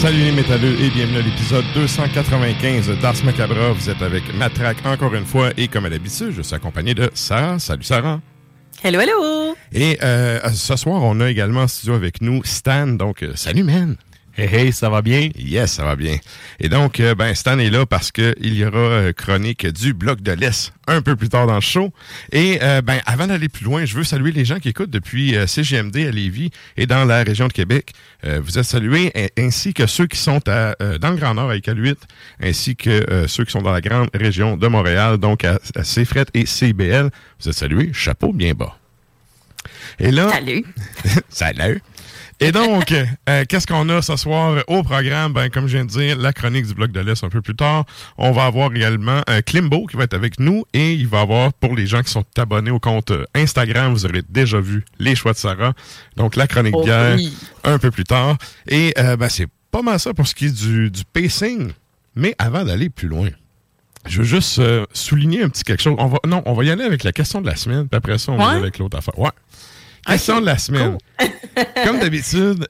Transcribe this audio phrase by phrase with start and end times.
[0.00, 3.72] Salut les métalleux et bienvenue à l'épisode 295 d'Ars Macabra.
[3.72, 7.10] Vous êtes avec Matraque encore une fois et comme à l'habitude, je suis accompagné de
[7.14, 7.58] Sarah.
[7.58, 8.20] Salut Sarah.
[8.84, 9.56] Hello, hello!
[9.72, 12.86] Et euh, ce soir, on a également en studio avec nous Stan.
[12.86, 13.96] Donc, euh, salut man.
[14.38, 15.30] Hey, hey, ça va bien?
[15.36, 16.16] Yes, ça va bien.
[16.60, 19.94] Et donc, euh, ben, Stan est là parce que il y aura euh, chronique du
[19.94, 21.92] bloc de l'Est un peu plus tard dans le show.
[22.30, 25.34] Et euh, ben, avant d'aller plus loin, je veux saluer les gens qui écoutent depuis
[25.36, 27.94] euh, CGMD à Lévis et dans la région de Québec.
[28.24, 31.50] Euh, vous êtes salués, ainsi que ceux qui sont à, euh, dans le Grand Nord
[31.50, 31.98] à Iqaluit,
[32.40, 35.82] ainsi que euh, ceux qui sont dans la grande région de Montréal, donc à, à
[35.82, 37.10] CFRET et CBL.
[37.40, 38.78] Vous êtes salués, chapeau bien bas.
[39.98, 40.64] Et là, Salut!
[41.28, 41.82] Salut.
[42.40, 45.32] Et donc, euh, qu'est-ce qu'on a ce soir au programme?
[45.32, 47.56] Ben, comme je viens de dire, la chronique du bloc de l'Est un peu plus
[47.56, 47.84] tard.
[48.16, 51.52] On va avoir également euh, Klimbo qui va être avec nous et il va avoir,
[51.54, 55.16] pour les gens qui sont abonnés au compte euh, Instagram, vous aurez déjà vu les
[55.16, 55.72] choix de Sarah.
[56.16, 57.36] Donc, la chronique Oh bière oui.
[57.64, 58.36] un peu plus tard.
[58.68, 61.72] Et euh, ben, c'est pas mal ça pour ce qui est du, du pacing.
[62.14, 63.30] Mais avant d'aller plus loin,
[64.06, 64.60] je veux juste
[64.92, 65.96] souligner un petit quelque chose.
[65.98, 68.16] On va, non, on va y aller avec la question de la semaine, puis après
[68.18, 69.18] ça, on va y aller avec l'autre affaire.
[69.18, 69.30] Ouais.
[70.08, 70.98] Question de la semaine.
[71.84, 72.66] Comme d'habitude,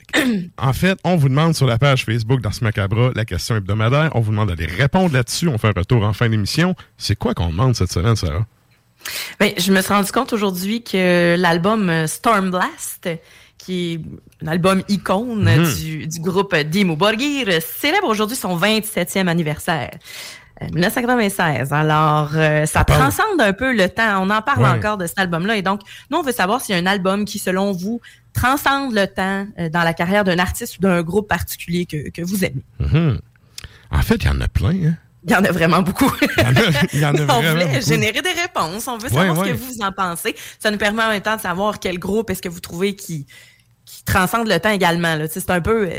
[0.56, 4.10] en fait, on vous demande sur la page Facebook dans ce macabre la question hebdomadaire.
[4.14, 5.48] On vous demande d'aller répondre là-dessus.
[5.48, 6.74] On fait un retour en fin d'émission.
[6.96, 8.46] C'est quoi qu'on demande cette semaine, Sarah?
[9.38, 13.08] Ben, je me suis rendu compte aujourd'hui que l'album euh, Stormblast,
[13.58, 14.00] qui est
[14.44, 15.74] un album icône Mhm.
[15.74, 19.90] du, du groupe Dimo Borgir, célèbre aujourd'hui son 27e anniversaire.
[20.62, 21.72] Euh, 1996.
[21.72, 24.22] Alors, euh, ça transcende un peu le temps.
[24.22, 24.68] On en parle Ouais.
[24.70, 25.56] encore de cet album-là.
[25.56, 28.00] Et donc, nous, on veut savoir s'il y a un album qui, selon vous,
[28.32, 32.22] transcende le temps euh, dans la carrière d'un artiste ou d'un groupe particulier que, que
[32.22, 32.64] vous aimez.
[32.80, 33.20] Mhm.
[33.90, 34.70] En fait, il y en a plein.
[34.70, 34.94] Hein?
[35.24, 36.10] Il y en a vraiment beaucoup.
[36.36, 36.60] Il y en a,
[36.92, 37.80] il y en a on voulait beaucoup.
[37.86, 38.86] générer des réponses.
[38.86, 39.48] On veut savoir ouais.
[39.48, 40.34] ce que vous en pensez.
[40.58, 43.26] Ça nous permet en même temps de savoir quel groupe est-ce que vous trouvez qui
[44.08, 45.16] transcende le temps également.
[45.28, 45.90] C'est un peu, euh,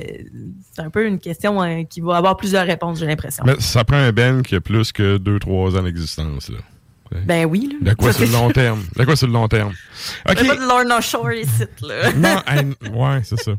[0.73, 3.43] c'est un peu une question euh, qui va avoir plusieurs réponses, j'ai l'impression.
[3.45, 6.51] Mais ça prend un Ben qui a plus que 2-3 ans d'existence.
[7.25, 7.75] Ben oui.
[7.81, 7.91] Là.
[7.91, 8.83] De quoi sur le c'est- long terme?
[8.95, 9.73] De quoi sur le long terme?
[10.27, 10.43] Il OK.
[10.43, 11.63] y a pas de Lorna Shore ici.
[11.81, 12.13] Là.
[12.13, 12.41] Non,
[12.93, 13.53] ouais, c'est ça.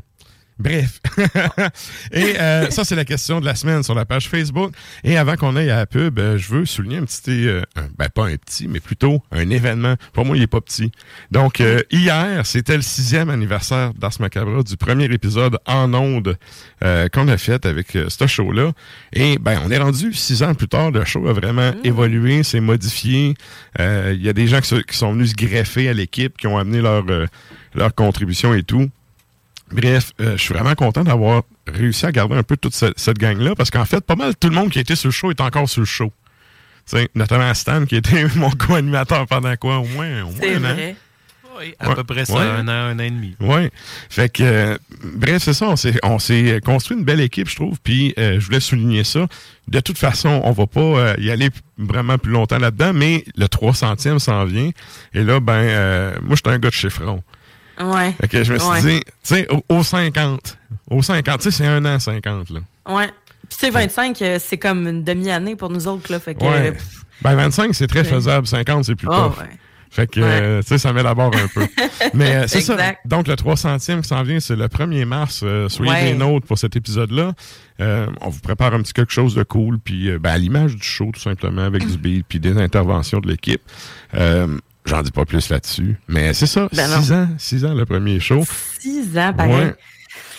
[0.61, 0.99] Bref.
[2.11, 4.73] Et euh, ça, c'est la question de la semaine sur la page Facebook.
[5.03, 7.87] Et avant qu'on aille à la pub, euh, je veux souligner un petit, euh, un-
[7.97, 9.95] ben pas un petit, mais plutôt un événement.
[10.13, 10.91] Pour moi, il est pas petit.
[11.31, 11.61] Donc,
[11.91, 16.37] hier, c'était le sixième anniversaire d'Ars Macabra, du premier épisode en ondes
[16.83, 18.71] euh, qu'on a fait avec ce show-là.
[19.13, 20.91] Et ben, on est rendu six ans plus tard.
[20.91, 23.33] Le show a vraiment évolué, s'est modifié.
[23.79, 26.81] Il y a des gens qui, sont venus se greffer à l'équipe, qui ont amené
[26.81, 27.03] leur,
[27.73, 28.89] leur contribution et tout.
[29.71, 33.17] Bref, euh, je suis vraiment content d'avoir réussi à garder un peu toute ce- cette
[33.17, 35.41] gang-là parce qu'en fait, pas mal tout le monde qui était sur le show est
[35.41, 36.11] encore sur le show.
[36.89, 39.77] Tu sais, notamment Stan qui était mon co-animateur pendant quoi?
[39.79, 40.73] Au moins, au moins C'est un an.
[40.73, 40.95] vrai.
[41.59, 41.95] Oui, à Ouais.
[41.95, 42.39] peu près ça, Ouais.
[42.45, 43.35] un an, un an et demi.
[43.39, 43.69] Oui.
[44.09, 45.67] Fait que, euh, bref, c'est ça.
[45.67, 47.77] On s'est, on s'est construit une belle équipe, je trouve.
[47.83, 49.27] Puis, euh, je voulais souligner ça.
[49.67, 53.47] De toute façon, on va pas euh, y aller vraiment plus longtemps là-dedans, mais le
[53.47, 54.71] 300e s'en vient.
[55.13, 57.21] Et là, ben, euh, moi, j'étais un gars de chiffron.
[57.83, 58.13] Ouais.
[58.19, 58.81] Fait que je me suis Ouais.
[58.81, 60.57] dit, tu sais, au, au 50,
[60.89, 62.59] au 50, tu sais, c'est un an 50, là.
[62.89, 63.07] Ouais.
[63.49, 66.19] Puis, tu sais, 25, euh, c'est comme une demi-année pour nous autres, là.
[66.19, 66.43] Fait que.
[66.43, 66.71] Ouais.
[66.71, 68.47] pff, Ben, 25, c'est très faisable.
[68.47, 69.43] 50, c'est plus oh, tough.
[69.93, 71.67] Fait que, euh, tu sais, ça met la barre un peu.
[72.13, 72.77] Mais euh, c'est ça.
[73.03, 75.41] Donc, le 300e qui s'en vient, c'est le 1er mars.
[75.43, 77.33] Euh, soyez des nôtres pour cet épisode-là.
[77.79, 81.09] On vous prépare un petit quelque chose de cool, puis ben, à l'image du show,
[81.13, 83.61] tout simplement, avec du beat, puis des interventions de l'équipe.
[84.85, 85.97] J'en dis pas plus là-dessus.
[86.07, 87.01] Mais c'est ça, Ben non.
[87.01, 88.43] six ans, six ans le premier show.
[88.79, 89.53] Six ans, pareil.
[89.53, 89.75] Ouais.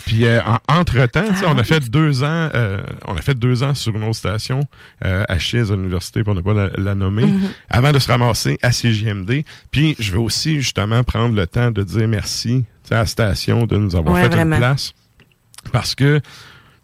[0.05, 3.63] Puis euh, en- entre-temps, Ah on a fait deux ans, euh, on a fait deux
[3.63, 4.61] ans sur une autre station
[5.05, 7.49] euh, à Chiez à l'université pour ne pas la, la nommer, Mhm.
[7.71, 9.45] avant de se ramasser à CJMD.
[9.71, 13.77] Puis je veux aussi justement prendre le temps de dire merci à la station de
[13.77, 14.57] nous avoir Ouais, fait vraiment.
[14.57, 14.93] une place.
[15.71, 16.19] Parce que,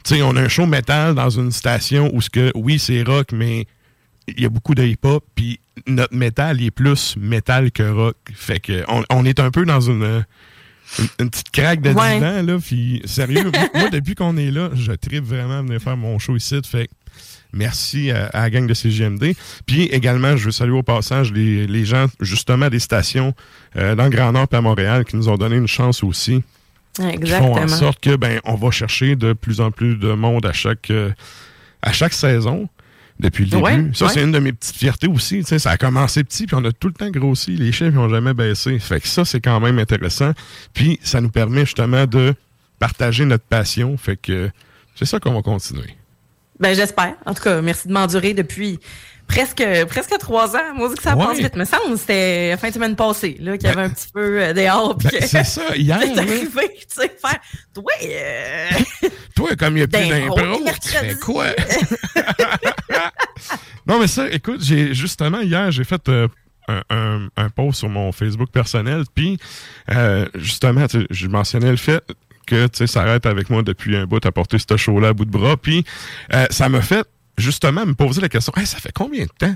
[0.04, 3.02] tu sais, on a un show métal dans une station où ce que, oui, c'est
[3.02, 3.66] rock, mais
[4.36, 8.16] il y a beaucoup de hip-hop, puis notre métal est plus métal que rock.
[8.34, 10.20] Fait que on, on est un peu dans une, euh,
[10.98, 12.14] une, une petite craque de Ouais.
[12.14, 12.58] divan, là.
[12.58, 16.36] Puis sérieux, moi, depuis qu'on est là, je tripe vraiment à venir faire mon show
[16.36, 16.60] ici.
[16.64, 16.92] Fait que
[17.52, 19.34] merci à, à la gang de CGMD.
[19.66, 23.34] Puis également, je veux saluer au passage les, les gens, justement, des stations
[23.76, 26.42] euh, dans le Grand Nord et à Montréal qui nous ont donné une chance aussi
[26.94, 27.52] qui font Exactement.
[27.54, 30.90] en sorte que ben on va chercher de plus en plus de monde à chaque
[30.90, 31.10] euh,
[31.80, 32.68] à chaque saison
[33.20, 33.94] depuis le début.
[33.94, 34.12] Ça ouais.
[34.12, 36.64] c'est une de mes petites fiertés aussi, tu sais, ça a commencé petit puis on
[36.64, 38.78] a tout le temps grossi, les chiffres n'ont jamais baissé.
[38.78, 40.32] Fait que ça c'est quand même intéressant.
[40.72, 42.34] Puis ça nous permet justement de
[42.78, 44.50] partager notre passion, fait que
[44.94, 45.96] c'est ça qu'on va continuer.
[46.60, 47.14] Ben, j'espère.
[47.24, 48.80] En tout cas, merci de m'endurer depuis
[49.28, 50.74] presque, presque trois ans.
[50.74, 51.24] Moi, je que ça Ouais.
[51.26, 51.54] passe vite.
[51.54, 54.08] Me semble c'était la fin de semaine passée, là, qu'il y avait Ben- un petit
[54.12, 54.96] peu euh, dehors.
[54.96, 57.38] Ben, c'est ça, hier, C'est arrivé, tu sais, faire.
[57.74, 58.68] Toi, euh,
[59.36, 61.46] Toi, comme il n'y a plus D'impro, d'impro, tu fais quoi?
[63.86, 66.28] non, mais ça, écoute, j'ai justement, hier, j'ai fait euh,
[66.68, 69.38] un, un, un post sur mon Facebook personnel, puis
[69.94, 72.02] euh, justement, je mentionnais le fait
[72.46, 75.12] que, tu sais, ça arrête avec moi depuis un bout à porter ce show-là à
[75.12, 75.84] bout de bras, puis
[76.50, 77.06] ça m'a fait,
[77.38, 79.54] justement, me poser la question, hey, ça fait combien de temps?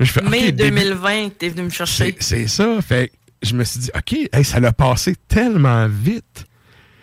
[0.00, 2.16] Je fais, OK, mai début- 2020 que t'es venu me chercher.
[2.20, 3.10] C'est ça, fait
[3.42, 6.44] je me suis dit, OK, hey, ça l'a passé tellement vite.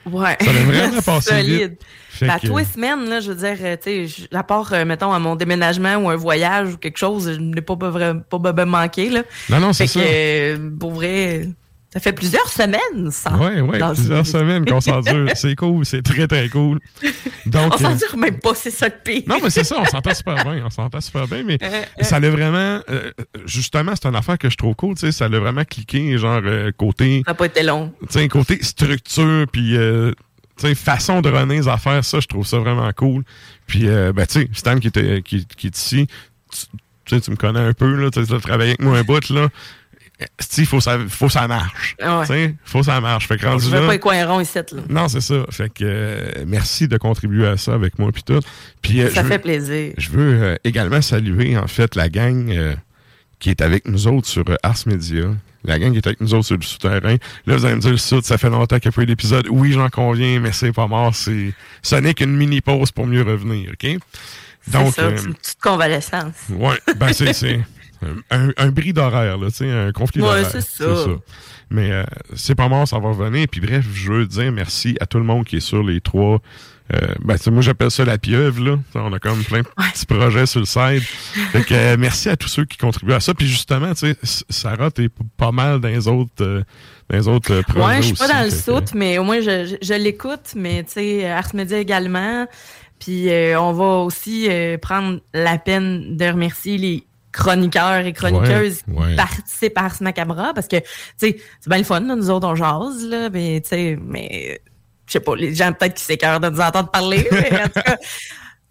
[0.05, 0.37] Ouais.
[0.41, 1.69] Ça l'a vraiment passé Solide.
[1.71, 1.81] vite.
[2.09, 4.43] Fait Ben, à que- tous les semaines, là, je veux dire, euh, tu sais, à
[4.43, 7.75] part, euh, mettons, à mon déménagement ou un voyage ou quelque chose, je n'ai pas,
[7.75, 9.23] pas, vraiment- pas, manqué, là.
[9.49, 9.99] Non, non, c'est ça.
[9.99, 11.47] que, euh, pour vrai,
[11.95, 13.31] ça fait plusieurs semaines, ça.
[13.39, 15.29] Oui, oui, plusieurs semaines qu'on s'endure.
[15.35, 16.79] C'est cool, c'est très, très cool.
[17.45, 19.23] Donc, On s'en euh, même pas, c'est ça le pire.
[19.27, 20.61] non, mais c'est ça, on s'entend super bien.
[20.65, 22.81] On s'entend super bien, mais Euh, ça l'a vraiment.
[22.89, 23.11] euh,
[23.45, 25.11] justement, c'est une affaire que je trouve cool, tu sais.
[25.13, 27.21] Ça l'a vraiment cliqué, genre, euh, côté.
[27.25, 27.93] Ça n'a pas été long.
[28.01, 29.77] Tu sais, côté structure, puis.
[29.77, 30.11] euh,
[30.57, 33.23] tu sais, façon de runner les affaires, ça, je trouve ça vraiment cool.
[33.67, 36.07] Puis, euh, ben, tu sais, Stan qui, qui, qui est ici,
[37.05, 39.49] tu, tu me connais un peu, là, tu as travaillé avec moi un bout, là.
[40.57, 41.95] Il faut ça, faut ça marche.
[42.01, 42.55] Ah ouais.
[42.63, 43.27] Faut ça marche.
[43.27, 44.63] Fait que rendu là- pas les coins ronds ici, là.
[44.89, 45.45] non, c'est ça.
[45.49, 48.39] Fait que euh, merci de contribuer à ça avec moi puis tout.
[48.81, 49.93] Puis euh, Ça fait veux, plaisir.
[49.97, 52.75] je veux euh, également saluer en fait la gang
[53.39, 55.25] qui est avec nous autres sur Ars Media.
[55.65, 57.17] La gang qui est avec nous autres sur le souterrain.
[57.47, 59.05] Là, vous allez me dire, le sud, ça fait longtemps qu'il n'y a pas eu
[59.07, 59.47] d'épisode.
[59.49, 61.13] Oui, j'en conviens, mais c'est pas mort.
[61.15, 63.97] C'est, ce n'est qu'une mini pause pour mieux revenir, OK?
[64.67, 66.33] Donc, ça, c'est une petite convalescence.
[66.51, 67.59] Ouais, ben c'est c'est
[68.31, 70.49] un, un bris d'horaire, là, tu sais, un conflit Ouais, d'horaire.
[70.51, 70.85] c'est ça.
[71.71, 72.03] Mais euh,
[72.35, 73.47] c'est pas mort, ça va revenir.
[73.51, 76.39] Puis bref, je veux dire merci à tout le monde qui est sur les trois.
[76.93, 78.77] Euh, ben, moi, j'appelle ça la pieuvre, là.
[78.93, 81.01] On a comme plein de petits projets sur le site.
[81.51, 83.33] Fait que euh, merci à tous ceux qui contribuent à ça.
[83.33, 86.61] Puis justement, Sarah, t'es pas mal dans les autres, euh,
[87.09, 89.65] dans les autres projets Ouais, je suis pas dans le soute, mais au moins je,
[89.65, 92.45] je, je l'écoute, mais tu sais, Ars Media également.
[92.99, 94.47] Puis on va aussi
[94.81, 97.03] prendre la peine de remercier les
[97.35, 99.09] chroniqueurs et chroniqueuses Ouais, ouais.
[99.11, 100.83] qui participent à Ars Macabra parce que, tu
[101.17, 104.59] sais, c'est bien le fun, là, nous autres on jase, là, mais tu sais, mais
[105.07, 107.27] je sais pas, les gens peut-être qui s'écœurent de nous entendre parler.
[107.31, 107.97] Mais en tout cas,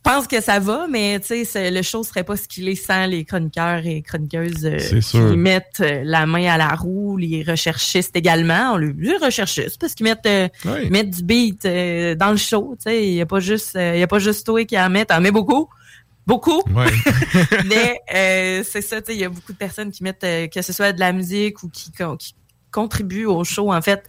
[0.06, 2.74] je pense que ça va, mais tu sais, le show serait pas ce qu'il est
[2.74, 5.34] sans les chroniqueurs et chroniqueuses euh, qui sûr.
[5.36, 8.72] mettent euh, la main à la roue, les recherchistes également.
[8.74, 10.90] On le les recherchistes parce qu'ils mettent, euh, Oui.
[10.90, 11.62] mettent du beat
[12.18, 12.74] dans le show.
[12.78, 14.90] Tu sais, il y a pas juste, il y a pas juste toi qui en
[14.90, 15.68] met, t'en mets beaucoup.
[16.26, 16.86] Beaucoup, Ouais.
[17.66, 20.46] mais euh, c'est ça, tu sais, il y a beaucoup de personnes qui mettent, euh,
[20.48, 22.34] que ce soit de la musique ou qui, con- qui
[22.70, 24.08] contribuent au show, en fait,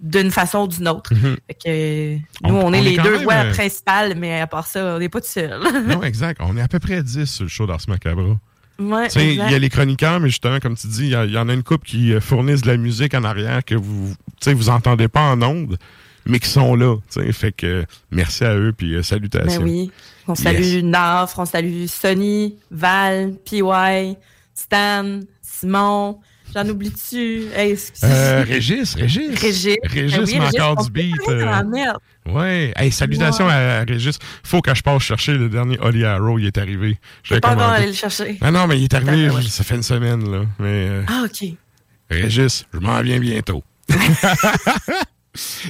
[0.00, 1.12] d'une façon ou d'une autre.
[1.46, 4.46] Fait que, On- nous, on, est on les deux même, voix euh, principales, mais à
[4.46, 5.58] part ça, on n'est pas tout seul.
[5.88, 6.40] non, exact.
[6.44, 8.36] On est à peu près 10 sur le show d'Ars Macabra.
[8.78, 11.54] ouais, il y a les chroniqueurs, mais justement, comme tu dis, il y, en a
[11.54, 14.12] une couple qui fournissent de la musique en arrière que vous
[14.46, 15.78] vous entendez pas en ondes,
[16.26, 16.96] mais qui sont là.
[17.12, 17.32] tu sais.
[17.32, 19.60] Fait que merci à eux, puis euh, salutations.
[19.62, 19.90] Ben oui.
[20.26, 20.82] On salue Yes.
[20.84, 24.16] Naf, on salue Sonny, Val, PY,
[24.54, 26.18] Stan, Simon.
[26.54, 27.46] J'en oublie-tu?
[27.56, 27.76] Hey.
[28.04, 29.40] Euh, Régis, Régis.
[29.40, 29.76] Régis.
[29.82, 31.14] Régis Ben oui, met Régis, encore du beat.
[31.28, 31.62] euh,
[32.32, 32.72] ouais.
[32.76, 34.18] Hey, salutations à, Régis.
[34.44, 36.38] Faut que je passe chercher le dernier Holly Arrow.
[36.38, 36.96] Il est arrivé.
[37.24, 38.38] Je l'ai pas encore aller le chercher.
[38.40, 39.42] Ah non, mais il est arrivé, ouais.
[39.42, 40.42] ça fait une semaine, là.
[40.60, 41.48] Mais euh, Ah, OK.
[42.08, 43.64] Régis, je m'en viens bientôt.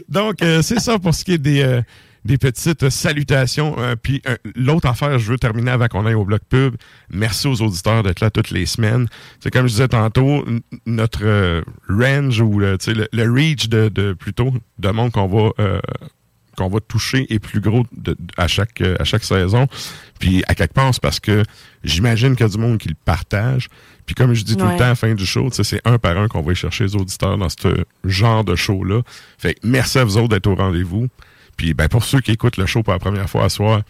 [0.08, 1.82] Donc, euh, c'est ça pour ce qui est des, euh,
[2.24, 3.76] des petites salutations.
[3.78, 4.22] Euh, Puis
[4.54, 6.76] l'autre affaire, je veux terminer avant qu'on aille au bloc pub.
[7.10, 9.06] Merci aux auditeurs d'être là toutes les semaines.
[9.40, 10.44] C'est comme je disais tantôt,
[10.86, 12.76] notre range ou le,
[13.12, 15.50] le, reach de, de plutôt de monde qu'on va
[16.56, 19.66] qu'on va toucher est plus gros de- de- à chaque euh, à chaque saison.
[20.18, 21.42] Puis à quelque part, c'est parce que
[21.82, 23.68] j'imagine qu'il y a du monde qui le partage.
[24.06, 26.16] Puis comme je dis tout le temps à la fin du show, c'est un par
[26.18, 29.00] un qu'on va aller chercher les auditeurs dans ce genre de show-là.
[29.38, 31.08] Fait que merci à vous autres d'être au rendez-vous.
[31.56, 33.80] Puis ben pour ceux qui écoutent le show pour la première fois à soir,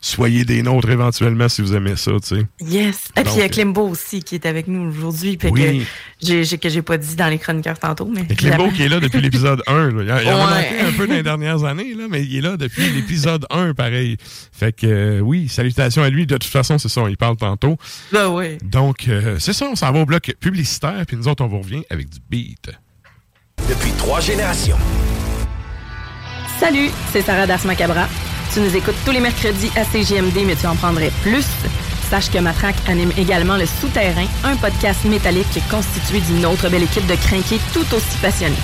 [0.00, 2.42] soyez des nôtres éventuellement si vous aimez ça, tu sais.
[2.60, 3.08] Yes.
[3.16, 5.36] Et puis il y a Klimbo aussi qui est avec nous aujourd'hui.
[5.44, 5.50] Oui.
[5.80, 5.84] que
[6.26, 8.06] j'ai, j'ai- que j'ai pas dit dans les chroniqueurs tantôt.
[8.06, 9.90] Mais Et qui est là depuis l'épisode 1.
[9.90, 10.02] là.
[10.04, 12.56] Il, a- il manqué un peu dans les dernières années, là, mais il est là
[12.56, 14.16] depuis l'épisode 1, pareil.
[14.52, 16.26] Fait que euh, oui, salutations à lui.
[16.26, 17.76] De toute façon, c'est ça, on y parle tantôt.
[18.12, 18.58] Ben oui.
[18.62, 21.58] Donc, euh, c'est ça, on s'en va au bloc publicitaire, puis nous autres, on vous
[21.60, 22.70] revient avec du beat.
[23.68, 24.78] Depuis trois générations.
[26.60, 28.08] Salut, c'est Sarah Das Macabra.
[28.52, 31.44] Tu nous écoutes tous les mercredis à CGMD, mais tu en prendrais plus.
[32.08, 37.06] Sache que Matraque anime également Le Souterrain, un podcast métallique constitué d'une autre belle équipe
[37.06, 38.56] de crinqués tout aussi passionnés.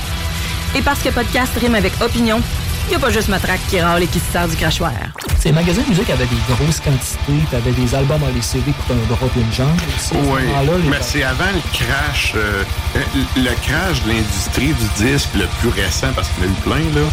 [0.74, 2.40] Et parce que podcast rime avec opinion,
[2.86, 4.92] il n'y a pas juste Matraque qui râle et qui se sert du crachoir.
[5.38, 8.96] Ces magasins de musique avaient des grosses quantités, t'avais des albums à les CD pour
[8.96, 9.68] un et une jambe.
[10.14, 10.42] Oui,
[10.88, 12.64] mais c'est avant le crash, euh,
[13.36, 16.60] le crash de l'industrie du disque le plus récent, parce qu'il y en a eu
[16.62, 17.06] plein, là.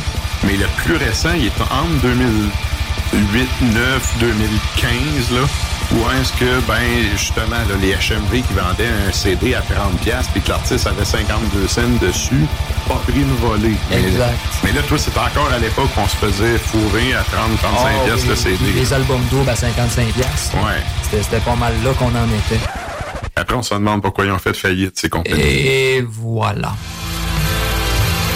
[0.43, 5.41] Mais le plus récent, il est entre 2008, 9, 2015, là.
[5.93, 6.79] Où est-ce que, ben,
[7.17, 11.67] justement, là, les HMV qui vendaient un CD à 30$ puis que l'artiste avait 52
[11.67, 12.45] cents dessus,
[12.88, 13.75] pas pris une volée.
[13.89, 14.38] Mais- Exact.
[14.63, 18.29] Mais, là, toi, c'est encore à l'époque qu'on se faisait fourrer à 30-35$ Ah, piastres
[18.29, 18.57] le CD.
[18.74, 20.55] Les albums doubles à 55 piastres.
[20.55, 20.81] Ouais.
[21.03, 22.62] C'était c'était pas mal là qu'on en était.
[23.36, 25.41] Après, on se demande pourquoi ils ont fait faillite, ces compagnies.
[25.41, 26.71] Et voilà.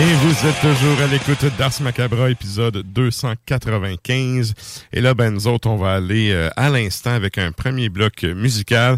[0.00, 4.54] Et vous êtes toujours à l'écoute d'Ars Macabra, épisode 295.
[4.94, 8.22] Et là, ben, nous autres, on va aller euh, à l'instant avec un premier bloc
[8.22, 8.96] musical.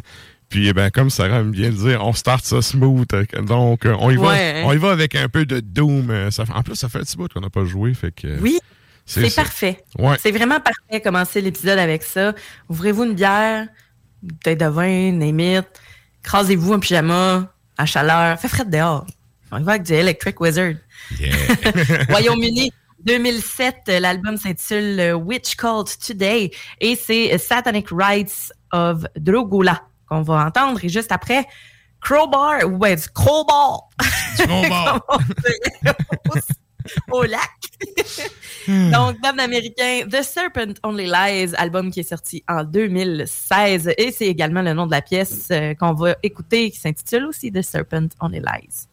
[0.49, 3.09] Puis, eh ben, comme Sarah aime bien le dire, on start ça smooth.
[3.45, 4.63] Donc, euh, on y va, Ouais.
[4.65, 6.09] on y va avec un peu de Doom.
[6.11, 8.39] Euh, Ça, en plus, ça fait un petit bout qu'on n'a pas joué, fait que...
[8.41, 8.61] Oui,
[9.05, 9.83] c'est parfait.
[9.99, 10.17] Ouais.
[10.23, 12.33] C'est vraiment parfait commencer l'épisode avec ça.
[12.69, 13.67] Ouvrez-vous une bière,
[14.23, 15.67] une bouteille de vin, name it.
[16.23, 18.39] Crasez-vous un pyjama à chaleur.
[18.39, 19.05] Fait frais dehors.
[19.55, 20.77] On va avec du Electric Wizard.
[21.21, 21.37] Yeah.
[22.09, 22.73] Royaume-Uni,
[23.05, 29.83] 2007, euh, l'album s'intitule euh, Witch Called Today et c'est euh, Satanic Rites of Drogula
[30.09, 31.47] qu'on va entendre et juste après
[32.01, 33.91] Crowbar, ouais, du Crowbar
[34.39, 34.45] Du
[37.13, 37.41] au lac.
[38.67, 44.27] Donc, band américain The Serpent Only Lies, album qui est sorti en 2016 et c'est
[44.27, 48.41] également le nom de la pièce qu'on va écouter qui s'intitule aussi The Serpent Only
[48.41, 48.89] Lies.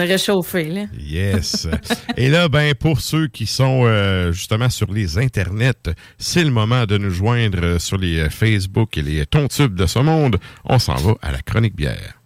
[0.00, 0.84] Est réchauffé, là.
[0.98, 1.68] Yes.
[2.16, 6.86] Et là, ben, pour ceux qui sont euh, justement sur les internets, c'est le moment
[6.86, 10.38] de nous joindre sur les euh, Facebook et les tontubes de ce monde.
[10.64, 12.19] On s'en va à la chronique bière.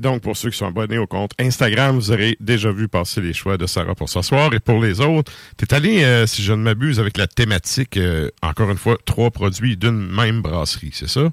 [0.00, 3.20] Et donc, pour ceux qui sont abonnés au compte Instagram, vous aurez déjà vu passer
[3.20, 4.50] les choix de Sarah pour ce soir.
[4.54, 7.98] Et pour les autres, tu es allé, euh, si je ne m'abuse, avec la thématique,
[7.98, 11.28] euh, encore une fois, trois produits d'une même brasserie, c'est ça?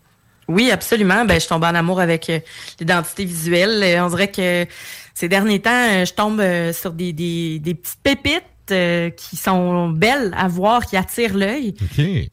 [0.49, 1.23] Oui, absolument.
[1.23, 2.41] Ben, je tombe en amour avec euh,
[2.81, 4.01] l'identité visuelle.
[4.01, 4.65] on dirait que
[5.13, 10.49] ces derniers temps, je tombe sur des, des, des petites pépites qui sont belles à
[10.49, 11.73] voir, qui attirent l'œil.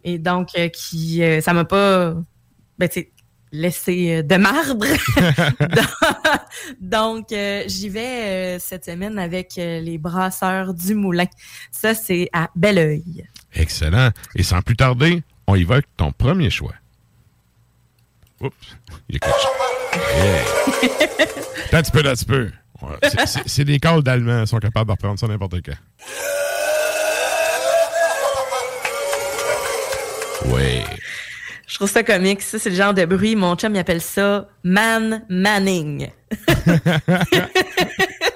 [0.03, 2.13] Et donc, qui ça m'a pas...
[2.77, 2.89] Ben,
[3.55, 4.85] laissé de marbre.
[6.81, 7.29] Donc,
[7.67, 11.27] j'y vais cette semaine avec les brasseurs du Moulin.
[11.71, 13.27] Ça, c'est à Belleuil.
[13.55, 14.11] Excellent.
[14.35, 16.75] Et sans plus tarder, on y va avec ton premier choix.
[18.41, 18.57] Oups,
[19.09, 19.55] il y a quelque chose.
[20.17, 21.79] Yeah.
[21.79, 22.51] un petit peu, un petit peu.
[23.47, 25.77] C'est des calls d'Allemands, ils sont capables de reprendre ça n'importe quand.
[31.67, 32.43] Je trouve ça comique.
[32.43, 33.37] Ça, c'est le genre de bruit.
[33.37, 36.09] Mon chum, il appelle ça man manning.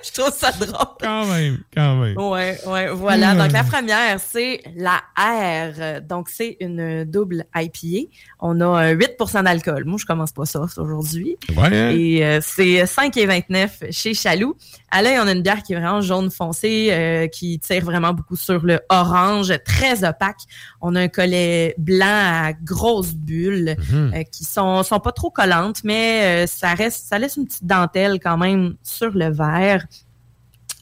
[0.02, 0.96] je trouve ça drôle.
[1.00, 2.16] Quand même, quand même.
[2.16, 3.34] Ouais, ouais, voilà.
[3.34, 6.00] Donc, la première, c'est la R.
[6.02, 8.10] Donc, c'est une double IPA.
[8.40, 9.84] On a 8% d'alcool.
[9.84, 11.36] Moi, je commence pas ça aujourd'hui.
[11.56, 11.96] Ouais.
[11.96, 14.56] Et euh, c'est 5,29 chez Chaloux.
[14.90, 18.12] À l'œil, on a une bière qui est vraiment jaune foncé, euh, qui tire vraiment
[18.14, 20.38] beaucoup sur le orange, très opaque.
[20.80, 24.12] On a un collet blanc à grosses bulles Mhm.
[24.14, 27.66] euh, qui sont, sont pas trop collantes, mais euh, ça reste, ça laisse une petite
[27.66, 29.84] dentelle quand même sur le verre.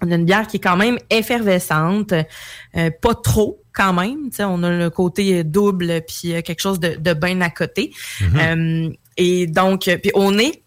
[0.03, 4.31] On a une bière qui est quand même effervescente, euh, pas trop quand même.
[4.31, 7.93] Tu sais, on a le côté double puis quelque chose de, de bien à côté.
[8.21, 8.39] Mhm.
[8.39, 10.63] Euh, et donc, puis au nez,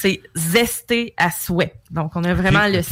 [0.00, 1.74] c'est zesté à souhait.
[1.90, 2.82] Donc, on a vraiment le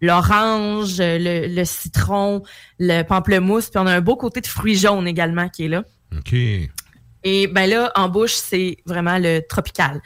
[0.00, 2.42] l'orange, le, le citron,
[2.78, 5.84] le pamplemousse, puis on a un beau côté de fruits jaunes également qui est là.
[6.16, 6.34] OK.
[7.24, 10.00] Et ben là, en bouche, c'est vraiment le tropical.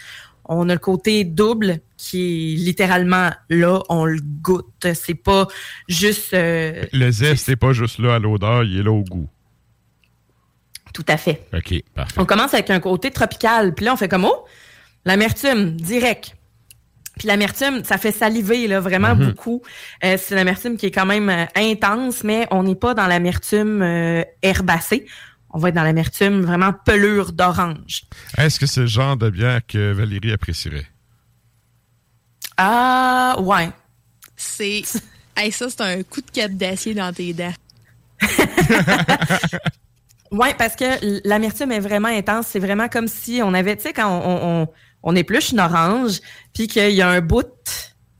[0.46, 4.86] On a le côté double qui est littéralement là, on le goûte.
[4.94, 5.46] C'est pas
[5.86, 9.28] juste euh, Le zeste, c'est pas juste là à l'odeur, il est là au goût.
[10.94, 11.46] tout à fait.
[11.52, 12.20] OK, parfait.
[12.20, 14.44] On commence avec un côté tropical, puis là on fait comme oh,
[15.04, 16.34] l'amertume direct.
[17.20, 19.26] Puis l'amertume, ça fait saliver là vraiment Mhm.
[19.26, 19.60] beaucoup.
[20.04, 23.82] Euh, c'est l'amertume qui est quand même euh, intense, mais on n'est pas dans l'amertume
[23.82, 25.04] euh, herbacée.
[25.50, 28.04] On va être dans l'amertume vraiment pelure d'orange.
[28.38, 30.86] Est-ce que c'est le genre de bière que Valérie apprécierait?
[32.56, 33.68] Ah ouais.
[34.36, 34.82] C'est.
[35.36, 37.52] Hey, ça, c'est un coup de cap d'acier dans tes dents.
[40.32, 42.46] Oui, parce que l'amertume est vraiment intense.
[42.48, 44.68] C'est vraiment comme si on avait, tu sais, quand on, on, on
[45.14, 46.20] épluche une orange,
[46.52, 47.72] puis qu'il y a un bout, tu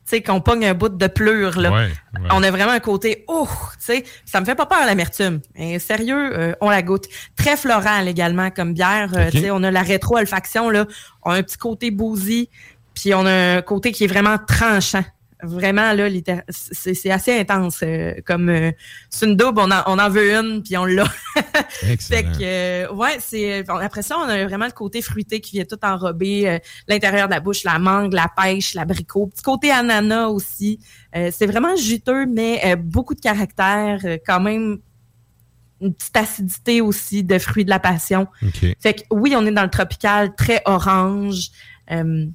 [0.05, 1.71] sais, qu'on pogne un bout de pleure, là.
[1.71, 2.29] Ouais, ouais.
[2.31, 5.41] On a vraiment un côté, oh, tu sais, ça me fait pas peur l'amertume.
[5.57, 7.07] Mais sérieux, euh, on la goûte.
[7.37, 9.11] Très floral également comme bière.
[9.17, 9.31] Euh.
[9.31, 10.87] Tu sais, on a la rétro-olfaction, là.
[11.23, 12.49] On a un petit côté bousy,
[12.95, 15.05] puis on a un côté qui est vraiment tranchant.
[15.43, 16.09] Vraiment, là,
[16.49, 17.81] c'est assez intense.
[17.83, 18.71] euh, comme euh,
[19.09, 21.05] c'est une double, on en, on en veut une, puis on l'a.
[21.99, 23.63] fait que, euh, ouais, c'est.
[23.65, 26.49] bon, après ça, on a vraiment le côté fruité qui vient tout enrober.
[26.49, 29.27] euh, L'intérieur de la bouche, la mangue, la pêche, l'abricot.
[29.27, 30.79] Petit côté ananas aussi.
[31.17, 33.99] Euh, c'est vraiment juteux, mais euh, beaucoup de caractère.
[34.05, 34.79] euh, quand même,
[35.81, 38.27] une petite acidité aussi de fruits de la passion.
[38.43, 38.67] OK.
[38.79, 41.49] Fait que oui, on est dans le tropical, très orange.
[41.91, 42.27] Euh,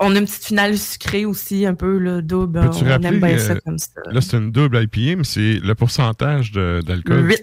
[0.00, 2.60] on a une petite finale sucrée aussi, un peu, là, double.
[2.60, 3.88] Peux-tu on rappeler, aime bien ça euh, comme ça.
[4.10, 7.28] Là, c'est une double IPA, mais c'est le pourcentage de- d'alcool?
[7.28, 7.42] Huit.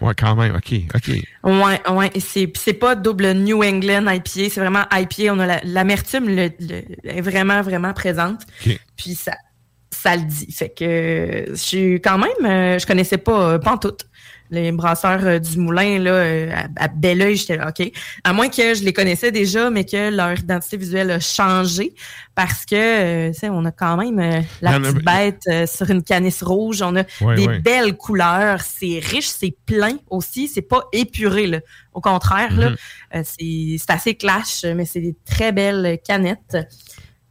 [0.00, 0.56] Ouais, quand même.
[0.56, 1.08] OK, OK.
[1.44, 2.10] Ouais, ouais.
[2.18, 5.32] C'est, c'est pas double New England IPA, c'est vraiment IPA.
[5.32, 8.42] On a la- l'amertume le, le- est vraiment, vraiment présente.
[8.66, 8.80] OK.
[8.96, 9.32] Puis ça,
[9.90, 10.50] ça le dit.
[10.52, 13.94] Fait que je suis quand même, euh, je connaissais pas, euh, pas en tout.
[14.52, 17.90] Les brasseurs euh, du moulin là, euh, à, à bel oeil, j'étais là, OK.
[18.24, 21.94] À moins que je les connaissais déjà, mais que leur identité visuelle a changé.
[22.34, 26.42] Parce que, euh, tu sais, on a quand même la petite bête sur une canisse
[26.42, 26.82] rouge.
[26.82, 27.04] On a
[27.36, 28.60] des belles couleurs.
[28.62, 30.48] C'est riche, c'est plein aussi.
[30.48, 31.60] C'est pas épuré, là.
[31.92, 32.76] Au contraire, là, Mhm.
[33.16, 36.56] euh, c'est c'est assez clash, mais c'est des très belles canettes.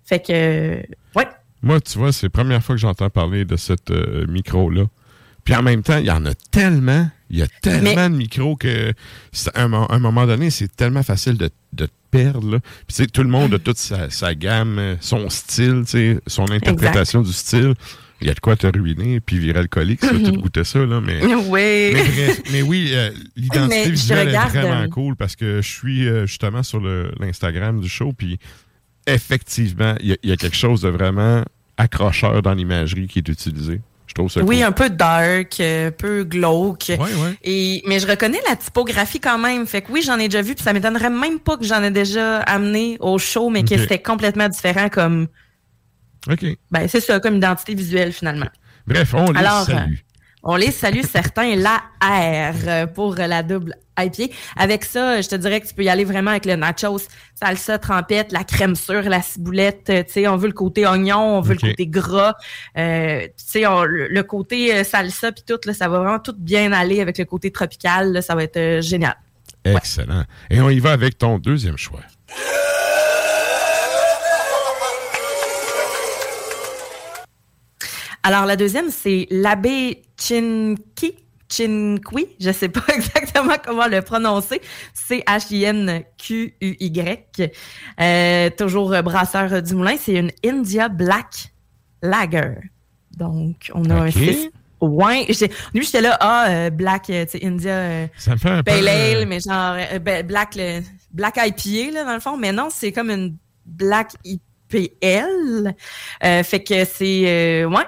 [0.06, 0.82] Fait que,
[1.16, 1.28] ouais.
[1.62, 4.84] Moi, tu vois, c'est la première fois que j'entends parler de cette euh, micro-là.
[5.50, 8.16] Puis en même temps, il y en a tellement, il y a tellement Mais- de
[8.16, 8.94] micros que
[9.56, 12.52] à un, un moment donné, c'est tellement facile de, de te perdre.
[12.52, 12.60] là.
[12.88, 15.84] Puis tout le monde a toute sa, sa gamme, son style,
[16.28, 17.74] son interprétation du style.
[18.22, 21.02] il y a de quoi te ruiner puis virer alcoolique, ça, tout goûter ça, là,
[21.02, 21.20] mais...
[21.36, 21.92] Oui.
[21.94, 26.08] Mais, bref, mais oui, euh, l'identité visuelle est vraiment euh, cool parce que je suis
[26.08, 26.80] euh, justement sur
[27.20, 28.38] l'Instagram du show, puis
[29.08, 31.44] effectivement, il y, y a quelque chose de vraiment
[31.78, 33.82] accrocheur dans l'imagerie qui est utilisée.
[34.10, 34.66] Je trouve ça Oui, cool.
[34.66, 36.86] un peu dark, euh, un peu glauque.
[36.90, 37.38] ouais.
[37.44, 39.68] Et, mais je reconnais la typographie quand même.
[39.68, 41.92] Fait que oui, j'en ai déjà vu, puis ça m'étonnerait même pas que j'en ai
[41.92, 45.28] déjà amené au show, mais que c'était complètement différent comme.
[46.28, 46.44] OK.
[46.72, 48.50] Ben, c'est ça, comme identité visuelle finalement.
[48.88, 49.94] Bref, on les Alors, salue.
[50.44, 54.34] On les salue certains, la R pour la double IPA.
[54.56, 57.02] Avec ça, je te dirais que tu peux y aller vraiment avec le nachos,
[57.36, 59.86] salsa, trempette, la crème sûre, la ciboulette.
[59.86, 62.36] Tu sais, on veut le côté oignon, on veut le côté gras.
[62.78, 66.36] Euh, tu sais, on- le, côté euh, salsa puis tout, là, ça va vraiment tout
[66.38, 68.14] bien aller avec le côté tropical.
[68.14, 69.16] là, ça va être euh, génial.
[69.66, 70.24] Excellent.
[70.50, 72.00] Et on y va avec ton deuxième choix.
[78.24, 81.16] Alors, la deuxième, c'est l'abbé Chinki.
[81.52, 84.62] Chinqui, je sais pas exactement comment le prononcer.
[84.94, 85.92] C-H-I-N-Q-U-Y.
[88.00, 89.96] Euh, toujours brasseur du moulin.
[90.00, 91.52] C'est une India Black
[92.04, 92.56] Lager.
[93.18, 94.14] Donc, on a un Ok.
[94.14, 94.52] 6.
[94.82, 95.28] Ouais,
[95.74, 98.64] lui j'étais là, ah, euh, Black, euh, tu sais, India, euh, Ça fait un.
[98.64, 100.80] Pale Ale, mais genre euh, ben, Black, le,
[101.12, 102.38] Black IPA, là, dans le fond.
[102.38, 104.14] Mais non, c'est comme une Black
[104.74, 105.74] IPL.
[106.24, 107.24] Euh, fait que c'est...
[107.26, 107.84] euh, ouais,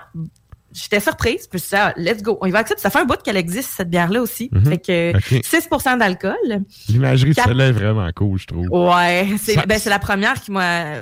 [0.74, 1.48] j'étais surprise.
[1.48, 2.38] Puis ça, let's go.
[2.42, 2.82] On y va accepter.
[2.82, 4.50] Ça fait un bout qu'elle existe, cette bière-là aussi.
[4.52, 4.66] Mhm.
[4.66, 5.44] Fait que Ok.
[5.44, 6.36] 6% d'alcool.
[6.90, 8.68] L'imagerie de Quatre- celle-là est vraiment cool, je trouve.
[8.70, 10.96] Ouais, c'est Ça- ben, c'est la première qui m'a...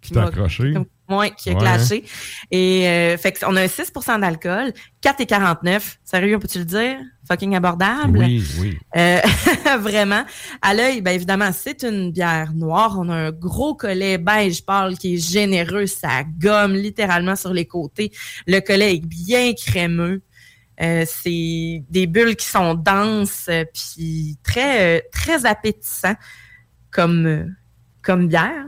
[0.00, 0.72] Qui t'a accroché.
[0.72, 2.04] comme- Ouais, qui a clashé.
[2.50, 5.96] Et euh, fait que on a un 6% d'alcool, 4,49.
[6.04, 6.98] Sérieux, peux-tu le dire?
[7.26, 8.18] Fucking abordable.
[8.18, 8.78] Oui, oui.
[8.96, 9.20] Euh,
[9.80, 10.24] vraiment.
[10.62, 12.96] À l'œil, bien évidemment, c'est une bière noire.
[12.98, 15.86] On a un gros collet beige pâle qui est généreux.
[15.86, 18.12] Ça gomme littéralement sur les côtés.
[18.46, 20.22] Le collet est bien crémeux.
[20.80, 26.14] Euh, c'est des bulles qui sont denses euh, puis très euh, très appétissant
[26.90, 27.44] comme euh,
[28.02, 28.64] comme bière.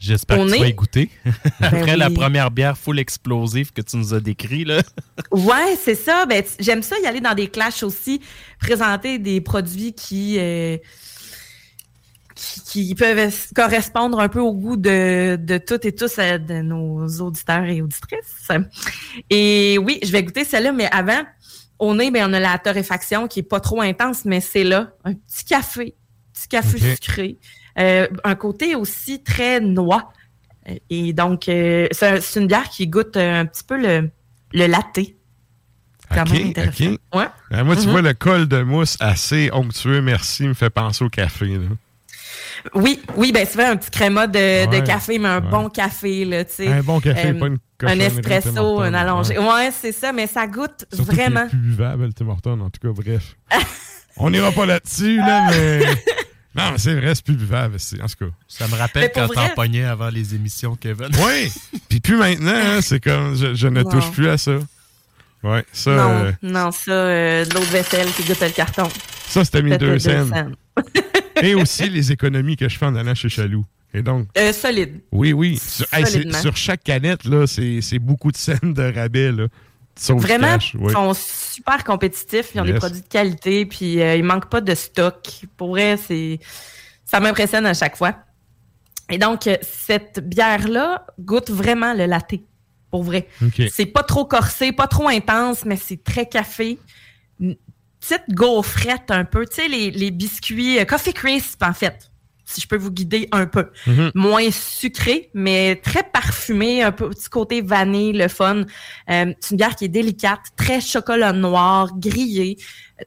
[0.00, 1.10] J'espère On que tu est- vas y goûter.
[1.60, 2.14] Après Ben la oui.
[2.14, 4.82] première bière full explosive que tu nous as décrit, là.
[5.30, 6.26] Ouais, c'est ça.
[6.26, 8.20] Ben, j'aime ça y aller dans des clashs aussi,
[8.60, 10.76] présenter des produits qui, euh,
[12.34, 16.38] qui, qui peuvent es- correspondre un peu au goût de, de toutes et tous euh,
[16.38, 18.48] de nos auditeurs et auditrices.
[19.30, 21.22] Et oui, je vais goûter celle-là, mais avant,
[21.78, 24.90] au nez, ben, on a la torréfaction qui est pas trop intense, mais c'est là.
[25.04, 25.94] Un petit café,
[26.32, 27.38] petit café sucré.
[27.78, 30.12] Euh, un côté aussi très noix.
[30.90, 34.10] Et donc, euh, c'est un- c'est une bière qui goûte un petit peu le,
[34.52, 34.98] le latte.
[36.10, 36.92] Quand OK, même intéressant.
[36.92, 36.98] OK.
[37.18, 37.26] Ouais.
[37.52, 37.90] Euh, moi, tu Mhm.
[37.90, 41.46] vois, le col de mousse assez onctueux, merci, me fait penser au café.
[41.46, 41.58] Là.
[42.74, 45.50] Oui, oui, ben c'est vrai, un petit créma de, café, mais un ouais.
[45.50, 46.68] bon café, là, tu sais.
[46.68, 49.38] Un bon café, Euh, pas une Un espresso, un allongé.
[49.38, 49.70] ouais.
[49.72, 51.46] C'est ça, mais ça goûte Surtout vraiment.
[51.48, 53.36] plus buvable, le Tim Hortons, en tout cas, bref.
[54.16, 55.80] On n'ira pas là-dessus, là, mais...
[56.56, 58.30] Non, mais c'est vrai, c'est plus buvable, c'est- en tout cas.
[58.48, 61.08] Ça me rappelle quand t'en vrai- pognais avant les émissions, Kevin.
[61.18, 61.52] Oui!
[61.88, 63.90] Puis plus maintenant, hein, c'est comme, je, je ne Non.
[63.90, 64.58] touche plus à ça.
[65.42, 68.88] Ouais, ça, non, euh, non, ça, euh, de l'eau de vaisselle qui goûte le carton.
[69.26, 70.28] ça c'était mes deux deux scènes.
[70.32, 70.54] scènes.
[71.42, 73.66] Et aussi les économies que je fais en allant chez Chaloux.
[73.92, 75.00] Et donc, Euh, solide.
[75.12, 75.58] oui, oui.
[75.58, 76.06] Sur, hey,
[76.40, 79.46] sur chaque canette, là, c'est c'est beaucoup de scènes de rabais, là.
[80.08, 84.48] Vraiment, ils sont super compétitifs, ils ont des produits de qualité, puis euh, il manque
[84.48, 85.28] pas de stock.
[85.56, 86.40] Pour vrai, c'est
[87.04, 88.16] ça m'impressionne à chaque fois.
[89.10, 92.40] Et donc, euh, cette bière-là goûte vraiment le latte,
[92.90, 93.28] pour vrai.
[93.70, 96.78] C'est pas trop corsé, pas trop intense, mais c'est très café.
[97.38, 97.56] Une
[98.00, 102.10] petite gaufrette un peu, tu sais, les, les biscuits, euh, Coffee Crisp, en fait,
[102.44, 103.66] si je peux vous guider un peu.
[103.86, 104.10] Mhm.
[104.14, 108.64] Moins sucré, mais très parfumé, un peu petit côté vanille, le fun.
[109.10, 112.58] Euh, c'est une bière qui est délicate, très chocolat noir, grillé,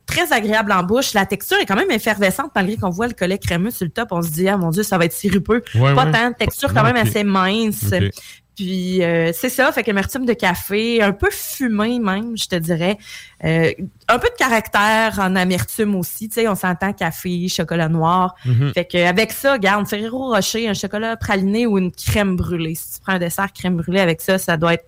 [0.06, 1.14] très agréable en bouche.
[1.14, 4.10] La texture est quand même effervescente, malgré qu'on voit le collet crémeux sur le top.
[4.12, 5.64] On se dit, ah mon Dieu, ça va être sirupeux.
[5.76, 6.12] Ouais, Pas ouais.
[6.12, 7.94] tant, texture quand Non, même assez mince.
[8.58, 12.98] Puis euh, c'est ça, fait qu'amertume de café, un peu fumé même, je te dirais.
[13.46, 13.72] Euh,
[14.08, 18.34] un peu de caractère en amertume aussi, tu sais, on s'entend café, chocolat noir.
[18.46, 18.74] Mhm.
[18.74, 22.74] Fait que avec ça, garde Ferrero Rocher, un chocolat praliné ou une crème brûlée.
[22.74, 24.88] Si tu prends un dessert crème brûlée avec ça, ça doit être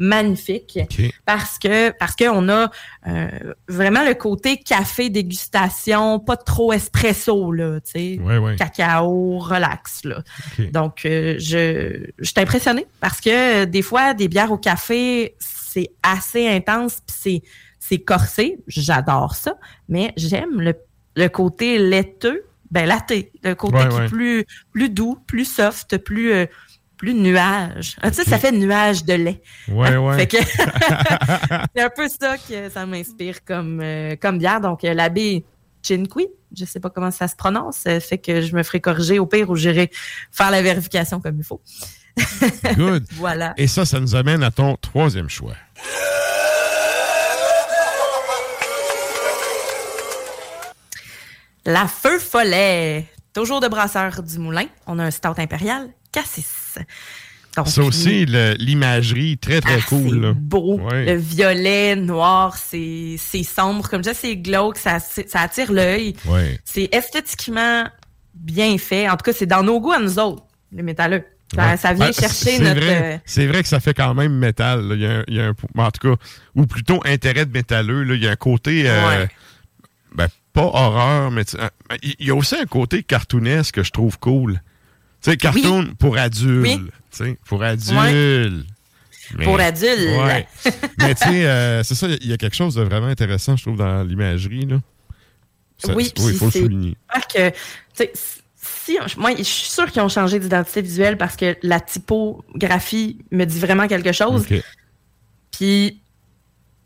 [0.00, 0.78] magnifique
[1.26, 2.70] parce que parce qu'on a
[3.06, 3.28] euh,
[3.68, 8.56] vraiment le côté café dégustation, pas trop espresso là, tu sais, Ouais, ouais.
[8.56, 10.22] cacao, relax là.
[10.72, 15.36] Donc euh, je je suis impressionnée parce que euh, des fois des bières au café,
[15.38, 17.42] c'est assez intense puis c'est
[17.78, 19.54] c'est corsé, j'adore ça,
[19.88, 20.74] mais j'aime le
[21.16, 25.98] le côté laiteux, ben latte, le côté Ouais, qui est plus plus doux, plus soft,
[25.98, 26.46] plus euh,
[27.00, 27.96] plus nuage.
[28.02, 29.40] Ah, Tu sais, ça fait nuage de lait.
[29.68, 30.16] Ouais, ouais.
[30.18, 30.36] Fait que
[31.74, 34.60] c'est un peu ça que ça m'inspire comme, euh, comme bière.
[34.60, 35.42] Donc, euh, la baie
[35.82, 39.18] Chinqui, je sais pas comment ça se prononce, euh, fait que je me ferai corriger
[39.18, 39.90] au pire ou j'irai
[40.30, 41.62] faire la vérification comme il faut.
[42.76, 43.06] Good.
[43.12, 43.54] Voilà.
[43.56, 45.54] Et ça, ça nous amène à ton troisième choix.
[51.64, 53.06] La Feu Follet.
[53.32, 54.66] Toujours de brasseur du moulin.
[54.86, 56.78] On a un stout impérial, Cassis.
[57.56, 60.20] Donc, Ça aussi, l'imagerie, très, très Ah, cool.
[60.22, 60.78] c'est beau.
[60.78, 61.04] Ouais.
[61.06, 63.88] Le violet, noir, c'est sombre.
[63.88, 66.14] Comme ça, c'est glauque, ça, ça attire l'œil.
[66.26, 66.60] Ouais.
[66.64, 67.84] C'est esthétiquement
[68.34, 69.08] bien fait.
[69.08, 71.24] En tout cas, c'est dans nos goûts à nous autres, les métalleux.
[71.52, 71.76] Ça, Ouais.
[71.76, 72.80] ça vient Ben, chercher notre...
[72.80, 74.86] Vrai, c'est vrai que ça fait quand même métal.
[74.86, 74.94] là.
[74.94, 76.22] Il y a, un- il y a un, en tout cas,
[76.54, 78.04] ou plutôt intérêt de métalleux.
[78.04, 78.14] là.
[78.14, 79.26] Il y a un côté, euh,
[80.14, 81.56] ben, pas horreur, mais tu-
[82.04, 84.62] il il y a aussi un côté cartoonesque que je trouve cool.
[85.22, 86.62] Tu sais, cartoon pour adultes.
[86.66, 86.90] Oui.
[87.10, 88.66] tu sais, Pour adultes.
[89.36, 90.18] Mais- Pour adultes.
[90.18, 90.46] Ouais.
[90.98, 93.62] mais tu sais, euh, c'est ça, il y a quelque chose de vraiment intéressant, je
[93.62, 94.66] trouve, dans l'imagerie.
[94.66, 94.80] là.
[95.78, 96.96] Ça- oui, il faut le souligner.
[97.32, 97.52] que,
[98.56, 103.44] si, moi, je suis sûre qu'ils ont changé d'identité visuelle parce que la typographie me
[103.44, 104.46] dit vraiment quelque chose.
[105.52, 106.00] Puis,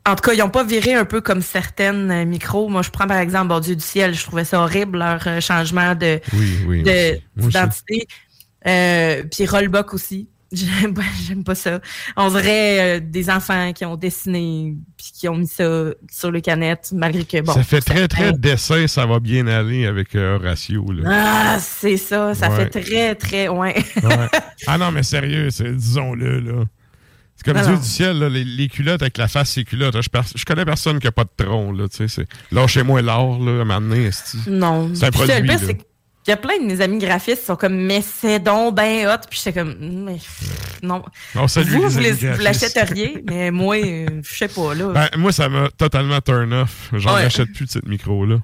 [0.07, 2.68] en tout cas, ils n'ont pas viré un peu comme certaines euh, micros.
[2.68, 4.14] Moi, je prends par exemple Bon Dieu du ciel.
[4.14, 6.82] Je trouvais ça horrible, leur euh, changement de Oui, oui.
[7.37, 8.07] d'identité.
[8.66, 10.28] Euh, puis Rollbuck aussi.
[10.54, 11.80] J'aime pas, ça.
[12.16, 16.40] On dirait euh, des enfants qui ont dessiné puis qui ont mis ça sur le
[16.40, 17.52] canette, malgré que bon.
[17.52, 20.92] ça fait très, très dessin, ça va bien aller avec euh, Horatio.
[20.92, 21.10] Là.
[21.10, 22.34] Ah, c'est ça.
[22.34, 22.68] Ça Ouais.
[22.70, 23.74] fait très, très, ouais.
[24.02, 24.28] Ouais.
[24.68, 26.64] Ah non, mais sérieux, disons-le, là.
[27.36, 29.96] C'est comme Dieu du ciel, là, les, les culottes avec la face, c'est culottes.
[30.00, 32.26] Je, connais personne qui a pas de tronc, là, tu sais.
[32.52, 34.10] Lâchez-moi l'or, là, à un moment donné.
[34.46, 34.90] Non.
[34.94, 35.34] C'est un produit,
[36.27, 38.75] c'est qu'il y a plein de mes amis graphistes qui sont comme, mais c'est donc
[38.75, 39.27] ben hot.
[39.29, 40.16] Puis j'étais comme, Mm, mais
[40.83, 41.05] non.
[41.35, 44.89] On salue vous, les vous, les- l'achèteriez, mais moi, euh, je sais pas, là.
[44.89, 46.91] Ben, moi, ça m'a totalement turn off.
[46.95, 47.25] J'en Ouais.
[47.25, 48.37] achète plus de cette micro-là.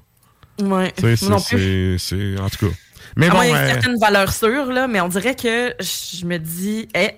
[0.61, 0.91] ouais.
[0.95, 1.97] Tu sais, non c'est- plus.
[1.99, 2.15] c'est.
[2.35, 2.73] c'est- En tout cas.
[3.17, 5.35] Mais bon, moins, il y a une euh, certaine valeur sûre, là, mais on dirait
[5.35, 7.09] que je me dis, eh,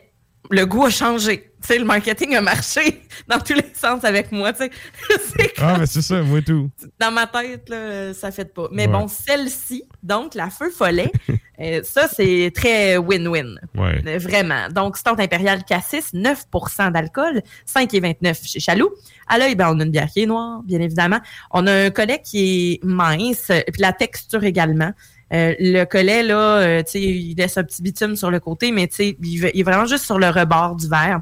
[0.50, 1.52] le goût a changé.
[1.66, 4.52] Tu sais, le marketing a marché dans tous les sens avec moi.
[4.52, 6.70] Tu sais, Ah, mais c'est ça, moi tout.
[7.00, 8.68] dans ma tête, là, ça fait pas.
[8.72, 8.92] Mais Ouais.
[8.92, 11.10] bon, celle-ci, donc la feu follet,
[11.62, 13.56] euh, ça, c'est très win-win.
[13.76, 14.02] Ouais.
[14.06, 14.68] Euh, Vraiment.
[14.70, 18.90] Donc, Stout Impérial Cassis, 9% d'alcool, 5,29 chez Chaloux.
[19.28, 21.20] À l'œil, ben, on a une bière qui est noire, bien évidemment.
[21.52, 24.92] On a un collet qui est mince, et puis la texture également.
[25.34, 28.72] Euh, le collet, là, euh, tu sais, il laisse un petit bitume sur le côté,
[28.74, 31.22] mais tu sais, il est vraiment juste sur le rebord du verre.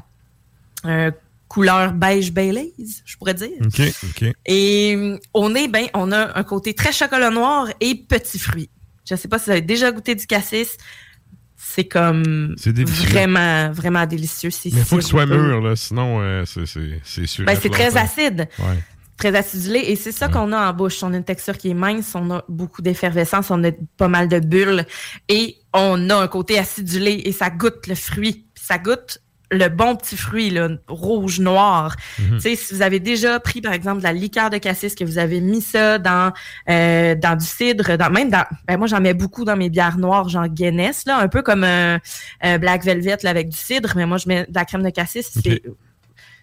[0.84, 1.10] Euh,
[1.48, 2.72] couleur beige Baileys,
[3.04, 3.50] je pourrais dire.
[4.46, 8.70] Et euh, au nez, ben, on a un côté très chocolat noir et petits fruits.
[9.08, 10.76] Je sais pas si vous avez déjà goûté du cassis.
[11.56, 14.50] C'est comme vraiment, vraiment délicieux.
[14.64, 15.42] Mais il faut qu'il soit sirupeux.
[15.46, 17.44] mûr, là, sinon, euh, c'est- sûr.
[17.44, 18.48] Ben, c'est très acide.
[18.58, 18.78] Ouais.
[19.16, 19.80] Très acidulé.
[19.88, 21.02] Et c'est ça qu'on a en bouche.
[21.02, 24.28] On a une texture qui est mince, on a beaucoup d'effervescence, on a pas mal
[24.28, 24.86] de bulles.
[25.28, 28.46] Et on a un côté acidulé et ça goûte le fruit.
[28.54, 29.18] Ça goûte
[29.52, 31.96] le bon petit fruit, là, rouge, noir.
[32.16, 35.04] Tu sais, si vous avez déjà pris, par exemple, de la liqueur de cassis, que
[35.04, 36.32] vous avez mis ça dans,
[36.68, 39.98] euh, dans du cidre, dans, même dans, ben moi, j'en mets beaucoup dans mes bières
[39.98, 42.00] noires, genre Guinness, là, un peu comme un,
[42.40, 44.90] un Black Velvet, là, avec du cidre, mais moi, je mets de la crème de
[44.90, 45.38] cassis,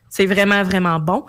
[0.10, 1.26] c'est vraiment, vraiment bon.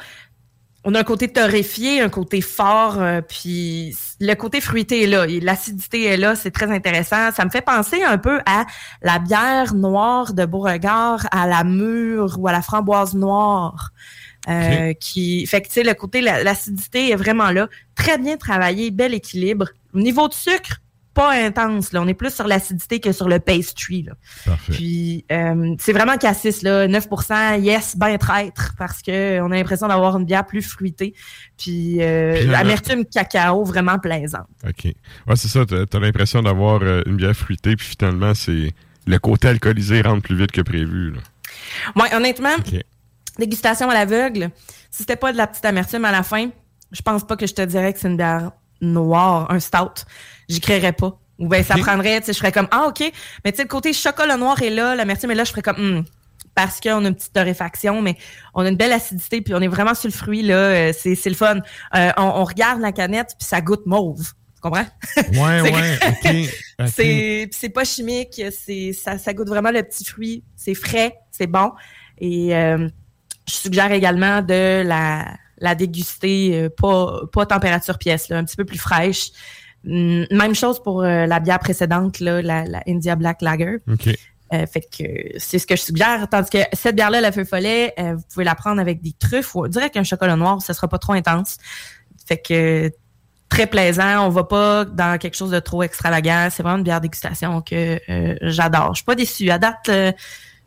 [0.85, 5.27] On a un côté torréfié, un côté fort, euh, puis le côté fruité est là,
[5.27, 7.31] l'acidité est là, c'est très intéressant.
[7.33, 8.65] Ça me fait penser un peu à
[9.03, 13.91] la bière noire de Beauregard, à la mûre ou à la framboise noire.
[14.49, 18.39] Euh, qui fait que tu sais le côté la- l'acidité est vraiment là très bien
[18.39, 20.81] travaillé bel équilibre au niveau de sucre
[21.15, 24.13] pas intense là on est plus sur l'acidité que sur le pastry là
[24.45, 24.73] Parfait.
[24.73, 29.89] puis euh, c'est vraiment cassis là 9% yes ben traître parce que on a l'impression
[29.89, 31.15] d'avoir une bière plus fruitée
[31.59, 34.85] puis, euh, Puis, amertume cacao vraiment plaisante OK.
[34.85, 35.65] Ouais, c'est ça.
[35.67, 38.73] T'as as, l'impression d'avoir euh, une bière fruitée, puis finalement, c'est
[39.07, 41.13] le côté alcoolisé rentre plus vite que prévu.
[41.13, 41.21] Là.
[41.97, 42.57] Ouais, honnêtement,
[43.39, 44.51] dégustation à l'aveugle,
[44.91, 46.51] si c'était pas de la petite amertume à la fin,
[46.93, 50.05] je pense pas que je te dirais que c'est une bière noire, un stout.
[50.51, 51.19] J'y créerais pas.
[51.39, 53.01] Ou ben ça prendrait, tu sais, je ferais comme ah OK,
[53.45, 56.01] mais tu sais le côté chocolat noir est là, l'amertume est là, je ferais comme
[56.01, 56.03] Hmm.
[56.55, 58.17] parce qu'on a une petite torréfaction, mais
[58.55, 61.25] on a une belle acidité, puis on est vraiment sur le fruit là, euh, c'est
[61.25, 61.61] le fun.
[61.95, 64.33] Euh, on, on regarde la canette, puis ça goûte mauve.
[64.55, 64.87] Tu comprends?
[65.17, 66.87] Ouais, ouais, OK.
[67.53, 71.73] C'est pas chimique, c'est ça, ça goûte vraiment le petit fruit, c'est frais, c'est bon.
[72.19, 72.89] Et euh,
[73.49, 75.27] je suggère également de la
[75.59, 79.31] la déguster euh, pas pas température pièce, là, un petit peu plus fraîche.
[79.85, 83.79] Même chose pour euh, la bière précédente, là, la, la India Black Lager.
[84.53, 86.29] Euh, fait que c'est ce que je suggère.
[86.29, 89.55] Tandis que cette bière-là, la feu follet, euh, vous pouvez la prendre avec des truffes
[89.55, 91.57] ou direct un chocolat noir, ça sera pas trop intense.
[92.27, 92.91] Fait que
[93.49, 94.27] très plaisant.
[94.27, 96.49] On va pas dans quelque chose de trop extravagant.
[96.51, 98.95] C'est vraiment une bière dégustation que euh, j'adore.
[98.95, 99.51] Je suis pas déçue.
[99.51, 99.89] À date,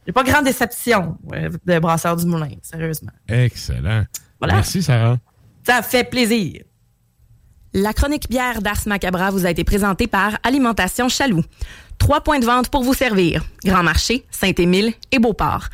[0.06, 1.18] j'ai pas grande déception
[1.66, 3.12] de Brasseur du Moulin, sérieusement.
[3.28, 4.04] Excellent.
[4.40, 4.56] Voilà.
[4.56, 5.18] Merci, Sarah.
[5.66, 6.64] Ça fait plaisir.
[7.74, 11.44] La chronique bière d'Ars Macabra vous a été présentée par Alimentation Chaloux.
[11.98, 13.44] Trois points de vente pour vous servir.
[13.66, 15.70] Grand Marché, Saint-Émile et Beauport.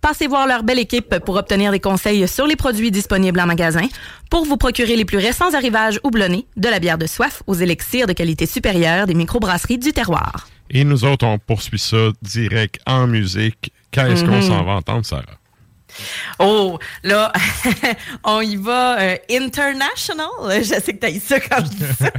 [0.00, 3.86] Passez voir leur belle équipe pour obtenir des conseils sur les produits disponibles en magasin,
[4.30, 8.06] pour vous procurer les plus récents arrivages houblonnés, de la bière de soif aux élixirs
[8.06, 10.48] de qualité supérieure des microbrasseries du terroir.
[10.70, 13.72] Et nous autres, on poursuit ça direct en musique.
[13.90, 14.42] Qu'est-ce qu'on Mhm.
[14.42, 15.24] s'en va entendre, Sarah?
[16.38, 17.32] Oh, là,
[18.24, 20.28] on y va euh, international.
[20.48, 22.10] Je sais que tu as ça comme ça.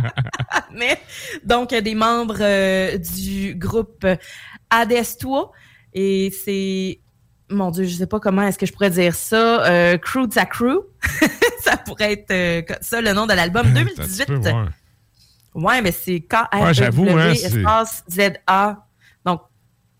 [0.72, 1.00] Mais,
[1.44, 4.06] donc, euh, des membres euh, du groupe
[4.70, 5.52] Adestua.
[5.92, 7.00] Et c'est,
[7.50, 9.64] mon Dieu, je sais pas comment est-ce que je pourrais dire ça.
[9.66, 10.78] Euh, Crew to Crew.
[11.60, 14.22] ça pourrait être euh, ça le nom de l'album 2018.
[14.22, 14.64] Un petit peu, ouais.
[15.54, 18.83] Ouais, mais c'est k r Ouais, j'avoue, hein, espace Z-A.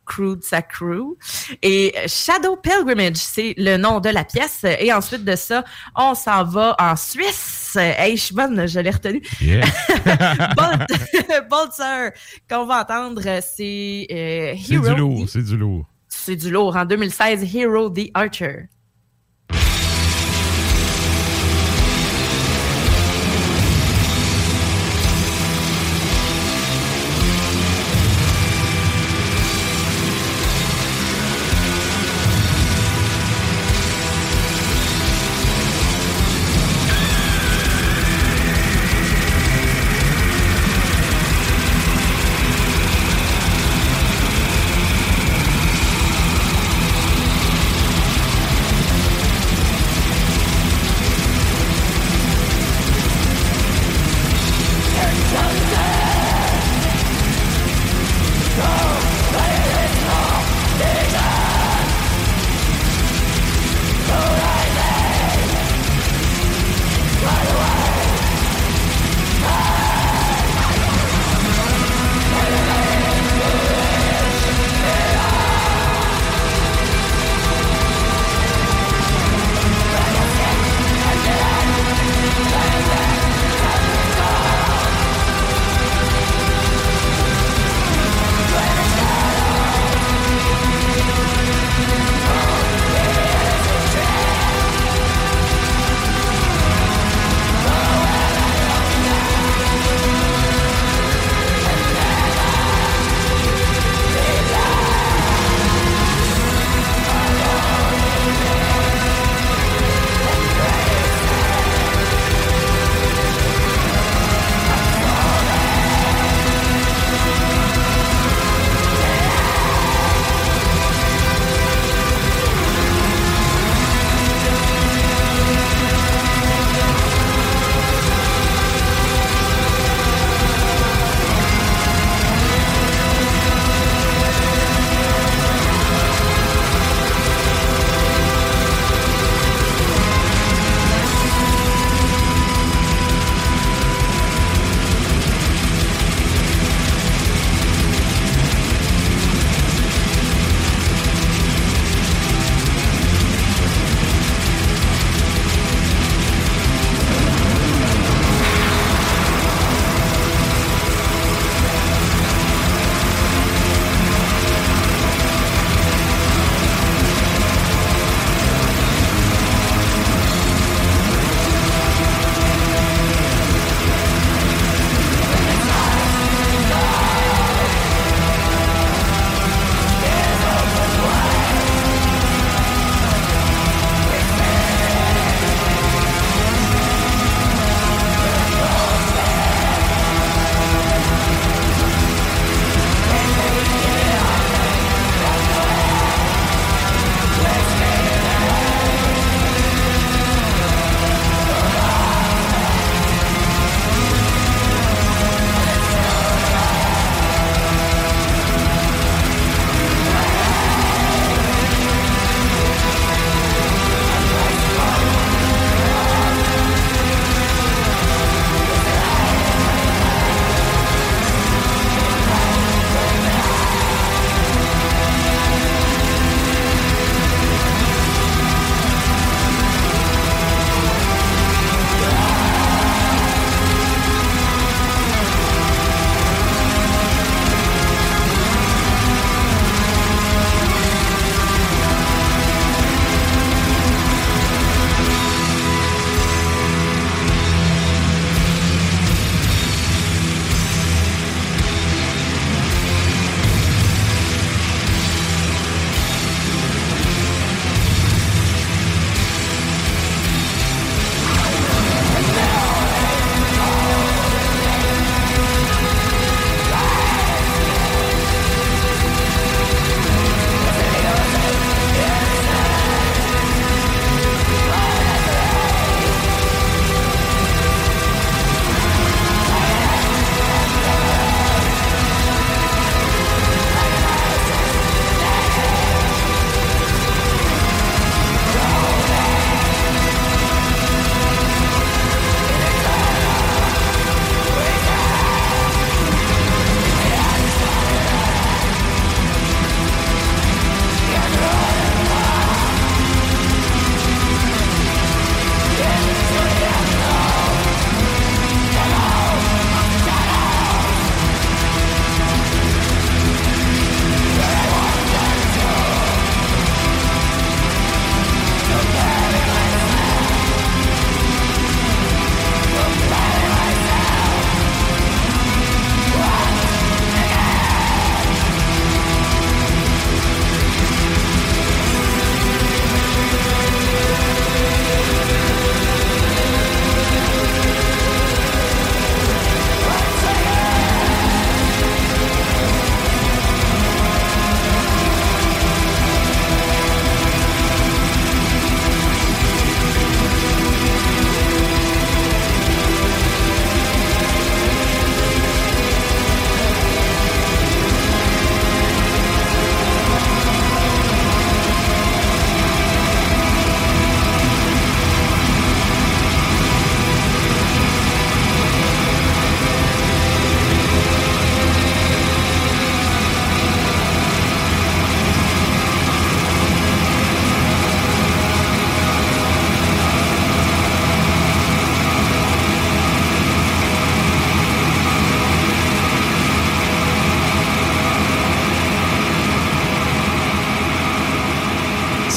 [0.05, 1.17] Crew sa Crew.
[1.63, 4.65] Et Shadow Pilgrimage, c'est le nom de la pièce.
[4.79, 5.65] Et ensuite de ça,
[5.97, 7.77] on s'en va en Suisse.
[7.77, 9.23] Hey, je suis bonne, je l'ai retenu.
[9.41, 9.65] Yeah.
[10.57, 12.11] Bolt, Bolter,
[12.49, 14.89] qu'on va entendre, c'est euh, C'est Hero.
[14.89, 15.87] du lourd, c'est du lourd.
[16.09, 16.77] C'est du lourd.
[16.77, 18.69] En 2016, Hero the Archer.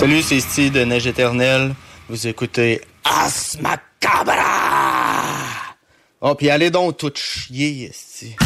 [0.08, 1.76] Salut, c'est Steve de Neige Éternelle.
[2.08, 4.38] Vous écoutez As Macabra!
[6.22, 8.38] Oh, puis allez donc tout chier, esti.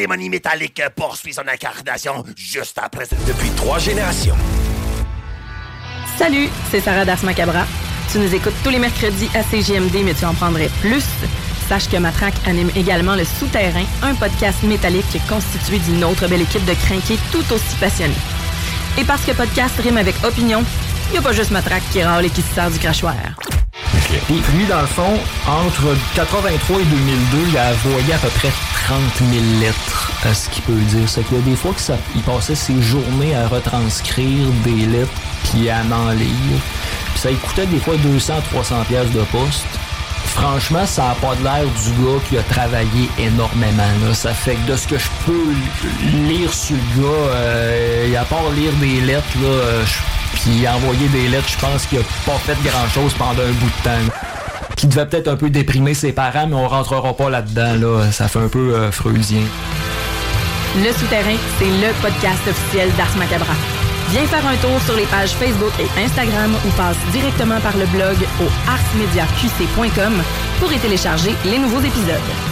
[0.00, 3.04] Cérémonie métallique poursuit son incarnation juste après.
[3.26, 4.36] Depuis trois générations.
[6.16, 7.66] Salut, c'est Sarah Das Macabra.
[8.10, 11.04] Tu nous écoutes tous les mercredis à CGMD, mais tu en prendrais plus.
[11.68, 16.64] Sache que Matraque anime également Le Souterrain, un podcast métallique constitué d'une autre belle équipe
[16.64, 18.14] de crinqués tout aussi passionnés.
[18.98, 20.64] Et parce que podcast rime avec opinion,
[21.08, 23.16] il n'y a pas juste Matraque qui râle et qui se sert du crachoir.
[24.30, 25.18] Puis lui, dans le fond,
[25.48, 28.52] entre 83 et 2002, il a envoyé à peu près
[28.86, 31.08] 30 000 lettres à ce qu'il peut dire.
[31.08, 35.10] C'est qu'il y a des fois qu'il passait ses journées à retranscrire des lettres
[35.42, 36.60] puis à en lire.
[37.12, 39.66] Puis ça coûtait des fois 200-300 pièces de poste.
[40.26, 43.82] Franchement, ça n'a pas l'air du gars qui a travaillé énormément.
[44.14, 45.54] Ça fait que de ce que je peux
[46.28, 51.08] lire sur le gars, euh, à part lire des lettres, là, euh, je- puis envoyer
[51.08, 54.14] des lettres, je pense qu'il a pas fait grand-chose pendant un bout de temps.
[54.76, 57.74] Qui devait peut-être un peu déprimer ses parents, mais on rentrera pas là-dedans.
[57.74, 58.12] Là.
[58.12, 59.42] Ça fait un peu euh, freudien.
[60.76, 63.54] Le Souterrain, c'est le podcast officiel d'Ars Macabra.
[64.10, 67.86] Viens faire un tour sur les pages Facebook et Instagram ou passe directement par le
[67.86, 70.22] blog au arsmediaqc.com
[70.58, 72.49] pour y télécharger les nouveaux épisodes.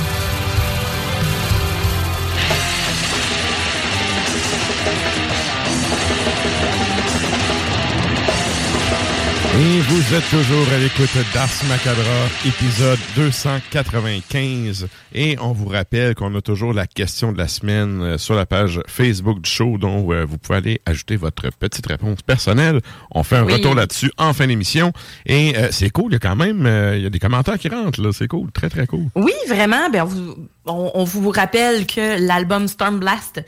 [9.60, 14.86] Et vous êtes toujours à l'écoute d'Ars Macabra, épisode 295.
[15.12, 18.46] Et on vous rappelle qu'on a toujours la question de la semaine euh, sur la
[18.46, 22.80] page Facebook du show, dont euh, vous pouvez aller ajouter votre petite réponse personnelle.
[23.10, 23.54] On fait un Oui.
[23.54, 24.92] retour là-dessus en fin d'émission.
[25.26, 27.58] Et euh, c'est cool, il y a quand même euh, il y a des commentaires
[27.58, 28.00] qui rentrent.
[28.00, 28.10] là.
[28.12, 29.06] C'est cool, très très cool.
[29.16, 29.90] Oui, vraiment.
[29.90, 30.36] Ben, vous,
[30.68, 33.44] on, vous rappelle que l'album Stormblast,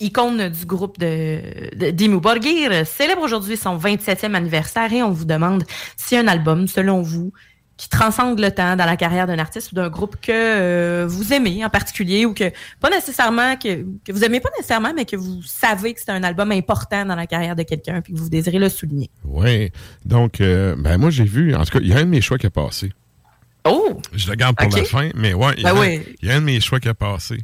[0.00, 1.40] icône du groupe de,
[1.76, 5.64] de Dimmu Borgir, célèbre aujourd'hui son 27e anniversaire et on vous demande
[5.96, 7.32] si un album, selon vous,
[7.78, 11.32] qui transcende le temps dans la carrière d'un artiste ou d'un groupe que euh, vous
[11.32, 12.50] aimez en particulier ou que
[12.80, 16.24] pas nécessairement que, que vous aimez pas nécessairement mais que vous savez que c'est un
[16.24, 19.10] album important dans la carrière de quelqu'un puis que vous désirez le souligner.
[19.24, 19.70] Oui.
[20.04, 22.20] Donc, euh, ben moi, j'ai vu, en tout cas, il y a un de mes
[22.20, 22.92] choix qui a passé.
[23.68, 24.00] Oh!
[24.14, 26.00] Je le garde pour la fin, mais ouais, il y, a Ben oui.
[26.22, 27.38] il y a un de mes choix qui a passé.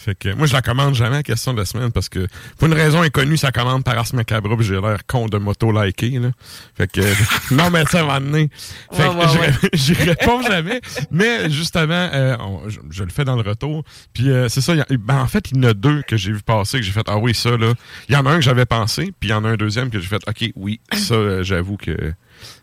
[0.00, 2.68] Fait que moi, je la commande jamais à question de la semaine parce que, pour
[2.68, 6.28] une raison inconnue, ça commande par Ars Macabra puis j'ai l'air con de moto-liker, là.
[6.76, 7.00] Fait que,
[7.52, 8.48] non, mais ça va donner.
[8.92, 10.04] Fait Ouais, que ouais, j'y ouais.
[10.04, 10.80] réponds jamais.
[11.10, 13.82] Mais, justement, euh, on- je, je le fais dans le retour.
[14.12, 14.74] Puis, euh, c'est ça.
[14.74, 16.92] a- ben, en fait, il y en a deux que j'ai vu passer que j'ai
[16.92, 17.72] fait, ah oui, ça, là.
[18.08, 19.90] Il y en a un que j'avais pensé, puis il y en a un deuxième
[19.90, 22.12] que j'ai fait, OK, oui, ça, euh, j'avoue que,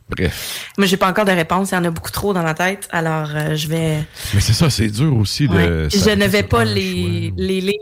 [0.09, 0.69] bref.
[0.77, 2.87] Mais j'ai pas encore de réponse, il y en a beaucoup trop dans ma tête,
[2.91, 4.03] alors euh, je vais
[4.33, 5.53] Mais c'est ça, c'est dur aussi de.
[5.53, 5.89] Ouais.
[5.89, 7.73] je ne vais pas les, les lire.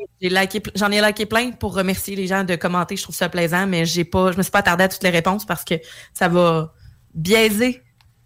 [0.76, 2.96] J'en ai liké plein pour remercier les gens de commenter.
[2.96, 5.10] Je trouve ça plaisant, mais j'ai pas, je me suis pas attardée à toutes les
[5.10, 5.76] réponses parce que
[6.14, 6.74] ça va
[7.14, 7.82] biaiser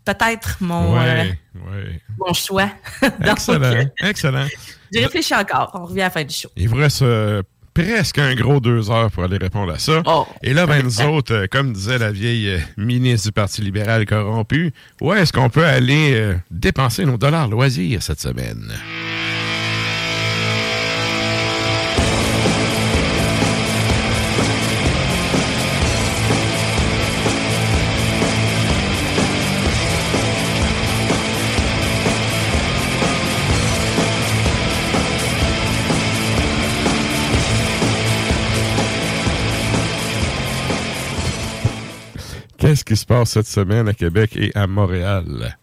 [0.06, 2.02] peut-être mon, Ouais, euh, ouais.
[2.20, 2.70] mon choix.
[3.02, 4.48] Donc, Excellent, excellent.
[4.94, 5.72] J'ai réfléchi encore.
[5.74, 6.50] On revient à la fin du show.
[6.56, 7.42] Il vous reste euh,
[7.78, 10.02] presque un gros deux heures pour aller répondre à ça.
[10.06, 10.26] Oh.
[10.42, 14.06] Et là, ben, nous autres, euh, comme disait la vieille euh, ministre du Parti libéral
[14.06, 18.72] corrompu, où est-ce qu'on peut aller euh, dépenser nos dollars loisirs cette semaine?
[42.68, 45.56] Qu'est-ce qui se passe cette semaine à Québec et à Montréal?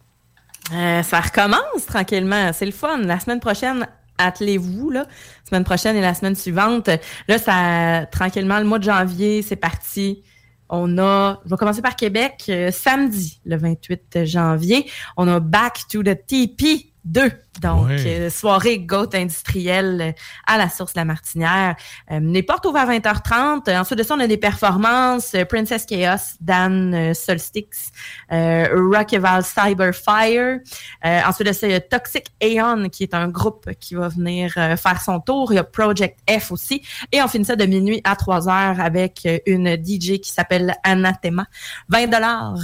[0.73, 2.51] Euh, ça recommence tranquillement.
[2.55, 2.97] C'est le fun.
[2.97, 3.87] La semaine prochaine,
[4.17, 5.07] attelez-vous, là.
[5.47, 6.89] Semaine prochaine et la semaine suivante.
[7.29, 10.23] Là, ça, tranquillement, le mois de janvier, c'est parti.
[10.71, 14.91] On a, je vais commencer par Québec, euh, samedi, le 28 janvier.
[15.19, 17.31] On a Back to the TP 2.
[17.61, 20.15] Donc, euh, soirée goat industrielle
[20.47, 21.77] à la source de la Martinière.
[22.11, 23.69] Euh, les portes ouvertes à 20h30.
[23.69, 25.35] Euh, Ensuite de ça, on a des performances.
[25.35, 27.91] euh, Princess Chaos, Dan euh, Solstix,
[28.33, 30.59] euh, Rockeval Cyberfire.
[31.05, 34.09] Euh, ensuite de ça, il y a Toxic Aeon, qui est un groupe qui va
[34.09, 35.53] venir euh, faire son tour.
[35.53, 36.83] Il y a Project F aussi.
[37.13, 41.47] Et on finit ça de minuit à 3 heures avec une DJ qui s'appelle Anathema.
[41.89, 42.57] 20 dollars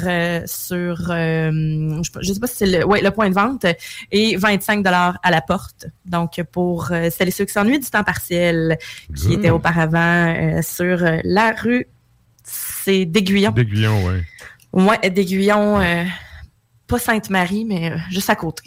[0.47, 3.65] sur, euh, je, je sais pas si c'est le, ouais, le point de vente,
[4.11, 5.87] et 25 dollars à la porte.
[6.05, 8.79] Donc, pour euh, celles et ceux qui s'ennuient du temps partiel,
[9.15, 9.39] qui Good.
[9.39, 11.87] était auparavant euh, sur euh, la rue,
[12.43, 13.53] c'est d'Aiguillon.
[13.53, 14.23] D'Aiguillon, oui.
[14.73, 15.81] Ouais, d'Aiguillon,
[16.87, 18.63] pas Sainte-Marie, mais juste à côté.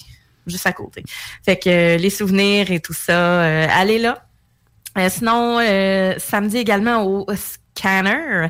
[0.45, 1.03] Juste à côté.
[1.45, 3.41] Fait que les souvenirs et tout ça,
[3.73, 4.25] allez là.
[5.09, 5.59] Sinon,
[6.17, 7.25] samedi également au
[7.75, 8.49] Scanner,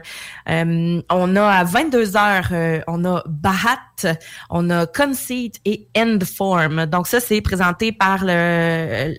[0.50, 4.18] euh, on a à 22h, on a Bahat,
[4.50, 6.86] on a Conceit et Endform.
[6.88, 9.16] Donc ça, c'est présenté par le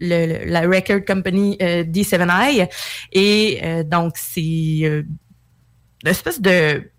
[0.00, 2.68] la record company euh, D7i.
[3.12, 4.40] Et euh, donc, c'est
[4.82, 5.02] euh,
[6.02, 6.90] une espèce de,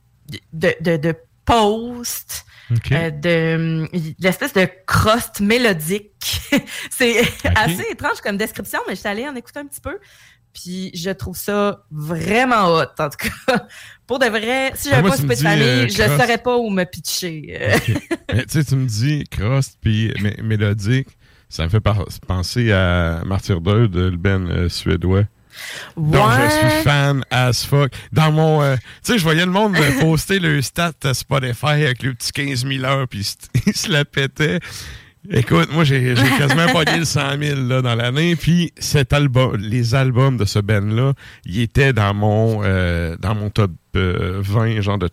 [0.53, 2.45] de, de, de post.
[2.93, 3.85] Euh, de
[4.19, 6.39] l'espèce de crust mélodique.
[6.89, 9.97] c'est assez étrange comme description, mais je suis allée en écouter un petit peu.
[10.53, 13.65] Puis je trouve ça vraiment hot, en tout cas.
[14.07, 16.17] Pour de vrai, si Ah, j'avais moi, pas me de famille, euh, je crust.
[16.21, 17.59] saurais pas où me pitcher.
[18.33, 21.07] Mais tu sais, tu me dis crust puis mé- mélodique,
[21.47, 21.79] ça me fait
[22.27, 24.17] penser à Martyr 2 de le
[24.49, 25.23] euh, suédois.
[25.97, 27.91] Donc, je suis fan as fuck.
[28.11, 28.61] Dans mon.
[28.61, 32.13] euh, tu sais, je voyais le monde euh, poster le stat à Spotify avec le
[32.13, 33.35] petit 15 000 heures, puis
[33.67, 34.59] ils se- la pétaient.
[35.29, 38.35] Écoute, moi, j'ai quasiment pogné le 100 000 là, dans l'année.
[38.35, 41.13] Puis cet album, les albums de ce band-là,
[41.45, 45.09] ils étaient dans mon, euh, dans mon top euh, 20, genre de.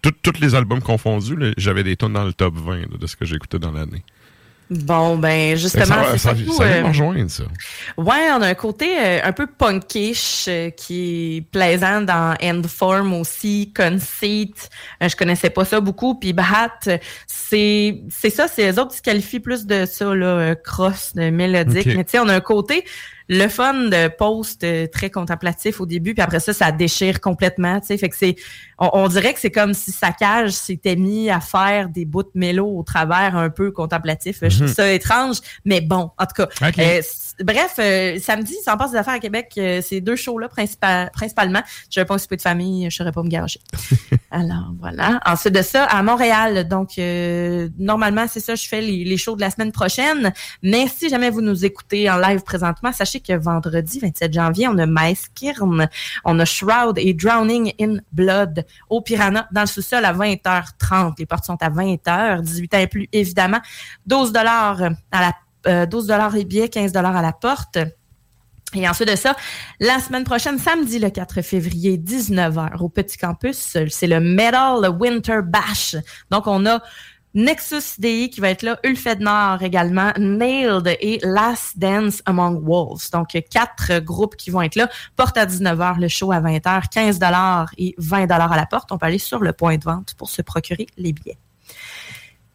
[0.00, 3.24] Tous les albums confondus, j'avais des tonnes dans le top 20 là, de ce que
[3.24, 4.04] j'écoutais dans l'année.
[4.70, 7.44] Bon, ben justement, ça, c'est ça, surtout, ça vient euh, rejoindre, ça.
[7.96, 13.14] Ouais, on a un côté euh, un peu punkish euh, qui est plaisant dans Endform
[13.14, 14.52] aussi, Conceit.
[15.02, 16.16] Euh, je connaissais pas ça beaucoup.
[16.16, 20.26] Puis Bahat, c'est c'est ça, c'est les autres qui se qualifient plus de ça, là,
[20.26, 21.86] euh, cross, de mélodique.
[21.86, 22.84] Mais tu sais, on a un côté
[23.28, 27.78] le fun de post euh, très contemplatif au début, puis après ça, ça déchire complètement.
[27.80, 28.36] Tu sais, fait que c'est,
[28.78, 32.30] on, on dirait que c'est comme si Saccage s'était mis à faire des bouts de
[32.34, 34.38] mélo au travers un peu contemplatif.
[34.42, 34.74] Je trouve Mhm.
[34.74, 36.48] ça étrange, mais bon, en tout cas.
[36.98, 37.02] Euh,
[37.42, 39.52] Bref, euh, samedi, ça en passe des affaires à Québec.
[39.58, 41.60] euh, ces deux shows-là, principa- principalement.
[41.90, 43.60] Je pas un souper de famille, je ne saurais pas me garocher.
[44.30, 45.20] Alors, voilà.
[45.24, 46.66] Ensuite de ça, à Montréal.
[46.68, 50.32] Donc, euh, normalement, c'est ça, je fais les, les shows de la semaine prochaine.
[50.62, 54.76] Mais si jamais vous nous écoutez en live présentement, sachez que vendredi, 27 janvier, on
[54.78, 55.88] a Maeskirn,
[56.24, 61.14] on a Shroud et Drowning in Blood au Piranha dans le sous-sol à 20h30.
[61.18, 63.60] Les portes sont à 20h, 18 ans et plus, évidemment.
[64.06, 64.82] 12 dollars
[65.12, 65.32] à la
[65.68, 67.78] euh, 12 dollars les billets, 15 dollars à la porte.
[68.74, 69.34] Et ensuite de ça,
[69.80, 75.40] la semaine prochaine, samedi le 4 février, 19h, au Petit Campus, c'est le Metal Winter
[75.42, 75.96] Bash.
[76.30, 76.80] Donc, on a
[77.34, 83.10] Nexus DI qui va être là, Ulfednor également, Nailed et Last Dance Among Wolves.
[83.10, 84.88] Donc, quatre groupes qui vont être là.
[85.16, 87.20] Porte à 19h, le show à 20h, 15
[87.78, 88.92] et 20 à la porte.
[88.92, 91.38] On peut aller sur le point de vente pour se procurer les billets.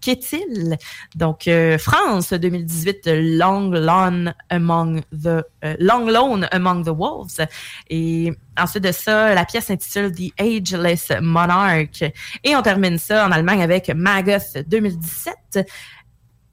[0.00, 0.76] Ketil,
[1.14, 3.08] donc euh, France 2018,
[3.38, 7.46] Long Lone Among the euh, Long Lone Among the Wolves.
[7.88, 12.02] Et ensuite de ça, la pièce s'intitule The Ageless Monarch.
[12.44, 15.68] Et on termine ça en Allemagne avec Maggoth 2017.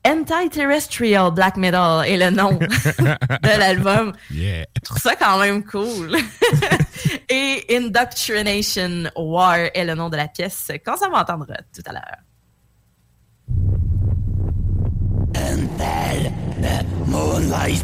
[0.07, 4.13] Anti-Terrestrial Black Metal est le nom de l'album.
[4.31, 4.65] Yeah.
[4.75, 6.15] Je trouve ça quand même cool.
[7.29, 11.91] Et Indoctrination War est le nom de la pièce qu'on s'en va entendre tout à
[11.91, 12.23] l'heure.
[15.35, 16.31] Enter
[16.61, 17.83] the moonlight.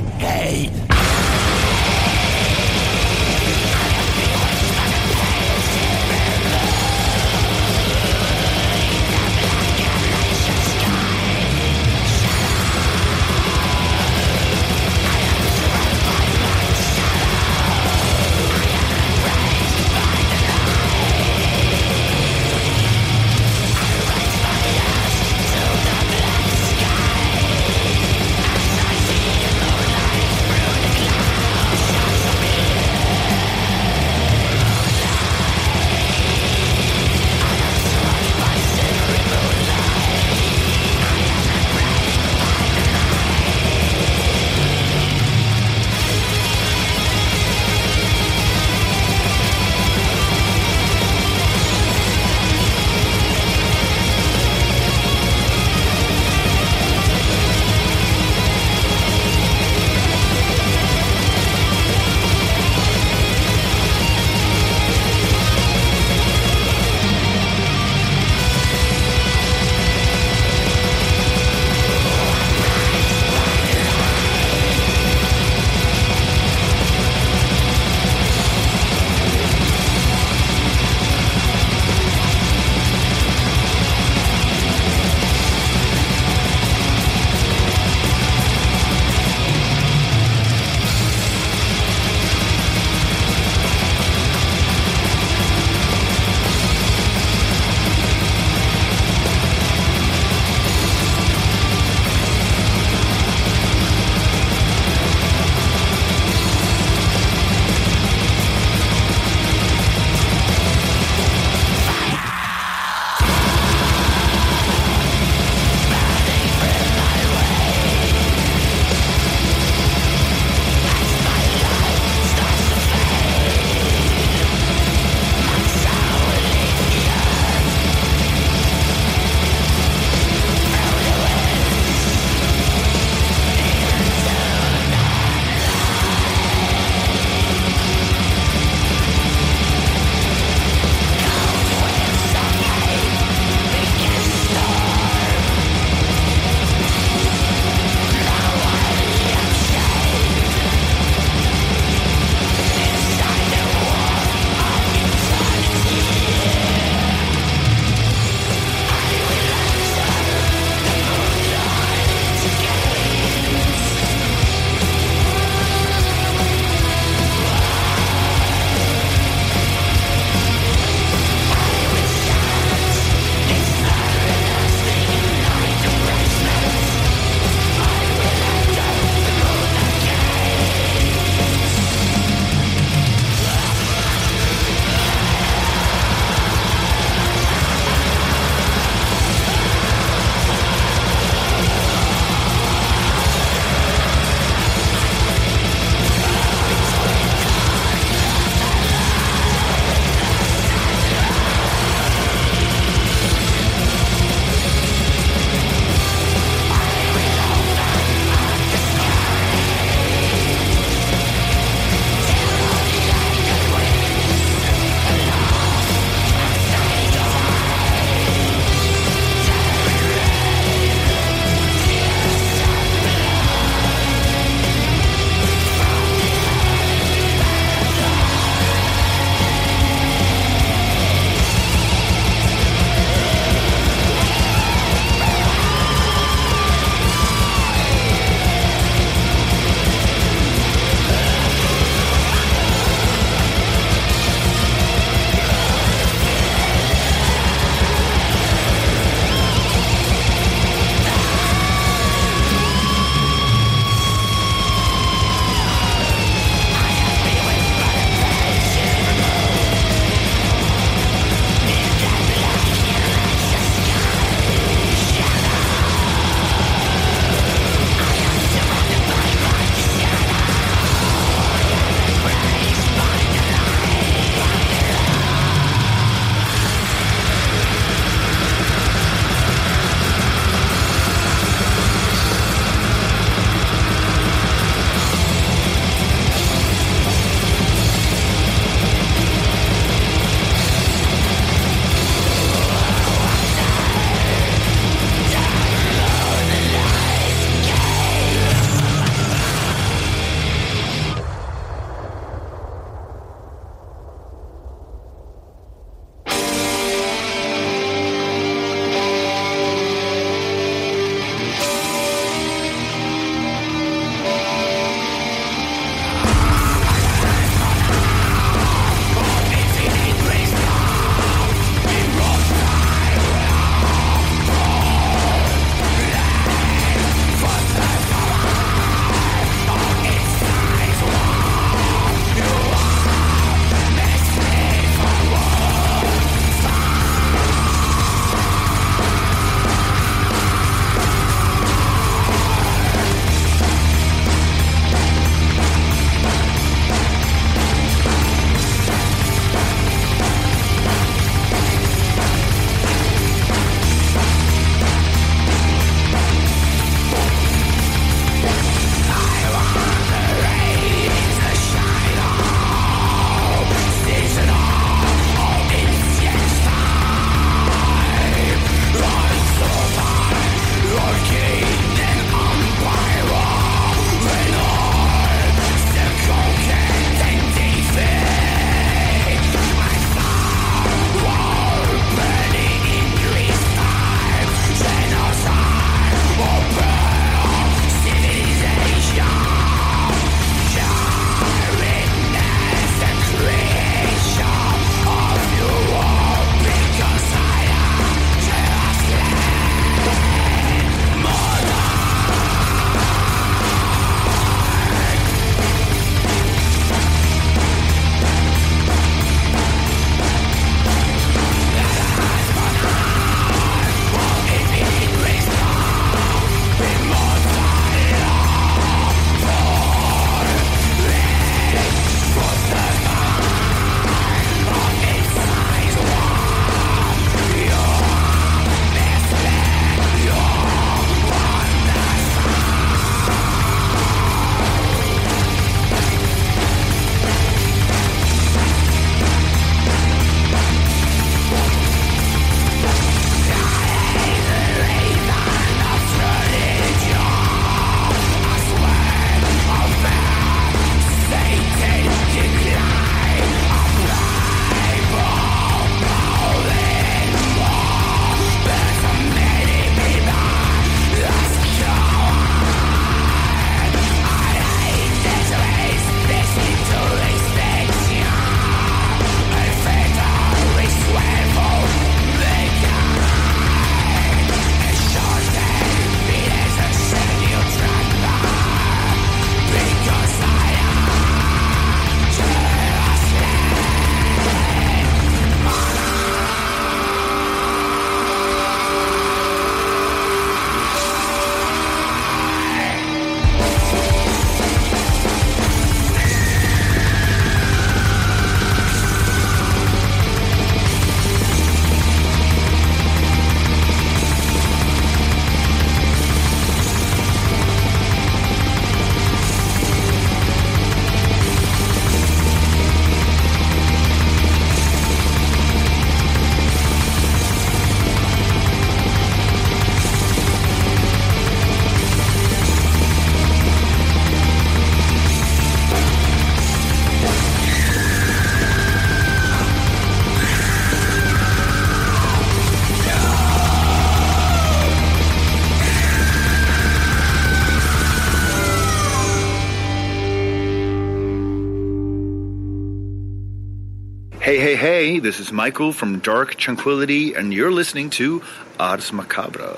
[545.24, 548.44] This is Michael from Dark Tranquility, and you're listening to
[548.78, 549.73] Ars Macabra.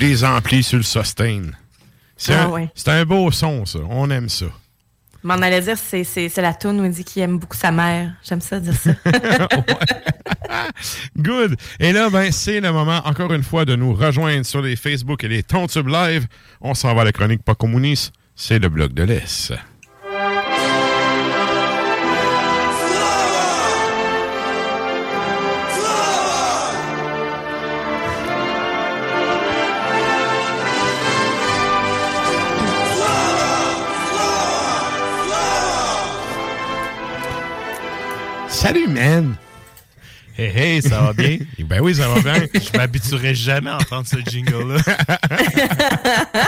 [0.00, 1.42] Les amplis sur le sustain.
[2.16, 2.70] C'est Ah un, ouais.
[2.74, 3.80] c'est un beau son, ça.
[3.90, 4.46] On aime ça.
[5.24, 8.12] M'en allait dire, c'est la toune où il dit qu'il aime beaucoup sa mère.
[8.22, 8.92] J'aime ça dire ça.
[11.16, 11.56] Good.
[11.80, 15.24] Et là, ben, c'est le moment, encore une fois, de nous rejoindre sur les Facebook
[15.24, 16.26] et les Tontubes Live.
[16.60, 18.12] On s'en va à la chronique pas communiste.
[18.36, 19.52] C'est le bloc de l'Est.
[38.68, 39.34] Salut, man!
[40.36, 41.38] Hey, hey, ça va bien?
[41.60, 42.46] ben oui, ça va bien.
[42.52, 44.76] Je m'habituerai jamais à entendre ce jingle-là.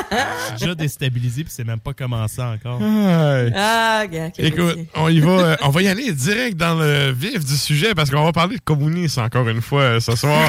[0.02, 2.78] Je suis déjà déstabilisé puis c'est même pas commencé encore.
[2.78, 3.50] Ouais.
[3.56, 7.10] Ah, gars, quel Écoute, on y va, euh, on va y aller direct dans le
[7.10, 10.46] vif du sujet parce qu'on va parler de communisme encore une fois euh, ce soir.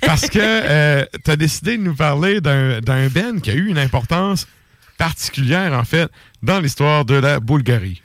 [0.00, 3.78] Parce que tu as décidé de nous parler d'un d'un Ben qui a eu une
[3.78, 4.48] importance
[4.98, 6.10] particulière, en fait,
[6.42, 8.02] dans l'histoire de la Bulgarie.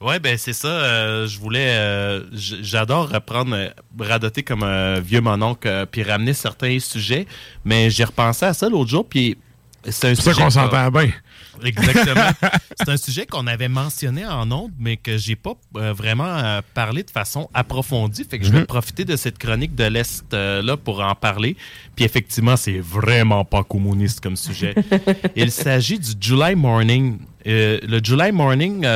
[0.00, 0.68] Ouais, ben c'est ça.
[0.68, 3.68] euh, je voulais, euh, j'adore reprendre, euh,
[3.98, 7.26] radoter comme un vieux mononcle, puis ramener certains sujets.
[7.64, 9.36] Mais j'ai repensé à ça l'autre jour, puis
[9.84, 11.10] c'est un C'est pour ça sujet qu'on s'entend bien.
[11.64, 12.30] Exactement.
[12.78, 16.60] c'est un sujet qu'on avait mentionné en ondes, mais que j'ai pas euh, vraiment euh,
[16.74, 18.24] parlé de façon approfondie.
[18.24, 18.66] Fait que je vais Mhm.
[18.66, 21.56] profiter de cette chronique de l'Est euh, là pour en parler.
[21.96, 24.74] Puis effectivement, c'est vraiment pas communiste comme sujet.
[25.36, 27.18] Il s'agit du July Morning.
[27.46, 28.86] Le July Morning,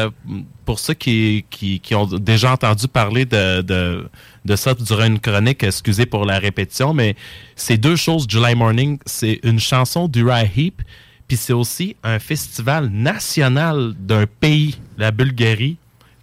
[0.66, 4.06] pour ceux qui, qui, qui ont déjà entendu parler de, de,
[4.44, 7.16] de ça durant une chronique, excusez pour la répétition, mais
[7.56, 8.98] c'est deux choses, July Morning.
[9.06, 10.82] C'est une chanson d'Uriah Heep,
[11.28, 15.76] puis c'est aussi un festival national d'un pays, la Bulgarie,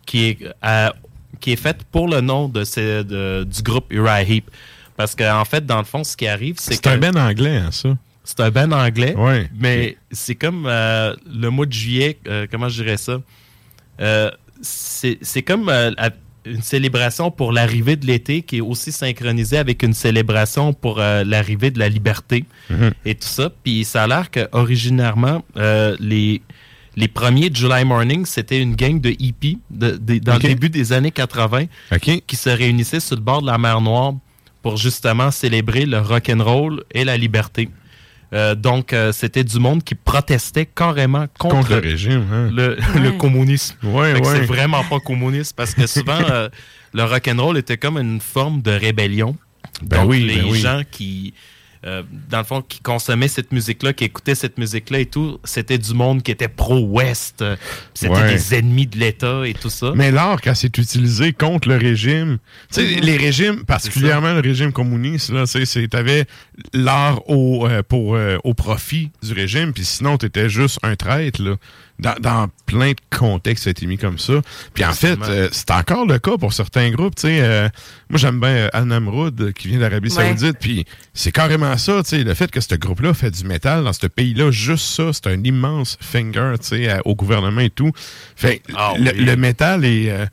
[0.06, 0.90] qui est, euh,
[1.40, 4.50] qui est fait pour le nom de ce- de- du groupe Uriah Heep.
[4.98, 6.90] Parce qu'en fait, dans le fond, ce qui arrive, c'est C'est que...
[6.90, 7.98] un Ben anglais, hein, ça?
[8.24, 9.16] C'est un band anglais.
[9.16, 9.50] Ouais.
[9.58, 13.20] Mais c'est comme euh, le mois de juillet, euh, comment je dirais ça?
[14.00, 14.30] Euh,
[14.62, 15.92] c'est c'est comme euh,
[16.46, 21.24] une célébration pour l'arrivée de l'été qui est aussi synchronisée avec une célébration pour euh,
[21.24, 22.92] l'arrivée de la liberté Mhm.
[23.06, 23.52] et tout ça.
[23.64, 26.42] Puis ça a l'air qu'originairement, euh, les,
[26.96, 30.94] les premiers July Morning, c'était une gang de hippies de- de- dans le début des
[30.94, 31.66] années 80
[32.26, 34.14] qui se réunissaient sur le bord de la mer Noire
[34.62, 37.70] pour justement célébrer le rock and roll et la liberté.
[38.34, 42.50] Euh, donc, euh, c'était du monde qui protestait carrément contre, Contre le régime, hein.
[42.54, 43.00] le, Ouais.
[43.02, 43.76] le communisme.
[43.84, 44.22] Ouais, ouais.
[44.24, 46.48] C'est vraiment pas communiste parce que souvent, euh,
[46.94, 49.36] le rock and roll était comme une forme de rébellion.
[49.84, 50.60] Ben donc, oui, les ben oui.
[50.60, 51.34] gens qui,
[51.86, 55.78] euh, dans le fond, qui consommaient cette musique-là, qui écoutaient cette musique-là et tout, c'était
[55.78, 57.44] du monde qui était pro-Ouest.
[57.94, 58.34] C'était Ouais.
[58.34, 59.92] des ennemis de l'État et tout ça.
[59.96, 62.38] Mais l'art, quand c'est utilisé contre le régime,
[62.72, 63.02] tu sais, Mhm.
[63.02, 65.44] les régimes, particulièrement le régime communiste, là,
[65.90, 66.26] t'avais
[66.74, 71.42] l'art au, euh, pour, euh, au profit du régime, puis sinon, t'étais juste un traître,
[71.42, 71.56] là.
[72.02, 74.34] Dans, dans plein de contextes, ça a été mis comme ça.
[74.74, 77.40] Puis en fait, euh, c'est encore le cas pour certains groupes, tu sais.
[77.42, 77.70] euh,
[78.10, 80.36] moi, j'aime bien euh, Al Namroud, euh, qui vient d'Arabie Ouais.
[80.36, 82.24] Saoudite, puis c'est carrément ça, tu sais.
[82.24, 85.44] Le fait que ce groupe-là fait du métal dans ce pays-là, juste ça, c'est un
[85.44, 87.92] immense finger, tu sais, au gouvernement et tout.
[88.36, 89.24] Fait Ah le, oui.
[89.24, 90.10] le métal est...
[90.10, 90.26] euh,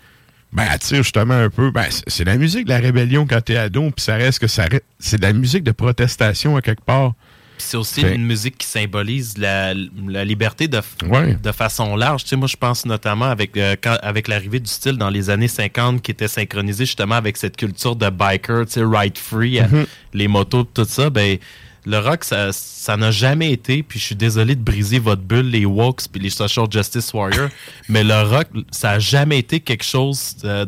[0.50, 1.70] ben, attire justement un peu.
[1.70, 4.46] Ben, c'est- c'est la musique de la rébellion quand t'es ado, puis ça reste que
[4.46, 7.12] ça reste- c'est de la musique de protestation à quelque part.
[7.58, 9.74] C'est aussi Fait- une musique qui symbolise la,
[10.06, 11.34] la liberté de, Ouais.
[11.34, 12.22] de façon large.
[12.24, 15.30] Tu sais, moi, je pense notamment avec, euh, quand- avec l'arrivée du style dans les
[15.30, 19.58] années 50 qui était synchronisé justement avec cette culture de biker, tu sais, ride free,
[19.60, 19.86] euh, Mhm.
[20.14, 21.10] les motos, tout ça.
[21.10, 21.38] Ben,
[21.86, 25.50] le rock, ça ça n'a jamais été, puis je suis désolé de briser votre bulle,
[25.50, 27.48] les Walks puis les Social Justice Warriors,
[27.88, 30.66] mais le rock, ça n'a jamais été quelque chose euh,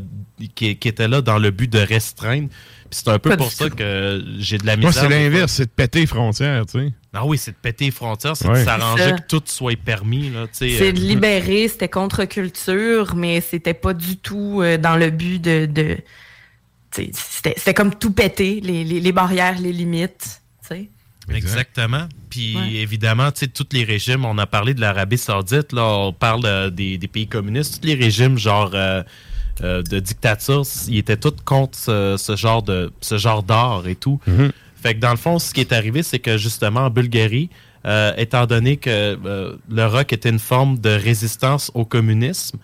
[0.54, 2.48] qui, qui était là dans le but de restreindre.
[2.90, 5.02] Puis c'est un peu Pas pour ça que j'ai de la Moi, misère.
[5.04, 5.22] c'est des fois.
[5.22, 6.92] l'inverse, c'est de péter les frontières, tu sais.
[7.12, 8.60] Ah oui, c'est de péter les frontières, c'est Ouais.
[8.60, 10.30] de s'arranger C'est que tout soit permis.
[10.30, 14.76] là, tu sais, C'est euh, de libérer, c'était contre-culture, mais c'était pas du tout euh,
[14.76, 15.66] dans le but de.
[15.66, 15.98] de
[16.92, 20.42] c'était c'était comme tout péter, les, les- les barrières, les limites.
[20.62, 20.88] t'sais.
[21.32, 22.08] Exactement.
[22.28, 22.72] Puis Ouais.
[22.74, 26.42] évidemment, tu sais, tous les régimes, on a parlé de l'Arabie Saoudite, là, on parle
[26.44, 29.02] euh, des, des pays communistes, tous les régimes genre euh,
[29.62, 33.94] euh, de dictature, ils étaient tous contre ce, ce genre de ce genre d'art et
[33.94, 34.20] tout.
[34.76, 37.50] Fait que dans le fond, ce qui est arrivé, c'est que justement en Bulgarie,
[37.86, 42.58] euh, étant donné que euh, le rock était une forme de résistance au communisme,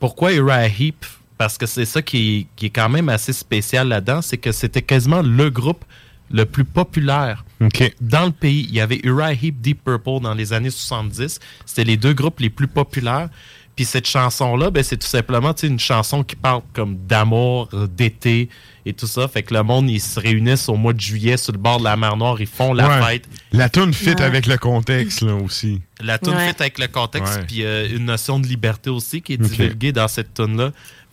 [0.00, 1.04] pourquoi Uriah Heep
[1.38, 4.82] Parce que c'est ça qui, qui est quand même assez spécial là-dedans, c'est que c'était
[4.82, 5.84] quasiment le groupe
[6.30, 7.44] le plus populaire
[8.00, 8.66] dans le pays.
[8.68, 11.38] Il y avait Uriah Heep, Deep Purple dans les années 70.
[11.66, 13.28] C'était les deux groupes les plus populaires.
[13.76, 18.48] Puis cette chanson-là, ben, c'est tout simplement une chanson qui parle comme d'amour, d'été
[18.86, 19.26] et tout ça.
[19.26, 21.84] Fait que le monde, ils se réunissent au mois de juillet sur le bord de
[21.84, 23.06] la mer Noire, ils font la Ouais.
[23.06, 23.28] fête.
[23.52, 24.22] La tune fit Ouais.
[24.22, 25.80] avec le contexte, là, aussi.
[26.00, 26.48] La tune Ouais.
[26.50, 30.06] fit avec le contexte, puis euh, une notion de liberté aussi qui est divulguée dans
[30.08, 30.70] cette tune-là.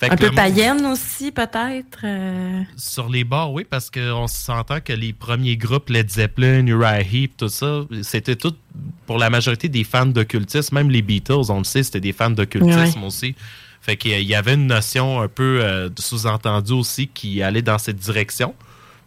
[0.09, 1.99] Un peu païenne aussi, peut-être.
[2.03, 2.61] euh.
[2.77, 7.37] Sur les bars, oui, parce qu'on s'entend que les premiers groupes, Led Zeppelin, Uriah Heep,
[7.37, 8.55] tout ça, c'était tout
[9.05, 10.75] pour la majorité des fans d'occultisme.
[10.75, 13.05] Même les Beatles, on le sait, c'était des fans d'occultisme Ouais.
[13.07, 13.35] aussi.
[13.81, 17.41] Fait qu'il y a- il y avait une notion un peu euh, sous-entendue aussi qui
[17.41, 18.53] allait dans cette direction.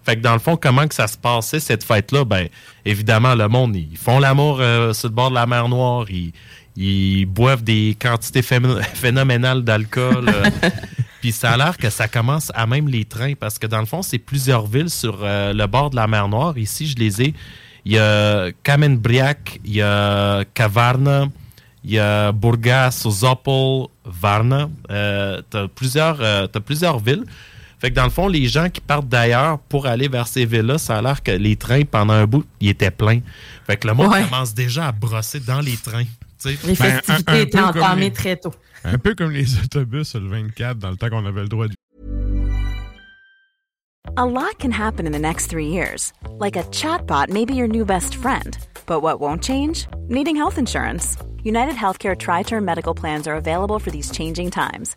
[0.05, 2.25] Fait que dans le fond, comment que ça se passait cette fête-là?
[2.25, 2.49] Ben,
[2.85, 6.33] évidemment, le monde, ils font l'amour euh, sur le bord de la mer Noire, ils,
[6.77, 8.43] ils boivent des quantités
[8.95, 10.29] phénoménales d'alcool.
[10.29, 10.51] euh,
[11.21, 13.87] Puis ça a l'air que ça commence à même les trains, parce que dans le
[13.87, 16.59] fond, c'est plusieurs villes sur euh, le bord de la mer Noire.
[16.59, 17.35] Ici, je les ai.
[17.87, 21.29] Il y a Kamenbriak, il y a Kavarna,
[21.83, 24.69] il y a Burgas, Zopol, Varna.
[24.91, 27.25] Euh, t'as plusieurs, euh, plusieurs villes.
[27.79, 30.79] Fait que dans le fond, les gens qui partent d'ailleurs pour aller vers ces villes-là,
[30.79, 33.21] ça a l'air que les trains, pendant un bout, ils étaient pleins.
[33.67, 34.25] Fait que le monde Ouais.
[34.25, 36.05] commence déjà à brosser dans les trains.
[36.53, 36.67] Tu sais.
[36.67, 38.53] Les Ben, festivités étaient entamées les- très tôt.
[38.85, 41.75] Un peu comme les autobus le 24, dans le temps qu'on avait le droit de
[44.17, 46.13] A lot can happen in the next three years.
[46.39, 48.57] Like a chatbot may be your new best friend.
[48.87, 49.87] But what won't change?
[50.09, 51.17] Needing health insurance.
[51.43, 54.97] United Healthcare Tri Term Medical Plans are available for these changing times.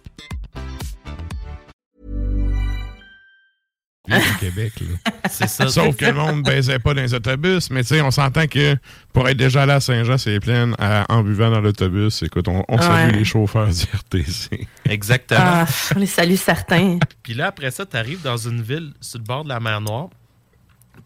[4.17, 4.73] Au Québec.
[4.81, 5.11] Là.
[5.29, 5.67] C'est ça.
[5.67, 8.75] Sauf que le monde baisait pas dans les autobus, mais tu sais, on s'entend que
[9.13, 12.21] pour être déjà allé à Saint-Jean, c'est plein à- en buvant dans l'autobus.
[12.23, 14.67] Écoute, on, on salue les chauffeurs du RTC.
[14.89, 15.39] Exactement.
[15.41, 15.65] Ah,
[15.95, 16.99] on les salue certains.
[17.23, 19.81] Puis là, après ça, tu arrives dans une ville sur le bord de la mer
[19.81, 20.09] Noire.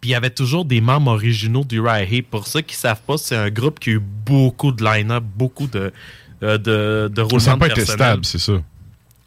[0.01, 2.29] Puis il y avait toujours des membres originaux du Heep.
[2.29, 5.67] Pour ceux qui savent pas, c'est un groupe qui a eu beaucoup de line-up, beaucoup
[5.67, 5.91] de,
[6.43, 8.53] euh, de, de roulements Ça n'a pas été stable, c'est ça.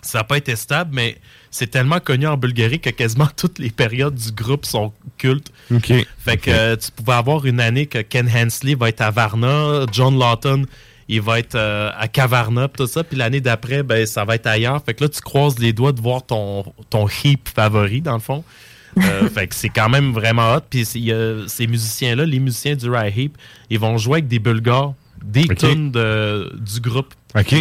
[0.03, 1.16] Ça n'a pas été stable, mais
[1.51, 5.51] c'est tellement connu en Bulgarie que quasiment toutes les périodes du groupe sont cultes.
[5.73, 5.93] OK.
[6.19, 9.87] Fait que euh, tu pouvais avoir une année que Ken Hensley va être à Varna,
[9.93, 10.66] John Lawton,
[11.09, 14.47] il va être euh, à Kavarna, tout ça, puis l'année d'après, ben, ça va être
[14.47, 14.83] ailleurs.
[14.85, 18.20] Fait que là, tu croises les doigts de voir ton, ton heap favori, dans le
[18.20, 18.45] fond.
[18.99, 20.61] Euh, fait que c'est quand même vraiment hot.
[20.69, 23.39] Puis ces musiciens-là, les musiciens du Rye Heap,
[23.70, 24.93] ils vont jouer avec des Bulgares,
[25.25, 25.57] des Ok.
[25.57, 27.15] tunes de- du groupe.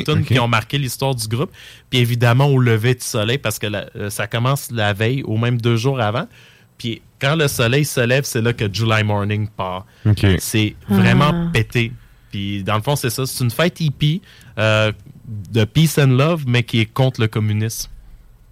[0.04, 1.52] Tunes qui ont marqué l'histoire du groupe.
[1.90, 5.38] Puis évidemment, au lever du soleil, parce que la- euh, ça commence la veille ou
[5.38, 6.28] même deux jours avant.
[6.78, 9.86] Puis quand le soleil se lève, c'est là que July Morning part.
[10.40, 11.50] C'est vraiment Ah.
[11.52, 11.92] pété.
[12.32, 13.26] Puis dans le fond, c'est ça.
[13.26, 14.22] C'est une fête hippie
[14.58, 14.92] euh,
[15.52, 17.90] de peace and love, mais qui est contre le communisme.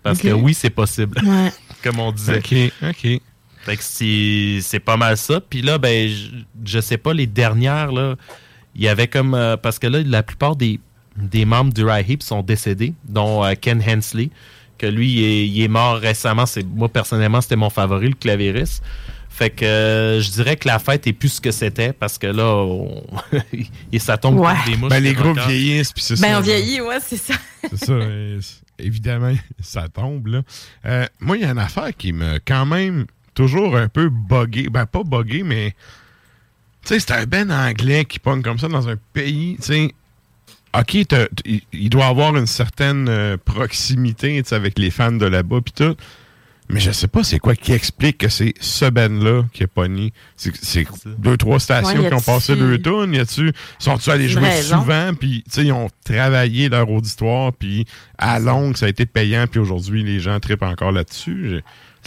[0.03, 1.19] Parce que oui, c'est possible.
[1.25, 1.51] Ouais.
[1.83, 2.37] Comme on disait.
[2.37, 2.55] OK,
[2.89, 3.21] OK.
[3.63, 5.39] Fait que c'est c'est pas mal ça.
[5.41, 6.27] Puis là, ben, je,
[6.65, 8.15] je sais pas, les dernières, là,
[8.75, 9.33] il y avait comme.
[9.33, 10.79] euh, parce que là, la plupart des,
[11.15, 14.29] des membres du Rye Heap sont décédés, dont euh, Ken Hensley,
[14.77, 16.45] que lui, il est, il est mort récemment.
[16.45, 18.83] C'est Moi, personnellement, c'était mon favori, le clavieriste.
[19.29, 22.27] Fait que euh, je dirais que la fête est plus ce que c'était parce que
[22.27, 23.03] là, on-
[23.91, 24.53] et ça tombe Ouais.
[24.63, 24.89] comme des mouches.
[24.89, 26.25] Ben, les groupes vieillissent, puis c'est ça.
[26.27, 27.33] Ben, on vieillit, ouais, c'est ça.
[27.69, 27.93] C'est ça.
[28.79, 30.41] évidemment, ça tombe, là.
[30.85, 34.69] Euh, moi, il y a une affaire qui me, quand même, toujours un peu buggé.
[34.69, 35.75] Ben, pas buggé, mais.
[36.85, 39.91] Tu sais, c'est un ben anglais qui pogne comme ça dans un pays, tu sais.
[40.79, 40.93] OK,
[41.73, 45.95] il- doit avoir une certaine euh, proximité avec les fans de là-bas, puis tout.
[46.67, 50.13] Mais je sais pas c'est quoi qui explique que c'est ce band-là qui est pogné.
[50.35, 50.87] C'est c'est
[51.19, 53.13] deux, trois stations Ouais, qui ont passé deux tonnes.
[53.13, 54.79] Y a-tu, sont-tu allés jouer raison?
[54.79, 55.13] souvent?
[55.13, 57.85] Puis, tu sais, ils ont travaillé leur auditoire, puis
[58.17, 61.61] à longue, ça a été payant, puis aujourd'hui, les gens trippent encore là-dessus.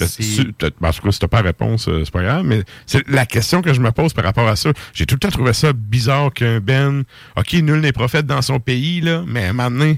[0.07, 2.63] Tu- t'as- ben, en tout cas, si t'as pas réponse, euh, c'est pas grave, mais
[2.87, 4.71] c'est la question que je me pose par rapport à ça.
[4.95, 7.05] J'ai tout le temps trouvé ça bizarre qu'un Ben,
[7.37, 9.95] OK, nul n'est prophète dans son pays, là, mais maintenant,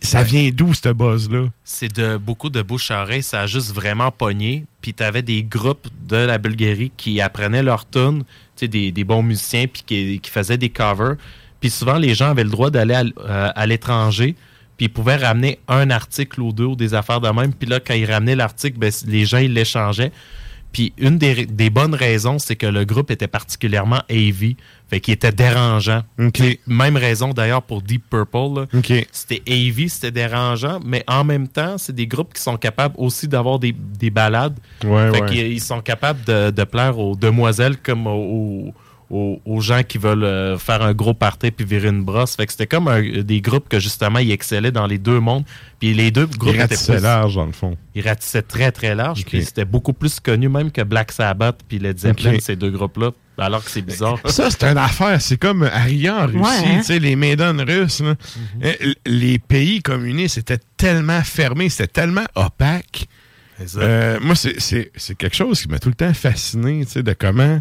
[0.00, 1.48] ça vient d'où, ce buzz-là?
[1.62, 4.64] c'est de beaucoup de bouche à oreille, ça a juste vraiment pogné.
[4.80, 8.26] Puis tu avais des groupes de la Bulgarie qui apprenaient leur tune, tu
[8.64, 11.16] sais, des, des bons musiciens, puis qui, qui faisaient des covers.
[11.60, 14.34] Puis souvent, les gens avaient le droit d'aller à, euh, à l'étranger,
[14.76, 17.52] puis ils pouvaient ramener un article ou deux ou des affaires de même.
[17.52, 20.12] Puis là, quand ils ramenaient l'article, ben, les gens, ils l'échangeaient.
[20.72, 24.58] Puis une des, des bonnes raisons, c'est que le groupe était particulièrement heavy,
[24.90, 26.02] fait qu'il était dérangeant.
[26.66, 28.66] Même raison d'ailleurs pour Deep Purple.
[29.10, 33.26] C'était heavy, c'était dérangeant, mais en même temps, c'est des groupes qui sont capables aussi
[33.26, 34.58] d'avoir des, des balades.
[34.84, 35.28] Ouais, fait ouais.
[35.28, 38.74] qu'ils ils sont capables de, de plaire aux demoiselles comme aux,
[39.10, 42.34] aux- aux gens qui veulent euh, faire un gros party puis virer une brosse.
[42.36, 45.44] Fait que c'était comme un- des groupes que justement ils excellaient dans les deux mondes.
[45.78, 47.76] Puis les deux groupes Ils étaient plus- large, dans le fond.
[47.94, 49.24] ils ratissaient très très large.
[49.24, 53.10] Puis c'était beaucoup plus connu même que Black Sabbath puis Led Zeppelin, ces deux groupes-là.
[53.38, 54.18] Alors que c'est bizarre.
[54.24, 55.20] Ça, c'est une affaire.
[55.20, 56.76] C'est comme Aria en Russie, Ouais, hein?
[56.78, 58.00] tu sais, les Maidens russes.
[58.00, 58.14] là.
[58.64, 58.72] Euh,
[59.04, 63.06] Les pays communistes étaient tellement fermés, c'était tellement opaque.
[63.76, 67.02] Euh, moi, c'est- c'est c'est quelque chose qui m'a tout le temps fasciné, tu sais,
[67.02, 67.60] de comment.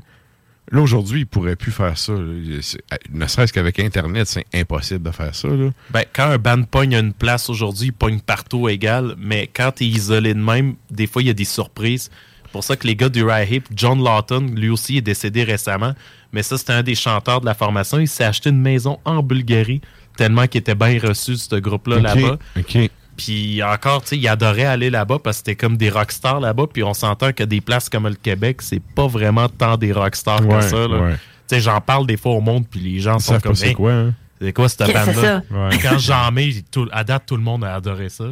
[0.72, 2.14] Là, aujourd'hui, ils pourraient plus faire ça.
[2.14, 5.48] Ne serait-ce qu'avec Internet, c'est impossible de faire ça.
[5.48, 5.70] Là.
[5.92, 9.84] Ben, quand un band pogne une place aujourd'hui, il pogne partout égal, mais quand tu
[9.84, 12.10] es isolé de même, des fois, il y a des surprises.
[12.44, 15.44] C'est pour ça que les gars du Rye Hip, John Lawton, lui aussi, est décédé
[15.44, 15.94] récemment,
[16.32, 18.00] mais ça, c'était un des chanteurs de la formation.
[18.00, 19.82] Il s'est acheté une maison en Bulgarie,
[20.18, 22.40] tellement qu'il était bien reçu, ce groupe-là, là-bas.
[22.58, 22.90] OK.
[23.18, 26.66] Puis encore, tu sais, il adorait aller là-bas parce que c'était comme des rockstars là-bas.
[26.72, 30.46] Puis on s'entend que des places comme le Québec, c'est pas vraiment tant des rockstars
[30.46, 30.88] Ouais, que ça.
[30.88, 31.14] ouais.
[31.14, 33.56] Tu sais, j'en parle des fois au monde, puis les gens Ils sont comme.
[33.56, 34.14] c'est Hey, quoi, hein?
[34.42, 35.04] C'est quoi cette bande-là?
[35.06, 35.42] c'est ça?
[35.50, 35.78] Ouais.
[35.82, 38.26] Quand j'en mets, tout- à date, tout le monde a adoré ça.
[38.26, 38.32] là.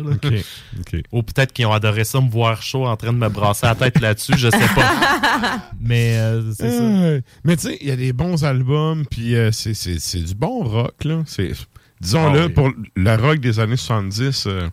[1.14, 3.74] Ou peut-être qu'ils ont adoré ça, me voir chaud en train de me brasser la
[3.76, 5.62] tête là-dessus, je sais pas.
[5.80, 7.24] Mais euh, c'est ça.
[7.46, 10.36] Mais tu sais, il y a des bons albums, puis euh, c'est- c'est c'est du
[10.36, 11.22] bon rock, là.
[11.26, 11.54] C'est-
[12.04, 12.54] Disons-le, Ah oui.
[12.54, 14.70] pour le rock des années 70, euh,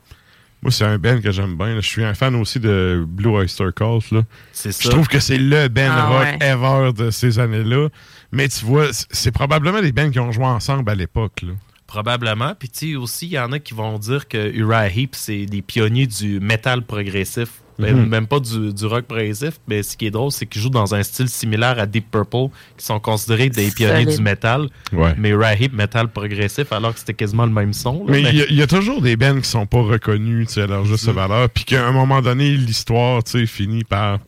[0.62, 1.77] moi, c'est un band que j'aime bien.
[1.77, 4.23] Je suis un fan aussi de Blue Oyster Cult, là.
[4.52, 4.90] C'est Je ça.
[4.90, 6.47] trouve que c'est le band Ah rock ouais.
[6.47, 7.89] ever de ces années-là.
[8.32, 11.52] Mais tu vois, c'est probablement des bands qui ont joué ensemble à l'époque, là.
[11.86, 12.55] Probablement.
[12.59, 15.47] Puis tu sais, aussi, il y en a qui vont dire que Uriah Heep, c'est
[15.47, 17.48] des pionniers du métal progressif.
[17.81, 18.07] Mhm.
[18.09, 20.94] Même pas du, du rock progressif, mais ce qui est drôle, c'est qu'ils jouent dans
[20.94, 24.69] un style similaire à Deep Purple, qui sont considérés des pionniers du métal.
[24.93, 25.15] Ouais.
[25.19, 28.05] Mais Heep, métal progressif, alors que c'était quasiment le même son.
[28.07, 28.12] là.
[28.12, 30.47] Mais Mais- il y a- il y, a toujours des bands qui sont pas reconnus
[30.48, 33.85] tu sais, à leur juste valeur, puis qu'à un moment donné, l'histoire tu sais, finit
[33.85, 34.19] par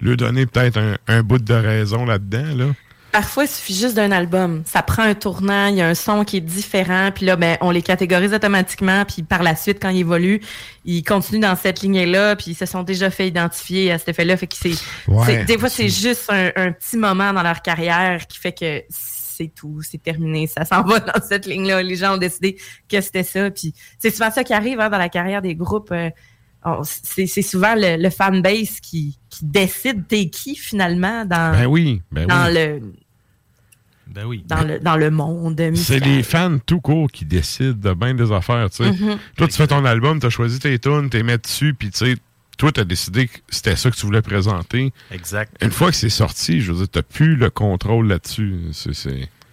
[0.00, 2.54] lui donner peut-être un, un bout de raison là-dedans.
[2.56, 2.64] Là.
[3.10, 4.62] Parfois, il suffit juste d'un album.
[4.66, 7.56] Ça prend un tournant, il y a un son qui est différent, puis là, ben,
[7.62, 10.40] on les catégorise automatiquement, puis par la suite, quand ils évoluent,
[10.84, 14.36] ils continuent dans cette lignée-là, puis ils se sont déjà fait identifier à cet effet-là.
[14.36, 14.74] Fait que c'est,
[15.08, 15.44] Ouais.
[15.44, 19.52] des fois, c'est juste un, un petit moment dans leur carrière qui fait que c'est
[19.54, 21.82] tout, c'est terminé, ça s'en va dans cette ligne-là.
[21.82, 22.58] Les gens ont décidé
[22.90, 25.92] que c'était ça, puis c'est souvent ça qui arrive hein, dans la carrière des groupes.
[25.92, 26.10] euh,
[26.84, 32.26] c'est, souvent le, le fanbase qui, qui décide t'es qui finalement dans, Ben oui, ben
[32.26, 32.54] dans oui.
[32.54, 32.80] le
[34.06, 34.44] Ben oui.
[34.46, 38.32] dans le dans le monde C'est les fans tout court qui décident de bien des
[38.32, 38.68] affaires.
[38.70, 38.90] tu sais.
[38.90, 39.18] Mhm.
[39.36, 41.90] Toi, tu fais ton album, tu as choisi tes tunes, tu les mets dessus, puis
[41.90, 42.16] tu sais,
[42.56, 44.92] toi, tu as décidé que c'était ça que tu voulais présenter.
[45.12, 45.54] Exact.
[45.62, 48.56] Une fois que c'est sorti, je veux dire, tu plus le contrôle là-dessus.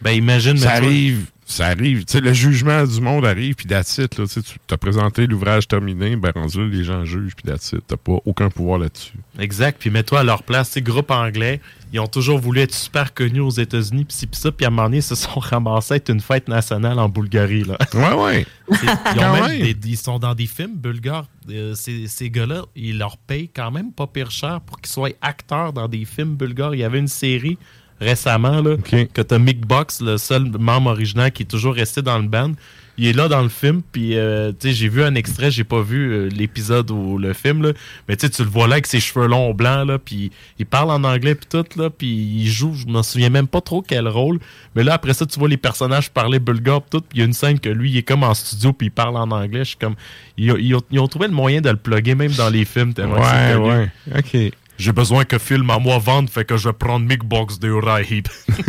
[0.02, 2.06] Ben imagine, Ça arrive, ça arrive.
[2.06, 6.16] Tu sais, le jugement du monde arrive, puis it, là, tu as présenté l'ouvrage terminé,
[6.16, 7.76] ben rendu là, les gens jugent, puis it.
[7.88, 9.14] T'as pas aucun pouvoir là-dessus.
[9.38, 9.78] Exact.
[9.80, 10.70] Puis mets-toi à leur place.
[10.70, 11.62] Ces groupes anglais,
[11.94, 14.06] ils ont toujours voulu être super connus aux États-Unis.
[14.06, 14.52] Puis ça.
[14.52, 17.10] Puis à un moment donné, ils se sont ramassés à être une fête nationale en
[17.10, 17.64] Bulgarie.
[17.64, 17.78] Là.
[17.94, 18.46] Ouais, ouais.
[18.70, 19.74] Ils, ont même même.
[19.74, 21.28] des- ils sont dans des films bulgares.
[21.50, 25.10] Euh, ces ces gars-là, ils leur payent quand même pas pire cher pour qu'ils soient
[25.22, 26.74] acteurs dans des films bulgares.
[26.74, 27.58] Il y avait une série
[28.00, 28.76] récemment là,
[29.14, 32.52] que t'as Mick Box, le seul membre original qui est toujours resté dans le band.
[32.98, 36.14] Il est là dans le film, puis euh, j'ai vu un extrait, j'ai pas vu
[36.14, 37.74] euh, l'épisode ou le film, là,
[38.08, 41.04] mais tu le vois là avec ses cheveux longs blancs, là, puis il parle en
[41.04, 44.40] anglais puis tout, là, puis il joue, je m'en souviens même pas trop quel rôle,
[44.76, 47.22] mais là, après ça, tu vois les personnages parler bulgare pis tout, puis il y
[47.24, 49.66] a une scène que lui, il est comme en studio, puis il parle en anglais,
[49.66, 49.96] je suis comme,
[50.38, 52.64] ils, ont- ils ont, ils ont trouvé le moyen de le plugger même dans les
[52.64, 53.90] films, tellement Ouais, ouais.
[54.18, 54.54] OK.
[54.78, 57.68] J'ai besoin que film à moi vende, fait que je vais prendre Mick Box de
[57.70, 58.28] Uriah Heep.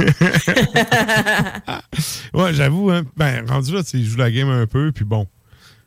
[2.34, 5.26] Ouais, j'avoue, hein, ben, rendu là, tu jouent la game un peu, puis bon.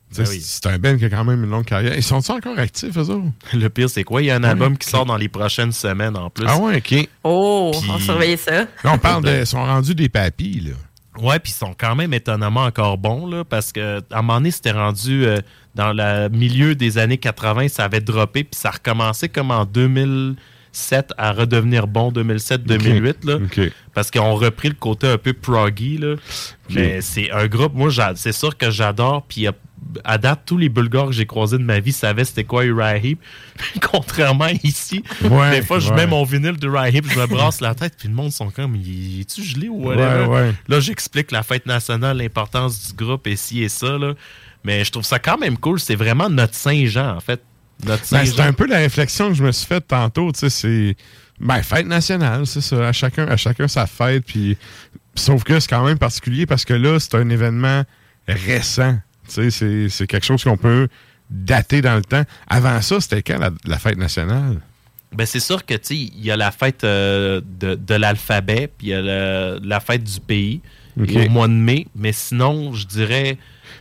[0.09, 0.41] Tu sais, Ben oui.
[0.43, 1.95] C'est un band qui a quand même une longue carrière.
[1.95, 3.27] Ils sont-ils encore actifs, eux autres?
[3.53, 4.21] Le pire, c'est quoi?
[4.23, 6.45] Il y a un album qui sort dans les prochaines semaines en plus.
[6.47, 7.07] Ah ouais, OK.
[7.23, 8.61] Oh, Puis- on va surveiller ça.
[8.61, 9.39] Là, on parle de...
[9.41, 10.71] Ils sont rendus des papis, là.
[11.21, 14.35] Ouais, puis ils sont quand même étonnamment encore bons, là, parce que à un moment
[14.39, 15.37] donné, c'était rendu euh,
[15.75, 19.65] dans le milieu des années 80, ça avait droppé, puis ça a recommencé comme en
[19.65, 23.35] 2007 à redevenir bon, 2007-2008, là.
[23.35, 23.71] OK.
[23.93, 26.15] Parce qu'ils ont repris le côté un peu proggy, là.
[26.69, 29.53] Mais c'est un groupe, moi, c'est sûr que j'adore, puis il y a-
[30.03, 32.97] à date, tous les Bulgares que j'ai croisés de ma vie savaient c'était quoi Uriah
[32.97, 33.19] Heep.
[33.81, 37.61] Contrairement ici, Ouais, des fois, je mets mon vinyle de Uriah Heep, je me brasse
[37.61, 40.25] la tête, puis le monde sont comme, il est-tu gelé ou whatever?
[40.25, 40.53] Ouais.
[40.67, 44.13] Là, j'explique la fête nationale, l'importance du groupe et ci et ça, là.
[44.63, 45.79] Mais je trouve ça quand même cool.
[45.79, 47.41] C'est vraiment notre Saint-Jean, en fait.
[47.85, 50.97] Notre Ben, c'est un peu la réflexion que je me suis faite tantôt, c'est...
[51.39, 52.89] Ben, fête nationale, c'est ça.
[52.89, 54.57] À chacun, à chacun sa fête, puis...
[55.15, 57.83] Sauf que c'est quand même particulier parce que là, c'est un événement
[58.27, 58.97] récent.
[59.31, 60.87] C'est- c'est quelque chose qu'on peut
[61.29, 62.23] dater dans le temps.
[62.47, 64.59] Avant ça, c'était quand la, la fête nationale?
[65.13, 68.89] Ben, c'est sûr que, il y a la fête euh, de, de l'alphabet, puis il
[68.89, 70.61] y a le- la fête du pays
[70.97, 71.87] au mois de mai.
[71.95, 73.37] Mais sinon, je dirais.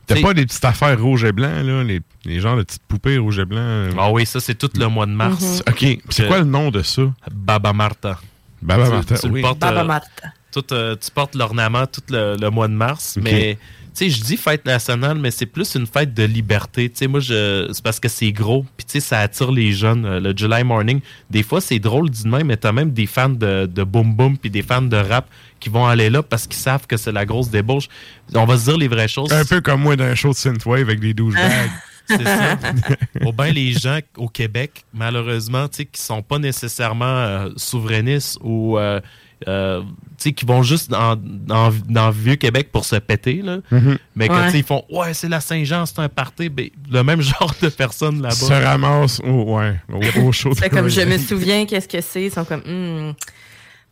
[0.06, 1.84] T'as pas des petites affaires rouge et blanc, là?
[1.84, 3.88] Les, les genres de petites poupées rouge et blanc?
[3.98, 5.62] Ah oui, ça, c'est tout le mois de mars.
[5.68, 5.84] OK.
[6.08, 7.02] C'est quoi le nom de ça?
[7.30, 8.18] Baba Marta.
[8.62, 9.42] Baba Tu- Martha, tu oui.
[9.42, 10.32] portes, Baba euh, Martha.
[10.50, 13.58] tout, euh, tu portes l'ornement tout le, le mois de mars, mais
[13.98, 16.88] sais, je dis fête nationale, mais c'est plus une fête de liberté.
[16.88, 19.72] Tu sais, moi, je, c'est parce que c'est gros, puis tu sais, ça attire les
[19.72, 20.04] jeunes.
[20.04, 21.00] euh, Le July Morning,
[21.30, 24.14] des fois, c'est drôle dit de même, mais t'as même des fans de, de boom
[24.14, 25.26] boom puis des fans de rap
[25.60, 27.88] qui vont aller là parce qu'ils savent que c'est la grosse débauche.
[28.34, 29.32] On va se dire les vraies choses.
[29.32, 31.70] Un peu comme moi d'un show de synthwave avec des douchebags.
[32.08, 32.58] C'est ça.
[33.26, 38.38] Ou bien les gens au Québec, malheureusement, tu sais, qui sont pas nécessairement euh, souverainistes
[38.42, 39.00] ou euh,
[39.46, 39.86] euh, tu
[40.18, 43.58] sais, qui vont juste dans, dans, dans le Vieux-Québec pour se péter, là.
[43.70, 43.98] Mhm.
[44.16, 44.50] Mais quand Ouais.
[44.54, 48.20] ils font Ouais, c'est la Saint-Jean, c'est un party, ben, le même genre de personnes
[48.20, 48.34] là-bas.
[48.34, 52.00] se ramassent au, ouais, au, au show de C'est comme je me souviens, qu'est-ce que
[52.00, 52.24] c'est?
[52.24, 53.14] Ils sont comme, t'es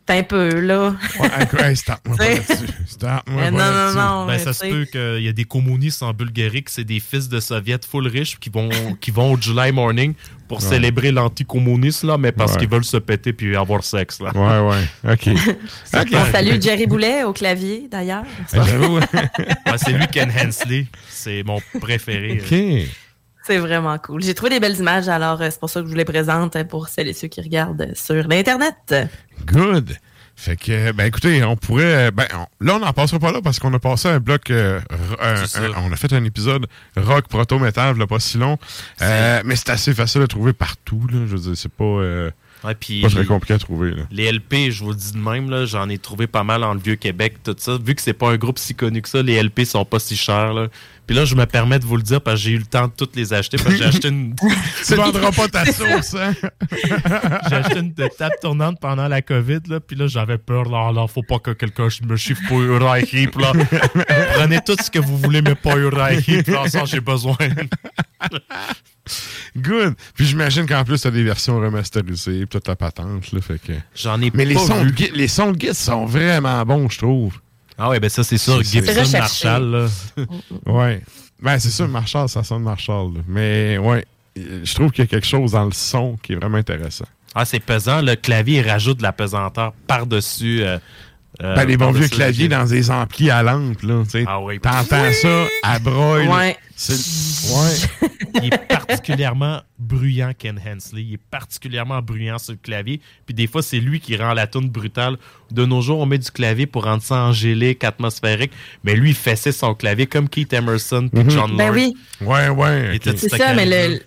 [0.09, 0.95] un peu là.
[1.19, 2.35] Ouais, pas T'sais.
[2.35, 2.65] là-dessus.
[3.27, 4.25] Mais pas non, non, non.
[4.25, 6.99] Ben, mais ça se peut qu'il y a des communistes en Bulgarie que c'est des
[6.99, 8.69] fils de soviets full riches qui vont,
[9.01, 10.13] qui vont au July Morning
[10.47, 10.69] pour Ouais.
[10.69, 12.59] célébrer l'anticommunisme, là, mais parce Ouais.
[12.59, 14.21] qu'ils veulent se péter puis avoir sexe.
[14.21, 14.31] Là.
[14.33, 15.13] Ouais, ouais.
[15.13, 15.27] OK.
[15.93, 16.07] OK.
[16.13, 18.23] On salue Jerry Boulet au clavier, d'ailleurs.
[18.47, 20.87] C'est lui, Ken Hensley.
[21.09, 22.41] C'est mon préféré.
[22.51, 22.85] euh.
[23.47, 24.21] C'est vraiment cool.
[24.21, 26.55] J'ai trouvé des belles images, alors euh, c'est pour ça que je vous les présente
[26.57, 28.75] euh, pour celles et ceux qui regardent euh, sur l'Internet.
[29.45, 29.95] Good.
[30.35, 32.11] Fait que, ben écoutez, on pourrait.
[32.11, 34.51] Ben, on- là, on n'en passera pas là parce qu'on a passé un bloc.
[34.51, 34.79] euh,
[35.19, 38.57] un- un- on a fait un épisode rock proto-metal, là, pas si long.
[39.01, 41.01] Euh, mais c'est assez facile à trouver partout.
[41.11, 42.29] Là, je veux dire, c'est pas, euh,
[42.63, 43.91] Ouais, puis pas très compliqué à trouver.
[43.91, 44.03] Là.
[44.11, 46.73] Les LP, je vous le dis de même, là, j'en ai trouvé pas mal dans
[46.73, 47.77] le Vieux-Québec, tout ça.
[47.77, 50.15] Vu que c'est pas un groupe si connu que ça, les LP sont pas si
[50.15, 50.53] chers.
[50.53, 50.67] Là.
[51.05, 52.87] Puis là, je me permets de vous le dire parce que j'ai eu le temps
[52.87, 53.57] de toutes les acheter.
[53.57, 54.35] Parce que j'ai acheté une.
[54.85, 56.33] Tu vendras pas ta sauce, hein?
[57.49, 59.79] j'ai acheté une table tournante pendant la COVID, là.
[59.79, 60.65] Puis là, j'avais peur.
[60.69, 63.53] Là, là, faut pas que quelqu'un me chiffre pour Uriah Heep, là.
[64.35, 66.47] Prenez tout ce que vous voulez, mais pas Uriah Heep.
[66.47, 67.37] Là, ça, j'ai besoin.
[69.57, 69.95] Good.
[70.15, 73.31] Puis j'imagine qu'en plus, t'as des versions remasterisées, puis toute la patente.
[73.31, 73.73] Là, fait que...
[73.95, 74.91] J'en ai Mais les pas sons, vu.
[74.91, 77.35] de Git- les sons de Git sont vraiment bons, je trouve.
[77.77, 78.61] Ah ouais, ben ça, c'est sûr.
[78.63, 79.03] Gibson.
[79.17, 79.87] Marshall, là.
[80.65, 81.01] Ouais.
[81.41, 83.13] Ben, c'est sûr, Marshall, ça sonne Marshall.
[83.15, 83.21] là.
[83.27, 84.03] Mais ouais,
[84.35, 87.05] je trouve qu'il y a quelque chose dans le son qui est vraiment intéressant.
[87.35, 88.01] Ah, c'est pesant.
[88.01, 90.63] Le clavier, rajoute de la pesanteur par-dessus.
[90.63, 90.79] euh,
[91.43, 94.01] euh, ben, les bons vieux claviers dans des amplis à lampe, là.
[94.05, 94.25] tu sais.
[94.27, 94.59] Ah oui.
[94.59, 96.27] T'entends ça à broil.
[96.27, 96.57] Ouais.
[96.77, 98.09] C'est- Ouais.
[98.43, 101.01] Il est particulièrement bruyant, Ken Hensley.
[101.03, 103.01] Il est particulièrement bruyant sur le clavier.
[103.25, 105.17] Puis des fois, c'est lui qui rend la tune brutale.
[105.49, 108.51] De nos jours, on met du clavier pour rendre ça angélique, atmosphérique.
[108.83, 111.29] Mais lui, il fessait son clavier comme Keith Emerson puis Mhm.
[111.31, 111.57] John Lord.
[111.57, 111.95] Ben oui.
[112.21, 112.99] Ouais, ouais.
[113.03, 113.99] C'est ce ça, mais le,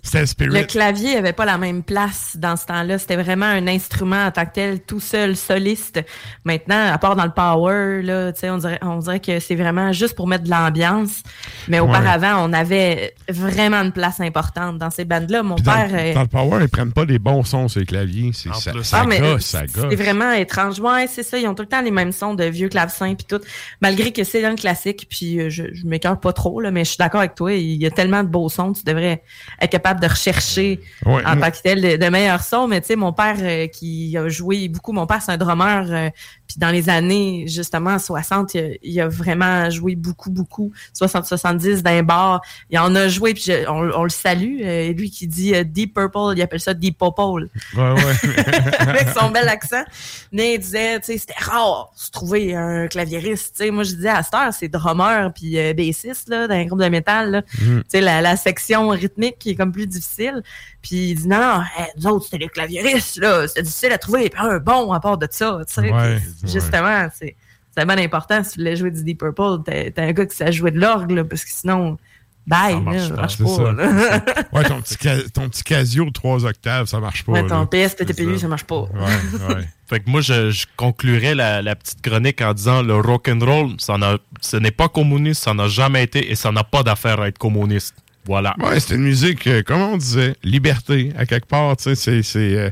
[0.47, 2.99] le clavier avait pas la même place dans ce temps-là.
[2.99, 6.01] C'était vraiment un instrument en tant que tel, tout seul, soliste.
[6.45, 9.57] Maintenant, à part dans le power, là, tu sais, on dirait, on dirait que c'est
[9.57, 11.23] vraiment juste pour mettre de l'ambiance.
[11.69, 11.89] Mais Ouais.
[11.89, 15.43] auparavant, on avait vraiment une place importante dans ces bandes-là.
[15.43, 15.89] Mon dans, père.
[15.93, 18.31] euh, dans le power, ils prennent pas des bons sons sur les claviers.
[18.33, 18.85] C'est, ça, plus.
[18.85, 19.95] ça Ah, gosse, ça c'est gosse.
[19.95, 20.79] vraiment étrange.
[20.81, 21.39] Ouais, c'est ça.
[21.39, 23.41] Ils ont tout le temps les mêmes sons de vieux clavecins puis tout.
[23.81, 26.91] Malgré que c'est un classique, puis euh, je, je m'écœure pas trop, là, mais je
[26.91, 27.53] suis d'accord avec toi.
[27.53, 29.23] Il y a tellement de beaux sons, tu devrais
[29.61, 32.69] être capable de rechercher Ouais, en tant que tel de, de meilleurs sons.
[32.69, 35.85] Mais tu sais, mon père euh, qui a joué beaucoup, mon père c'est un drummer,
[35.91, 36.09] euh,
[36.51, 40.73] puis dans les années justement 60, il a, il a vraiment joué beaucoup, beaucoup.
[41.01, 42.41] 60-70 d'un bar.
[42.71, 44.59] Il en a joué, puis je- on, on le salue.
[44.65, 47.47] euh, lui qui dit euh, Deep Purple, il appelle ça Deep Purple
[47.77, 48.75] Ouais, ouais.
[48.81, 49.85] avec son bel accent.
[50.33, 53.57] Mais il disait, tu sais, c'était rare de trouver un claviériste.
[53.57, 56.65] Sais, moi, je disais, à cette heure, c'est drummer puis euh, bassiste, là, dans un
[56.65, 57.43] groupe de métal, là.
[57.61, 57.79] Mhm.
[57.83, 60.43] Tu sais, la, la section rythmique qui est comme plus difficile.
[60.83, 63.47] Puis il dit, non, non, hey, nous autres, c'était les claviéristes, là.
[63.47, 64.31] C'était difficile à trouver.
[64.31, 65.93] Puis un bon à part de ça, tu sais.
[65.93, 67.37] Ouais, Justement, c'est...
[67.77, 70.51] C'est bien important si tu voulais jouer du Deep Purple, t'as un gars qui sait
[70.51, 71.99] jouer de l'orgue, parce que sinon,
[72.45, 73.57] bye, Ça marche là, ça pas, marche c'est pas.
[73.57, 73.73] ça.
[73.73, 74.45] là.
[74.53, 77.31] Ouais, ton petit, ton petit Casio de 3 octaves, ça marche pas.
[77.31, 77.49] Ouais, là.
[77.49, 78.41] ton PS, C'est PTPU, ça.
[78.41, 78.81] ça marche pas.
[78.81, 79.69] Ouais, ouais.
[79.89, 84.57] Fait que moi, je, je conclurais la, la petite chronique en disant le rock'n'roll, ce
[84.57, 87.95] n'est pas communiste, ça n'a jamais été et ça n'a pas d'affaire à être communiste.
[88.25, 88.53] Voilà.
[88.59, 92.23] Ouais, c'était une musique, euh, comme on disait, liberté, à quelque part, tu sais, c'est...
[92.25, 92.71] c'est euh,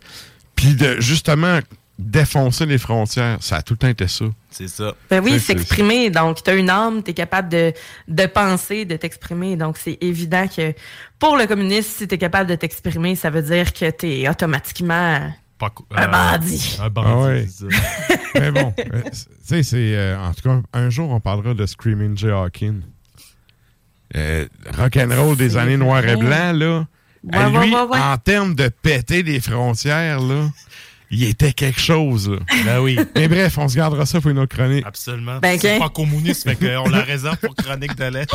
[0.57, 1.61] Puis de, justement,
[1.99, 4.27] défoncer les frontières, ça a tout le temps été ça.
[4.51, 4.95] C'est ça.
[5.11, 6.11] Ben oui, s'exprimer.
[6.11, 7.73] Donc, tu as une âme, tu es capable de,
[8.07, 9.57] de penser, de t'exprimer.
[9.57, 10.73] Donc, c'est évident que
[11.19, 14.29] pour le communiste, si tu es capable de t'exprimer, ça veut dire que tu es
[14.29, 16.79] automatiquement Pas un euh, bandit.
[16.81, 17.09] Un bandit.
[17.11, 17.47] Ah ouais.
[18.41, 19.97] Mais bon, euh, tu sais, c'est...
[19.97, 22.81] euh, en tout cas, un jour, on parlera de Screaming Jay Hawkins.
[24.16, 24.47] Euh,
[24.79, 26.87] rock'n'roll des années noir et blanc, là.
[27.25, 27.99] Ouais, À ouais, lui, ouais, ouais.
[27.99, 30.49] en termes de péter les frontières, là,
[31.10, 32.28] il était quelque chose.
[32.30, 32.39] là.
[32.64, 32.98] Ben oui.
[33.14, 34.85] Mais bref, on se gardera ça pour une autre chronique.
[34.86, 35.39] Absolument.
[35.40, 38.30] Ben, c'est pas communiste, fait qu'on la réserve pour Chronique de l'Est.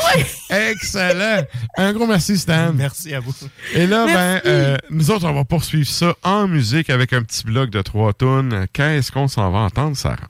[0.50, 1.44] Excellent.
[1.78, 2.72] Un gros merci, Stan.
[2.74, 3.34] Merci à vous.
[3.74, 7.44] Et là, ben, euh, nous autres, on va poursuivre ça en musique avec un petit
[7.44, 8.66] bloc de trois tonnes.
[8.74, 10.30] Qu'est-ce qu'on s'en va entendre, Sarah?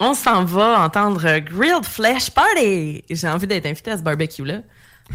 [0.00, 3.04] On s'en va entendre Grilled Flesh Party.
[3.08, 4.60] J'ai envie d'être invité à ce barbecue-là.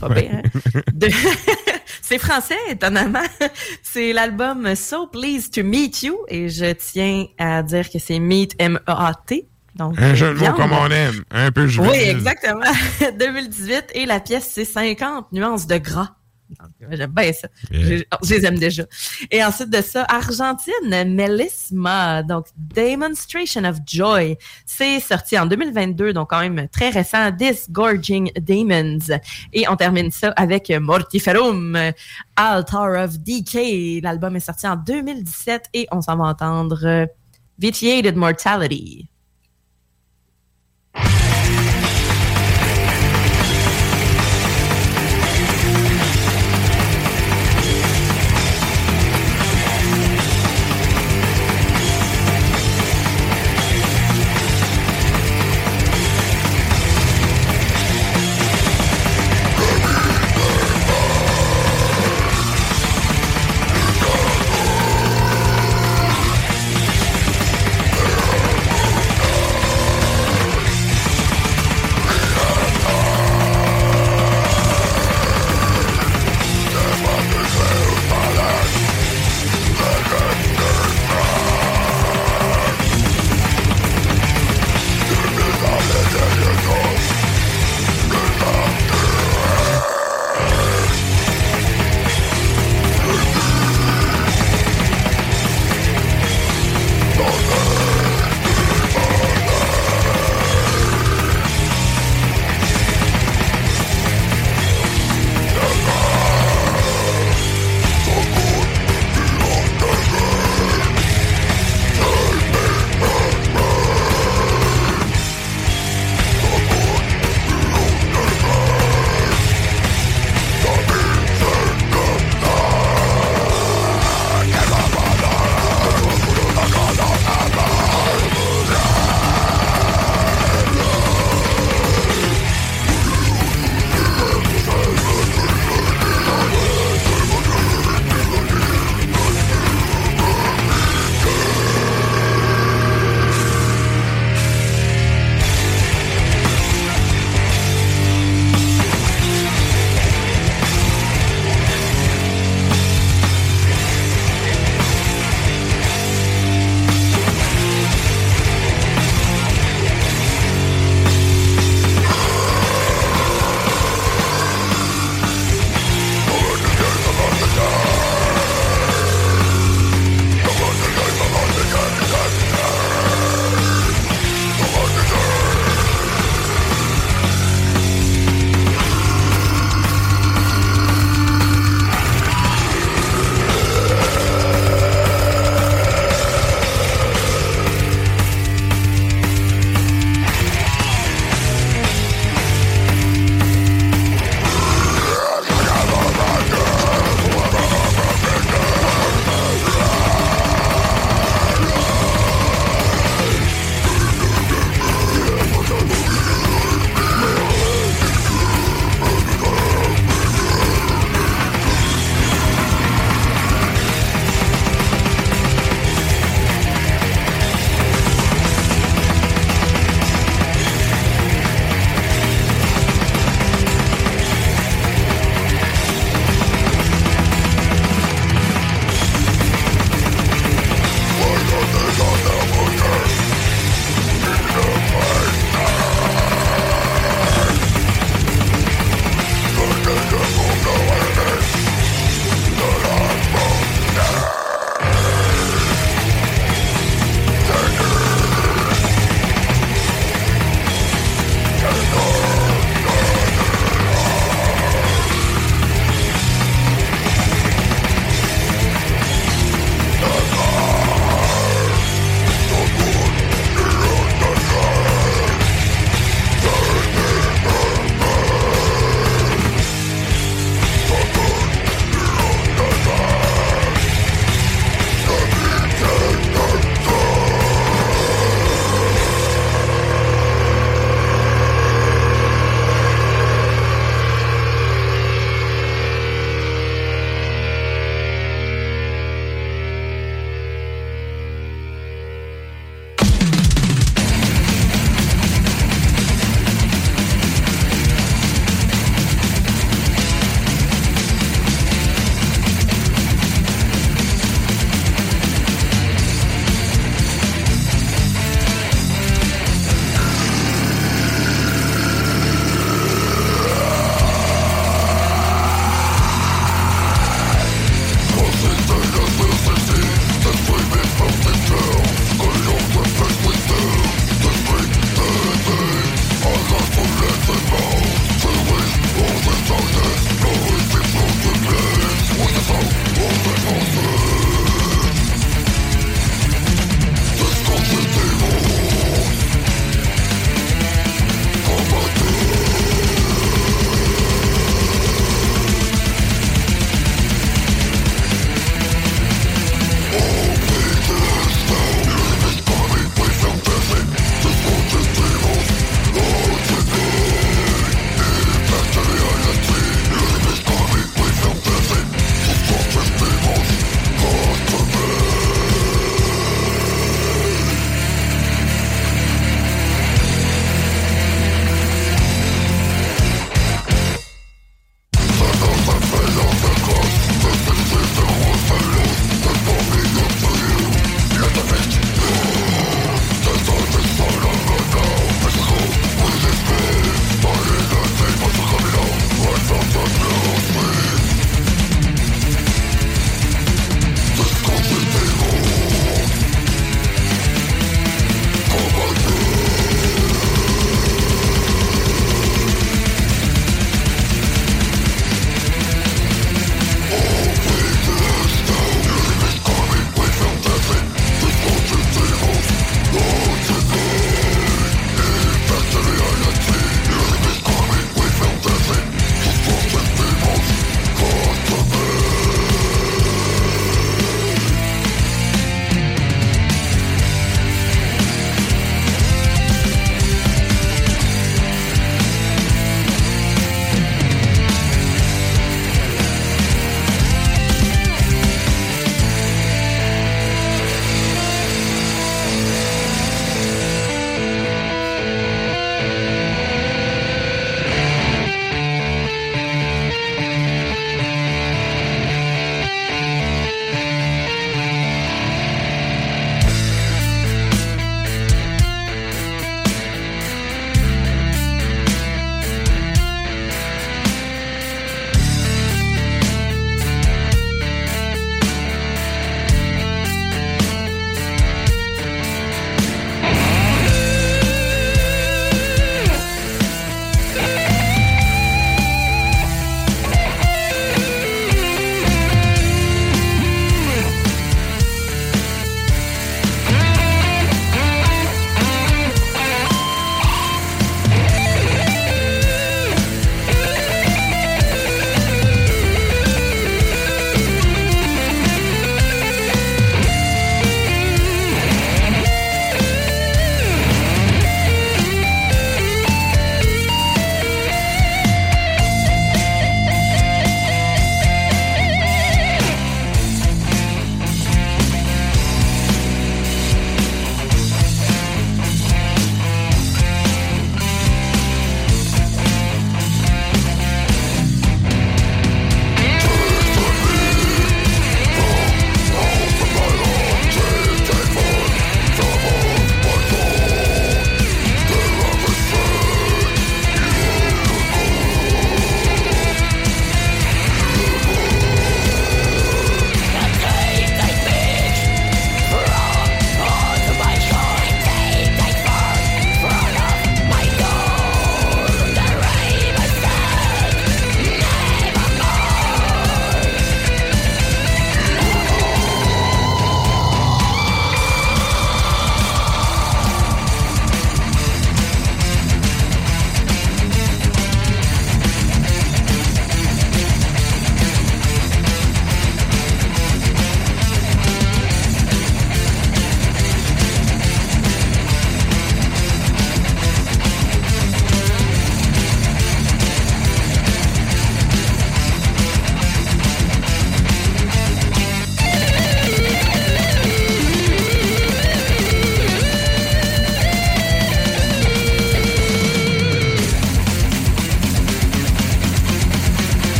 [0.00, 0.22] Pas Ouais.
[0.28, 0.80] bien, hein?
[0.92, 1.08] De-
[2.02, 3.22] C'est français, étonnamment.
[3.82, 6.18] C'est l'album So Pleased to Meet You.
[6.28, 9.48] Et je tiens à dire que c'est Meet M-E-A-T.
[9.74, 10.56] Donc, Un euh, jeu de mots viande.
[10.56, 11.22] comme on aime.
[11.30, 12.08] Un peu Oui, juvénile.
[12.08, 12.64] exactement.
[13.18, 13.84] 2018.
[13.94, 16.10] Et la pièce, c'est 50 nuances de gras.
[16.90, 17.48] J'aime bien ça.
[17.70, 17.98] Yeah.
[17.98, 18.84] Je, je les aime déjà.
[19.30, 24.36] Et ensuite de ça, Argentine, Melisma, donc Demonstration of Joy.
[24.64, 29.18] C'est sorti en 2022, donc quand même très récent, Disgorging Demons.
[29.52, 31.78] Et on termine ça avec Mortiferum,
[32.36, 34.00] Altar of Decay.
[34.02, 37.08] L'album est sorti en 2017 et on s'en va entendre
[37.58, 39.08] Vitiated Mortality.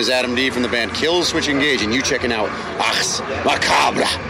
[0.00, 2.48] Name is Adam D from the band Kill Switch Engage, and you checking out
[2.80, 4.29] Ars Macabra.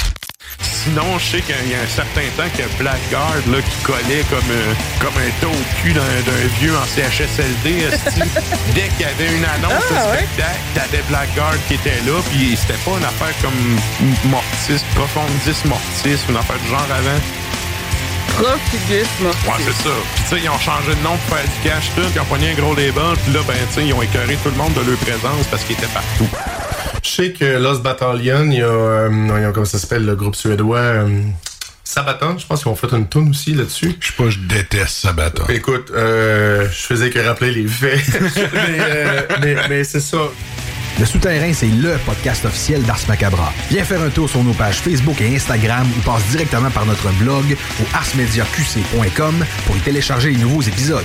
[0.83, 4.49] Sinon, je sais qu'il y a un certain temps que Blackguard là, qui collait comme,
[4.49, 6.01] euh, comme un dos au cul d'un
[6.59, 7.85] vieux en CHSLD.
[8.73, 10.17] Dès qu'il y avait une annonce Ah, de ouais?
[10.25, 13.77] spectacle, t'avais Blackguard qui était là, puis c'était pas une affaire comme
[14.31, 17.19] Mortis, Profondis Mortis, une affaire du genre avant.
[18.41, 19.93] Profidus, Ouais, c'est ça.
[20.15, 22.01] Puis tu sais, ils ont changé de nom pour faire du cash, tout.
[22.15, 24.49] Ils ont pogné un gros label, puis là, ben, tu sais, ils ont écœuré tout
[24.49, 26.27] le monde de leur présence parce qu'ils étaient partout.
[27.11, 29.77] Je sais que Lost Battalion, il y a, euh, non, il y a comment ça
[29.77, 31.23] s'appelle, le groupe suédois euh,
[31.83, 33.97] Sabaton, je pense qu'ils ont fait une tune aussi là-dessus.
[33.99, 35.43] Je sais pas, je déteste Sabaton.
[35.49, 37.99] Écoute, euh, je faisais que rappeler les faits.
[38.53, 40.19] mais euh, mais, mais c'est ça.
[41.01, 43.51] Le Souterrain, c'est LE podcast officiel d'Ars Macabra.
[43.69, 47.09] Viens faire un tour sur nos pages Facebook et Instagram ou passe directement par notre
[47.15, 51.03] blog au arsmediaqc.com pour y télécharger les nouveaux épisodes.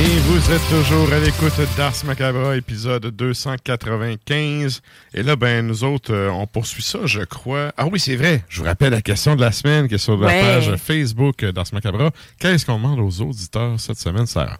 [0.00, 4.80] Et vous êtes toujours à l'écoute d'Ars Macabra, épisode 295.
[5.12, 7.72] Et là, ben, nous autres, euh, on poursuit ça, je crois.
[7.76, 8.44] Ah oui, c'est vrai.
[8.48, 10.40] Je vous rappelle la question de la semaine qui est sur la Ouais.
[10.40, 12.12] page Facebook d'Ars Macabra.
[12.38, 14.58] Qu'est-ce qu'on demande aux auditeurs cette semaine, Sarah?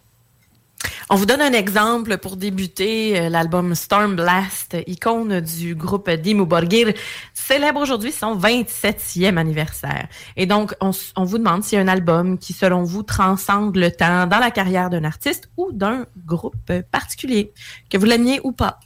[1.11, 3.19] On vous donne un exemple pour débuter.
[3.19, 6.93] Euh, L'album Storm Blast, icône du groupe Dimmu Borgir,
[7.35, 10.07] célèbre aujourd'hui son 27e anniversaire.
[10.37, 10.93] Et donc, on,
[11.25, 14.51] vous demande s'il y a un album qui, selon vous, transcende le temps dans la
[14.51, 17.53] carrière d'un artiste ou d'un groupe particulier,
[17.91, 18.79] que vous l'aimiez ou pas.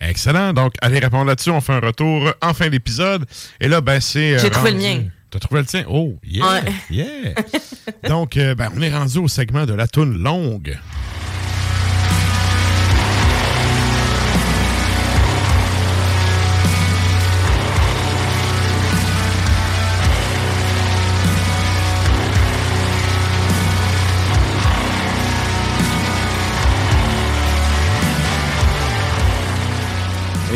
[0.00, 0.52] Excellent.
[0.52, 1.50] Donc, allez répondre là-dessus.
[1.50, 3.26] On fait un retour en fin d'épisode.
[3.60, 4.34] Et là, ben, c'est.
[4.34, 5.02] euh, J'ai trouvé le mien.
[5.30, 5.84] T'as trouvé le tien?
[5.88, 6.46] Oh, yeah!
[6.46, 6.72] Ouais.
[6.90, 7.34] Yeah!
[8.08, 10.78] Donc, euh, ben, on est rendu au segment de la toune longue.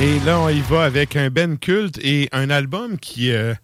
[0.00, 3.30] Et là, on y va avec un Ben culte et un album qui.
[3.30, 3.54] euh,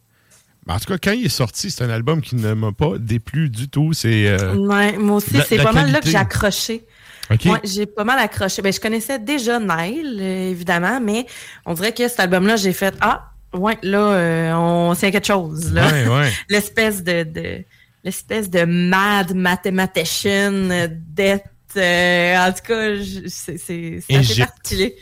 [0.68, 3.48] en tout cas, quand il est sorti, c'est un album qui ne m'a pas déplu
[3.50, 3.92] du tout.
[3.92, 4.26] C'est.
[4.28, 6.84] euh, Ouais, moi aussi, c'est pas mal là que j'ai accroché.
[7.30, 8.62] Ouais, j'ai pas mal accroché.
[8.62, 11.26] Ben, je connaissais déjà Nile, euh, évidemment, mais
[11.66, 15.72] on dirait que cet album-là, j'ai fait Ah, ouais, là, euh, on sait quelque chose.
[15.72, 15.86] Là.
[15.88, 16.32] Ouais, ouais.
[16.48, 17.64] L'espèce de, de
[18.04, 20.70] l'espèce de mad mathematician
[21.76, 22.94] euh, en tout cas,
[23.28, 24.96] c'est c'est- assez particulier.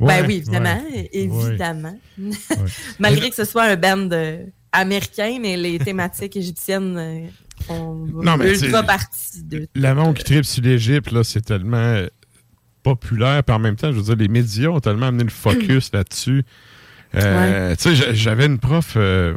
[0.00, 0.82] Ben oui, évidemment.
[1.12, 1.96] Évidemment.
[2.98, 7.26] Malgré que ce soit un band euh, américain, mais les thématiques égyptiennes euh,
[7.66, 9.68] font Non, mais partie de.
[9.94, 12.06] Monde qui tripe sur l'Égypte, là, c'est tellement euh,
[12.82, 13.42] populaire.
[13.44, 16.44] Puis en même temps, je veux dire, les médias ont tellement amené le focus là-dessus.
[17.14, 19.36] Euh, Tu sais, j'a- j'avais une prof euh,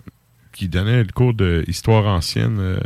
[0.54, 2.58] qui donnait le cours d'histoire ancienne.
[2.60, 2.80] euh,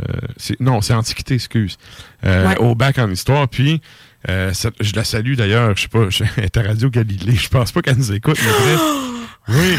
[0.58, 1.76] non, c'est Antiquité, excuse.
[2.24, 2.58] Ouais.
[2.58, 3.48] Au bac en histoire.
[3.48, 3.80] Puis,
[4.26, 5.76] ça- je la salue d'ailleurs.
[5.76, 7.36] Je sais pas, elle est à Radio Galilée.
[7.36, 8.80] Je pense pas qu'elle nous écoute, mais bref.
[9.50, 9.76] Oui.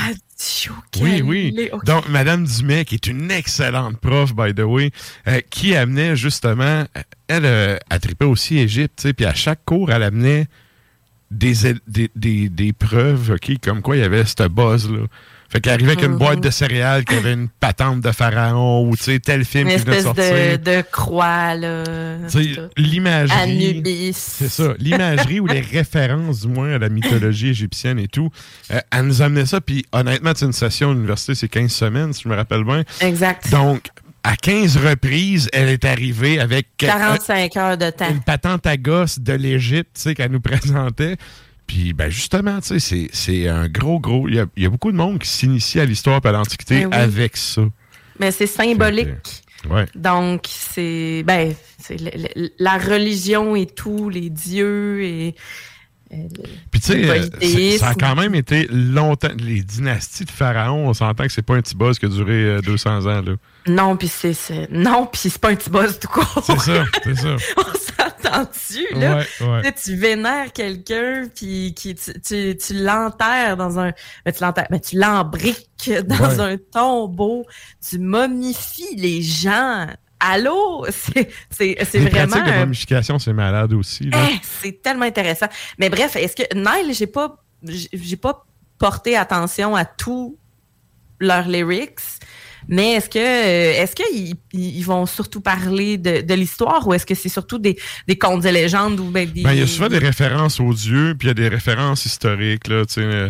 [1.24, 1.70] Oui.
[1.86, 4.92] Donc, Madame Dumais, qui est une excellente prof, by the way,
[5.28, 9.34] euh, qui amenait justement, euh, elle, euh, elle tripait aussi Égypte, tu sais, puis à
[9.34, 10.48] chaque cours, elle amenait
[11.30, 11.54] des,
[11.88, 15.06] des, des, des preuves, OK, comme quoi il y avait ce buzz-là.
[15.52, 18.96] Fait qu'elle arrivait avec une boîte de céréales qui avait une patente de pharaon ou,
[18.96, 20.60] tu sais, tel film Une qui venait de espèce sortir.
[20.60, 21.84] de, de croix, là.
[22.32, 23.38] Tu sais, l'imagerie.
[23.38, 24.14] Anubis.
[24.16, 24.74] C'est ça.
[24.80, 28.30] L'imagerie ou les références, du moins, à la mythologie égyptienne et tout.
[28.72, 29.60] euh, elle nous amenait ça.
[29.60, 32.84] Puis, honnêtement, c'est une session à l'université, c'est 15 semaines, si je me rappelle bien.
[33.02, 33.50] Exact.
[33.52, 33.88] Donc,
[34.24, 38.10] à 15 reprises, elle est arrivée avec euh, 45 heures de temps.
[38.10, 41.18] une patente à gosse de l'Égypte, tu sais, qu'elle nous présentait.
[41.72, 44.28] Puis, ben, justement, tu sais, c'est- un gros, gros.
[44.28, 46.88] Il y y a beaucoup de monde qui s'initie à l'histoire et à l'Antiquité Ben
[46.88, 46.94] oui.
[46.96, 47.62] avec ça.
[48.20, 49.08] Mais c'est symbolique.
[49.70, 49.86] Ouais.
[49.96, 51.24] Donc, c'est.
[51.26, 51.54] Ben,
[52.60, 55.36] la religion et tout, les dieux et.
[56.14, 56.28] Euh,
[56.72, 59.30] Puis tu sais, euh, ça a quand même été longtemps.
[59.38, 62.34] Les dynasties de pharaons, on s'entend que c'est pas un petit buzz qui a duré
[62.34, 63.22] euh, 200 ans.
[63.22, 63.34] Là.
[63.68, 64.34] Non, puis c'est.
[64.34, 66.44] c'est- Non, puis c'est pas un petit boss tout court.
[66.46, 67.36] C'est ça, c'est ça.
[67.58, 69.18] On s'entend-tu, là?
[69.18, 69.62] Ouais, ouais.
[69.64, 73.92] Là, tu vénères quelqu'un, puis qui, tu, tu, tu l'enterres dans un...
[74.26, 75.68] ben, tu l'enterres, ben, tu l'embriques
[76.06, 76.40] dans Ouais.
[76.54, 77.46] un tombeau.
[77.88, 79.88] Tu momifies les gens.
[80.24, 80.86] Allô?
[80.90, 81.30] C'est
[81.94, 82.28] Les vraiment...
[82.38, 84.10] pratiques de momification, c'est malade aussi.
[84.14, 85.48] Eh, c'est tellement intéressant.
[85.80, 88.46] Mais bref, est-ce que Nile, j'ai pas, j'ai pas
[88.78, 90.38] porté attention à tous
[91.20, 92.00] leurs lyrics,
[92.68, 97.06] Mais est-ce que euh, est-ce qu'ils ils vont surtout parler de, de l'histoire ou est-ce
[97.06, 97.78] que c'est surtout des,
[98.08, 99.44] des contes et légendes ou ben, des.
[99.44, 102.06] Ben, il y a souvent des références aux dieux, puis il y a des références
[102.06, 103.30] historiques, là, tu sais, euh,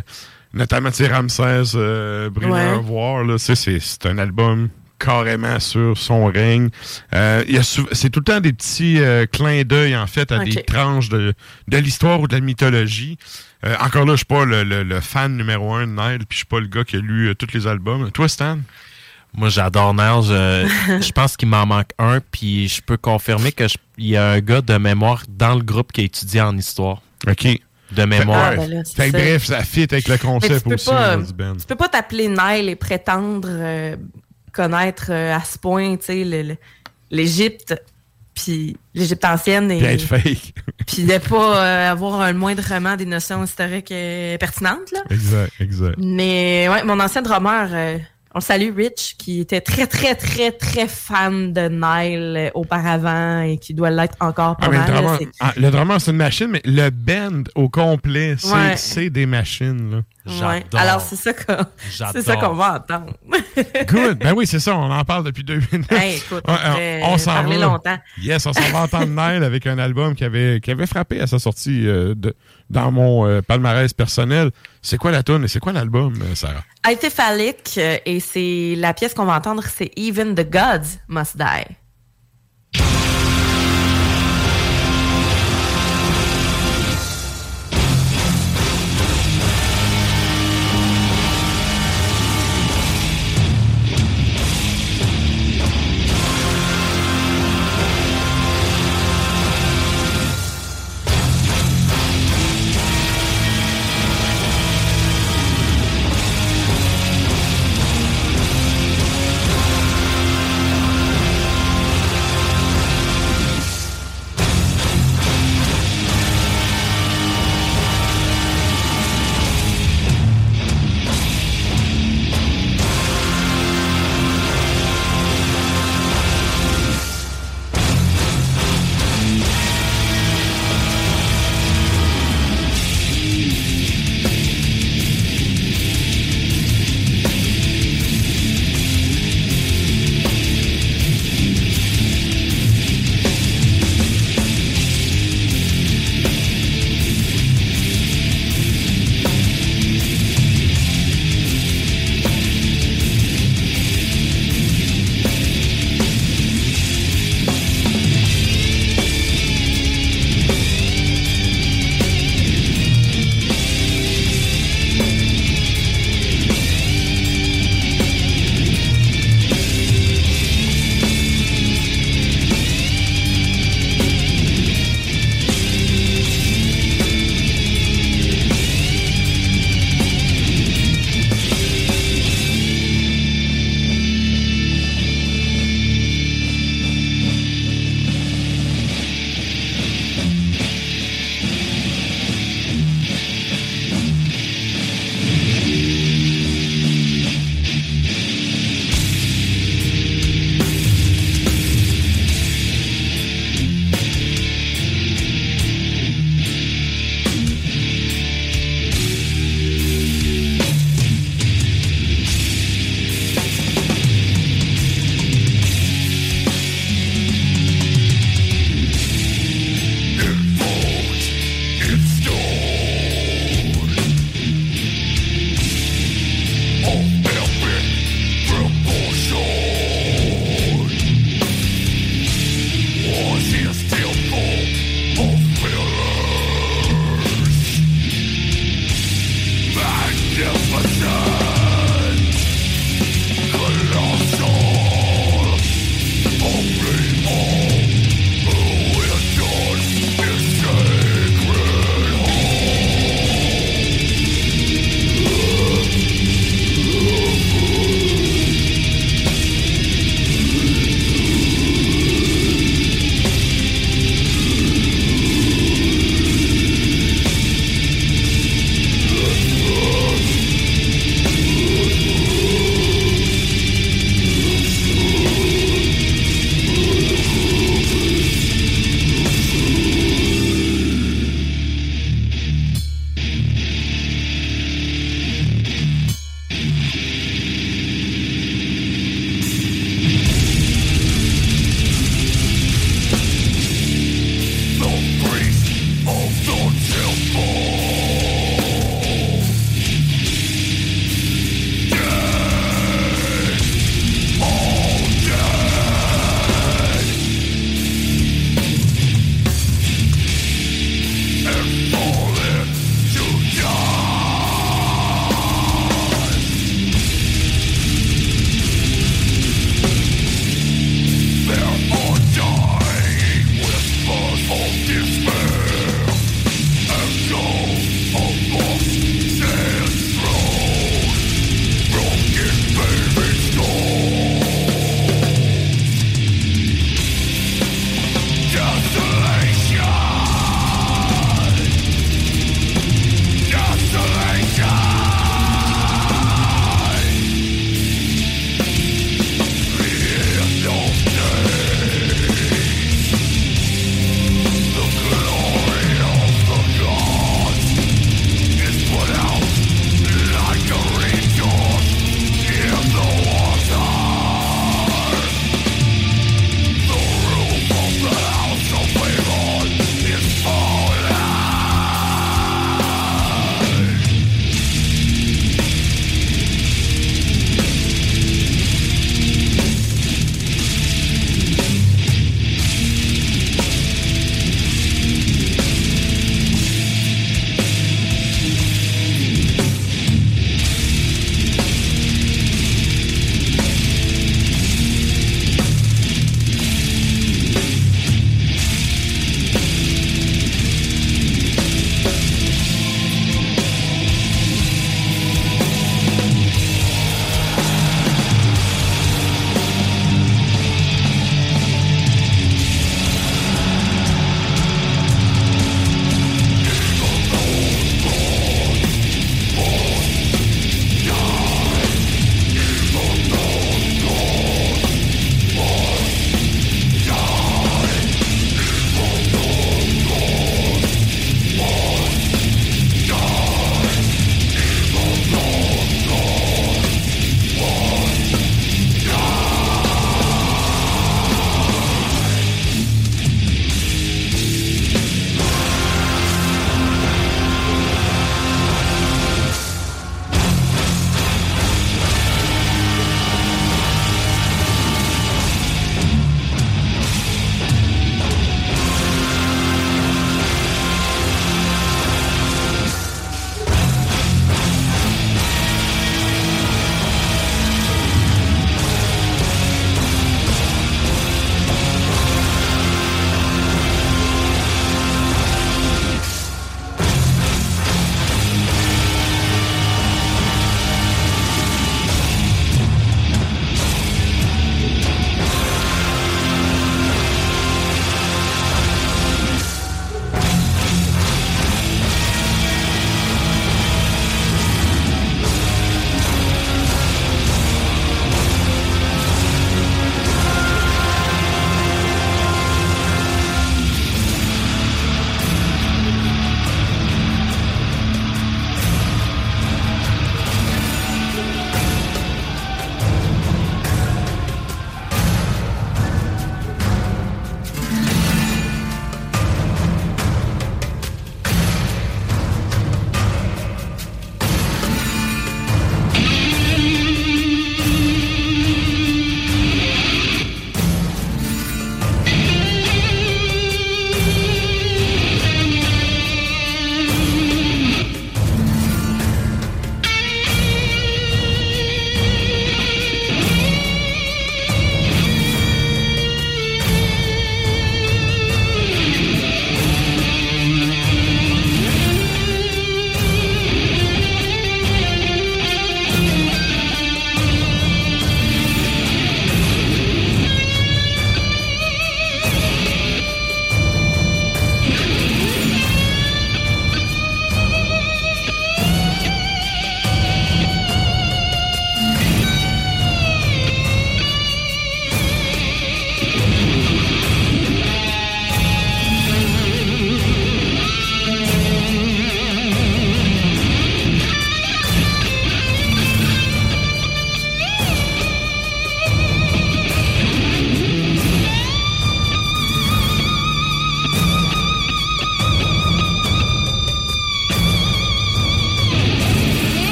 [0.54, 2.78] notamment, Ramsès, euh, Brûlé Ouais.
[2.80, 4.70] voir, là, c'est un album
[5.03, 6.69] carrément sur son règne.
[7.15, 10.07] Euh, il y a sou- c'est tout le temps des petits euh, clins d'œil, en
[10.07, 11.34] fait, à des tranches de,
[11.68, 13.18] de l'histoire ou de la mythologie.
[13.65, 16.28] Euh, encore là, je suis pas le, le- le fan numéro un de Nile, puis
[16.32, 18.10] je suis pas le gars qui a lu euh, tous les albums.
[18.11, 18.57] Toi, Stan?
[19.34, 20.23] Moi, j'adore Nile.
[20.23, 24.18] Je, je pense qu'il m'en manque un, puis je peux confirmer que je- il y
[24.18, 27.02] a un gars de mémoire dans le groupe qui a étudié en histoire.
[27.28, 27.48] OK.
[27.91, 28.52] De mémoire.
[28.53, 29.23] Ah, ben là, c'est Fait que ça.
[29.23, 31.56] bref, ça fit avec le concept tu peux aussi pas, du band.
[31.60, 33.98] tu peux pas t'appeler Nile et prétendre euh,
[34.52, 36.57] connaître euh, à ce point, tu sais,
[37.10, 37.76] l'Égypte,
[38.34, 40.53] puis l'Égypte ancienne, et Puis être fake.
[40.88, 45.02] puis de pas euh, avoir un moindrement des notions historiques euh, pertinentes, là.
[45.10, 45.95] Exact, exact.
[45.98, 47.98] Mais ouais, mon ancien drummer, euh,
[48.34, 53.57] on le salue, Rich, qui était très, très, très, très fan de Nile auparavant et
[53.57, 54.88] qui doit l'être encore pas Ah, le, mal.
[54.88, 58.98] là, drummer, c'est- ah, le drummer, c'est une machine, mais le band au complet, c'est
[59.02, 59.10] Ouais.
[59.10, 59.91] des machines.
[59.91, 60.02] Là.
[60.26, 60.64] Ouais.
[60.73, 61.65] Alors, c'est ça qu'on
[62.11, 63.14] c'est ça qu'on va entendre.
[63.88, 64.19] Good.
[64.19, 64.76] Ben oui, c'est ça.
[64.76, 65.91] On en parle depuis deux minutes.
[65.91, 67.57] Hey, écoute, on s'en va.
[67.57, 67.98] longtemps.
[68.22, 71.27] Yes, on s'en va entendre Nile avec un album qui avait, qui avait frappé à
[71.27, 72.35] sa sortie euh, de,
[72.69, 74.52] dans mon euh, palmarès personnel.
[74.81, 76.64] C'est quoi la tune et c'est quoi l'album, euh, Sarah?
[77.10, 81.76] Phallic, et c'est la pièce qu'on va entendre, c'est Even the Gods Must Die.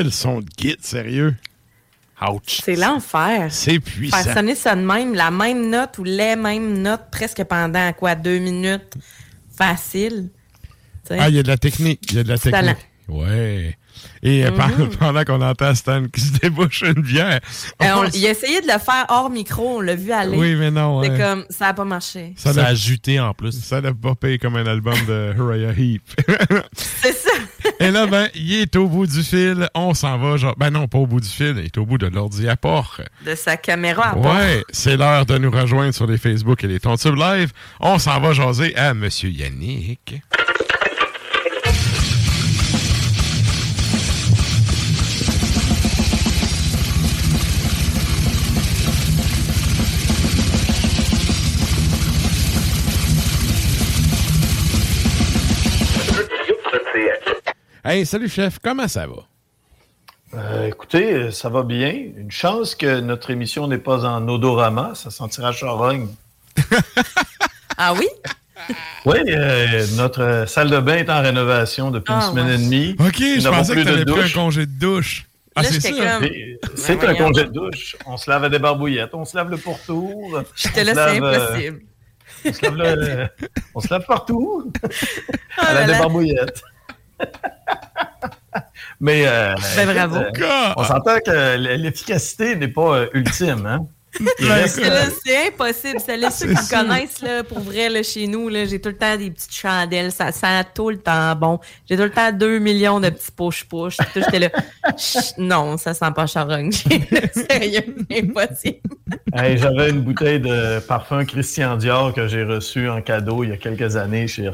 [0.00, 1.36] Quel son de guide, sérieux?
[2.22, 2.62] Ouch.
[2.64, 3.48] C'est l'enfer.
[3.50, 4.16] C'est puissant.
[4.16, 8.14] Faire sonner ça de même, la même note ou les mêmes notes presque pendant quoi,
[8.14, 8.94] deux minutes.
[9.54, 10.30] Facile.
[11.10, 12.00] Ah, il y a de la technique.
[12.12, 12.76] Il y a de la technique.
[14.22, 14.96] Et euh, pendant- Mhm.
[14.98, 17.40] pendant qu'on entend Stan qui se débouche une bière.
[17.82, 20.36] Euh, on- il a essayé de le faire hors micro, on l'a vu aller.
[20.36, 21.18] Oui, mais non, C'est ouais.
[21.18, 22.34] comme, ça n'a pas marché.
[22.36, 23.52] Ça a ajouté en plus.
[23.62, 26.02] Ça n'a pas payé comme un album de Uriah Heep.
[26.74, 27.30] C'est ça.
[27.78, 29.68] Et là, ben, il est au bout du fil.
[29.74, 30.54] On s'en va, genre.
[30.58, 31.54] Ben non, pas au bout du fil.
[31.58, 33.00] Il est au bout de l'ordi à port.
[33.24, 34.36] De sa caméra à part.
[34.36, 37.52] Ouais, c'est l'heure de nous rejoindre sur les Facebook et les Tontubes Live.
[37.80, 40.20] On s'en va jaser à Monsieur Yannick.
[57.84, 59.24] Hey, salut chef, comment ça va?
[60.34, 61.90] Euh, écoutez, ça va bien.
[62.16, 66.08] Une chance que notre émission n'est pas en odorama, ça sentira charogne.
[67.82, 68.06] Ah oui?
[69.06, 72.54] Oui, euh, notre salle de bain est en rénovation depuis une Ah, semaine ouais.
[72.56, 72.96] et demie.
[72.98, 75.24] Ok, Nous je pensais que plus t'avais pris un congé de douche.
[75.56, 75.88] Ah, c'est ça?
[75.90, 77.96] comme- Et C'est Ben un congé de douche.
[78.04, 80.42] On se lave à des barbouillettes, on se lave le pourtour.
[80.54, 81.80] J'étais on là, se c'est euh, impossible.
[82.44, 83.28] on, se lave le-
[83.76, 84.70] on se lave partout.
[84.84, 84.90] Oh
[85.56, 86.62] à la débarbouillette.
[89.00, 90.16] Mais euh, Ben, bravo.
[90.16, 93.64] euh, on s'entend que l'efficacité n'est pas euh, ultime.
[93.66, 93.86] Hein?
[94.66, 96.00] C'est impossible.
[96.04, 98.88] C'est là, ceux qui me connaissent, là, pour vrai, là, chez nous, là, j'ai tout
[98.90, 100.10] le temps des petites chandelles.
[100.10, 101.60] Ça sent tout le temps bon.
[101.88, 103.96] J'ai tout le temps 2 millions de petits push-push.
[103.96, 104.48] Tout, J'étais là,
[105.38, 106.72] non, ça sent pas charogne.
[106.72, 108.80] Sérieux, impossible.
[109.32, 113.52] Hey, J'avais une bouteille de parfum Christian Dior que j'ai reçu en cadeau il y
[113.52, 114.26] a quelques années.
[114.26, 114.50] J'ai-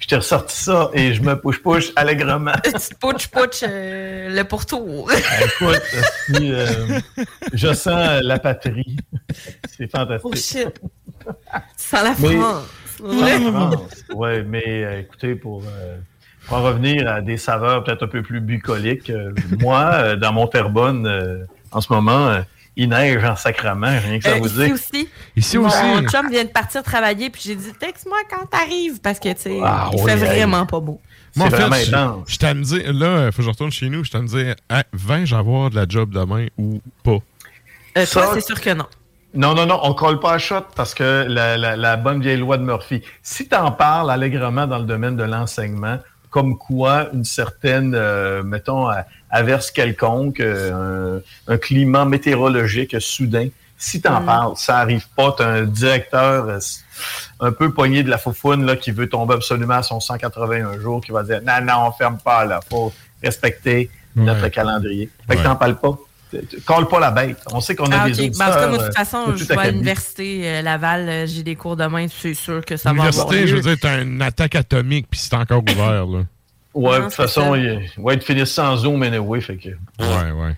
[0.00, 2.52] Je t'ai ressorti ça et je me push-push allègrement.
[2.64, 5.10] Petite push-push, euh, le pourtour.
[5.12, 5.82] Écoute,
[6.26, 6.66] si, euh,
[7.52, 8.96] je sens la patrie.
[9.76, 10.30] C'est fantastique.
[10.32, 10.80] Oh shit.
[11.76, 12.64] Sans la Mais- France.
[13.02, 14.04] La France.
[14.14, 15.96] Ouais, mais euh, écoutez, pour, euh,
[16.46, 20.32] pour en revenir à des saveurs peut-être un peu plus bucoliques, euh, moi, euh, dans
[20.32, 22.40] mon Terrebonne, euh, en ce moment, euh,
[22.82, 24.72] il neige en sacrament, rien que ça Euh, vous ici dit.
[24.72, 25.08] aussi.
[25.36, 26.06] Ici Mon aussi.
[26.10, 29.58] chum vient de partir travailler, puis j'ai dit texte-moi quand t'arrives, parce que, tu sais,
[29.62, 31.00] Ah, il oui, fait vraiment pas beau.
[31.36, 32.24] Moi, en fait, je- intense.
[32.28, 34.18] je t'ai à me dire, là, il faut que je retourne chez nous, je t'ai
[34.18, 37.18] à me dire, Hey, vais-je avoir de la job demain ou pas?
[37.98, 38.86] Euh, Ça- toi, c'est sûr que non.
[39.32, 42.38] Non, non, non, on colle pas à shot parce que la, la- la bonne vieille
[42.38, 43.00] loi de Murphy.
[43.22, 45.98] Si tu en parles allègrement dans le domaine de l'enseignement,
[46.30, 48.88] comme quoi une certaine, euh, mettons,
[49.30, 54.26] averse quelconque, euh, un, un climat météorologique soudain, si tu en Mm.
[54.26, 56.58] parles, ça arrive pas, tu un directeur euh,
[57.40, 61.00] un peu poigné de la foufoune là, qui veut tomber absolument à son 181 jours,
[61.00, 62.92] qui va dire non, non, on ferme pas là, faut
[63.22, 65.08] respecter notre calendrier.
[65.26, 65.44] Fait que Ouais.
[65.44, 65.98] t'en parles pas.
[66.64, 67.38] Colle pas la bête.
[67.52, 68.26] On sait qu'on a Ah, des ok.
[68.26, 68.46] auditeurs.
[68.48, 70.62] Ben, en tout cas, moi, de euh, toute façon, tout je vais à l'université euh,
[70.62, 73.62] Laval, euh, j'ai des cours demain, c'est sûr que ça va avoir L'université, je veux
[73.62, 76.24] dire, t'as une attaque atomique, puis c'est encore ouvert, là.
[76.72, 79.70] Ouais, de toute façon, il, ouais, ils finissent sans Zoom anyway, fait que.
[79.98, 80.56] Ouais, ouais.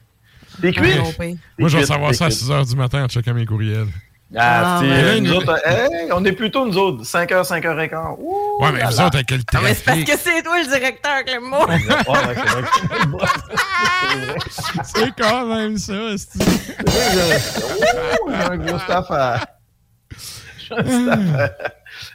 [0.60, 1.38] T'es cuit?
[1.58, 3.88] Moi, je vais savoir ça à t'es 6 h du matin en checkant mes courriels.
[4.34, 5.20] Ah, Ah, ouais.
[5.20, 8.16] nous autres, hey, on est plutôt nous autres, 5h, 5h15.
[8.18, 9.06] Ouh, Ouais, mais là vous là.
[9.06, 11.66] autres, avec quel Ah, mais c'est parce que c'est toi le directeur, Clément.
[14.84, 19.40] C'est quand même ça, c'est C'est vrai que j'ai- Ouh, un gros staff à.
[20.68, 21.50] J'ai un staff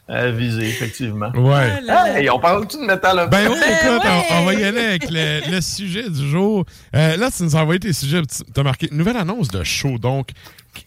[0.09, 1.31] à, à viser, effectivement.
[1.35, 1.81] Ouais.
[2.15, 3.31] Hey, on parle-tu de métal un peu?
[3.31, 4.11] Ben oui, Ben écoute, ouais.
[4.31, 6.65] on, on va y aller avec le, le sujet du jour.
[6.95, 8.21] Euh, là, tu nous as envoyé tes sujets.
[8.25, 9.97] Tu as marqué nouvelle annonce de show.
[9.97, 10.29] Donc,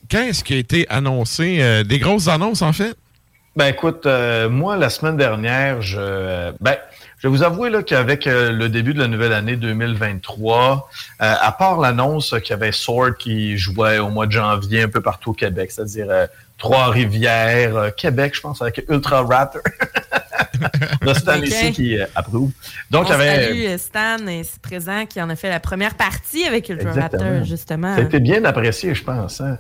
[0.09, 1.59] qu'est-ce qui a été annoncé?
[1.61, 2.97] Euh, des grosses annonces, en fait?
[3.57, 6.77] Ben écoute, euh, moi, la semaine dernière, je, euh, ben,
[7.19, 10.89] je vais vous avouer là, qu'avec euh, le début de la nouvelle année 2023,
[11.21, 14.89] euh, à part l'annonce qu'il y avait Sword qui jouait au mois de janvier un
[14.89, 16.27] peu partout au Québec, c'est-à-dire euh,
[16.57, 19.62] Trois-Rivières, euh, Québec, je pense, avec Ultra Raptor.
[21.03, 22.53] de Stan ici qui euh, approuve.
[22.91, 23.47] Donc, il y On avait...
[23.47, 27.25] salue Stan, ici présent, qui en a fait la première partie avec Ultra Exactement.
[27.25, 27.95] Raptor, justement.
[27.95, 29.41] Ça a été bien apprécié, je pense.
[29.41, 29.59] Hein?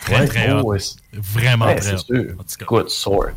[0.00, 0.62] Très, très hot.
[0.64, 0.78] ouais.
[1.12, 1.92] Vraiment Ouais, très
[2.56, 2.64] cas.
[2.64, 3.30] Écoute, Sword.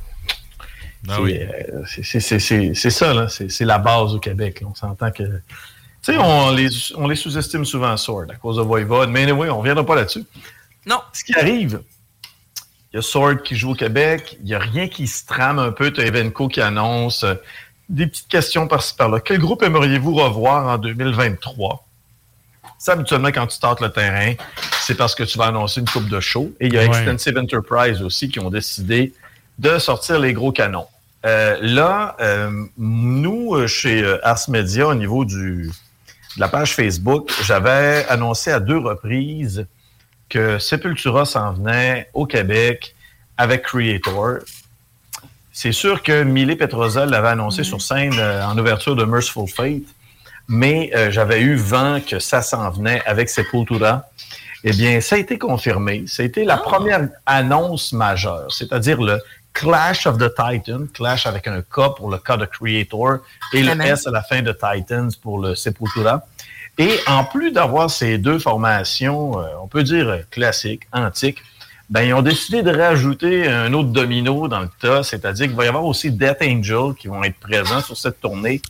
[1.06, 1.38] C'est, oui.
[1.41, 3.27] euh, c'est- ça, là.
[3.27, 4.61] C'est la base au Québec.
[4.61, 4.68] là.
[4.72, 5.23] On s'entend que.
[5.23, 9.10] Tu sais, on les, on les sous-estime souvent, Sword, à cause de Voivode.
[9.10, 10.23] Mais anyway, on ne reviendra pas là-dessus.
[10.85, 10.99] Non.
[11.14, 11.81] Ce qui arrive,
[12.91, 14.38] il y a Sword qui joue au Québec.
[14.40, 15.91] Il n'y a rien qui se trame un peu.
[15.91, 17.35] Tu as Evenco qui annonce euh,
[17.90, 19.19] des petites questions par-ci par-là.
[19.19, 21.85] Quel groupe aimeriez-vous revoir en 2023?
[22.84, 24.34] Ça, habituellement, quand tu tentes le terrain,
[24.81, 26.51] c'est parce que tu vas annoncer une coupe de show.
[26.60, 26.88] Et il y a Ouais.
[26.88, 29.14] Extensive Enterprise aussi qui ont décidé
[29.57, 30.88] de sortir les gros canons.
[31.26, 35.72] Euh, là, euh, nous, euh, chez Ars Media, au niveau du,
[36.35, 39.65] de la page Facebook, j'avais annoncé à deux reprises
[40.27, 42.95] que Sepultura s'en venait au Québec
[43.38, 44.39] avec Creator.
[45.53, 49.84] C'est sûr que Millie Petrozel l'avait annoncé sur scène euh, en ouverture de Merciful Fate,
[50.48, 54.06] mais euh, j'avais eu vent que ça s'en venait avec Sepultura.
[54.64, 56.06] Eh bien, ça a été confirmé.
[56.07, 59.22] Ça a été la première annonce majeure, c'est-à-dire le
[59.53, 63.20] Clash of the Titans, Clash avec un K pour le K de Creator
[63.53, 63.88] et le Amen.
[63.88, 66.26] S à la fin de Titans pour le Sepultura.
[66.78, 71.38] Et en plus d'avoir ces deux formations, euh, on peut dire classiques, antiques,
[71.94, 75.65] ben, ils ont décidé de rajouter un autre domino dans le tas, c'est-à-dire qu'il va
[75.65, 78.61] y avoir aussi Death Angel qui vont être présents sur cette tournée.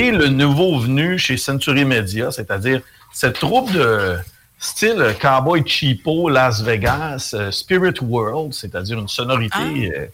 [0.00, 2.80] Et le nouveau venu chez Century Media, c'est-à-dire
[3.12, 4.16] cette troupe de
[4.58, 9.56] style Cowboy Cheapo Las Vegas, euh, Spirit World, c'est-à-dire une sonorité
[9.96, 10.06] euh,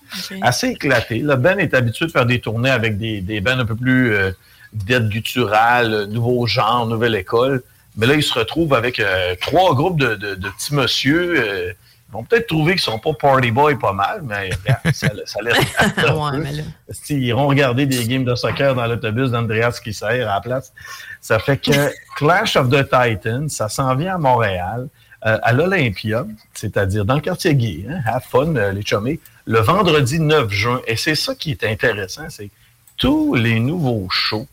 [0.42, 1.18] assez éclatée.
[1.18, 4.14] Le Ben est habitué de faire des tournées avec des, des bands un peu plus
[4.14, 4.30] euh,
[4.72, 7.62] dead guttural, euh, nouveau genre, nouvelle école.
[7.96, 11.74] Mais là, il se retrouve avec euh, trois groupes de, de- de petits monsieur.
[12.12, 15.40] Ils vont peut-être trouver qu'ils sont pas party boy pas mal, mais regarde, ça, ça
[15.40, 15.56] laisse.
[15.56, 16.62] Ouais, mais là.
[16.90, 20.40] Esti, Ils iront regarder des games de soccer dans l'autobus d'Andreas qui sert à la
[20.42, 20.74] place.
[21.22, 24.88] Ça fait que Clash of the Titans, ça s'en vient à Montréal,
[25.24, 27.86] euh, à l'Olympia, c'est-à-dire dans le quartier gay.
[27.88, 30.82] Hein, have fun, euh, les chummés, le vendredi 9 juin.
[30.86, 32.50] Et c'est ça qui est intéressant, c'est
[32.98, 34.46] tous les nouveaux shows,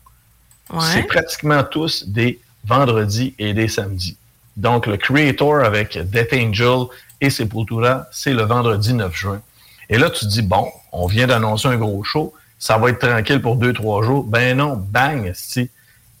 [0.80, 4.16] c'est pratiquement tous des vendredis et des samedis.
[4.56, 6.86] Donc, le Creator avec Death Angel
[7.20, 9.42] et Sepultura, c'est le vendredi 9 juin.
[9.88, 13.06] Et là, tu te dis, bon, on vient d'annoncer un gros show, ça va être
[13.06, 14.24] tranquille pour deux, trois jours.
[14.24, 15.70] Ben non, bang, si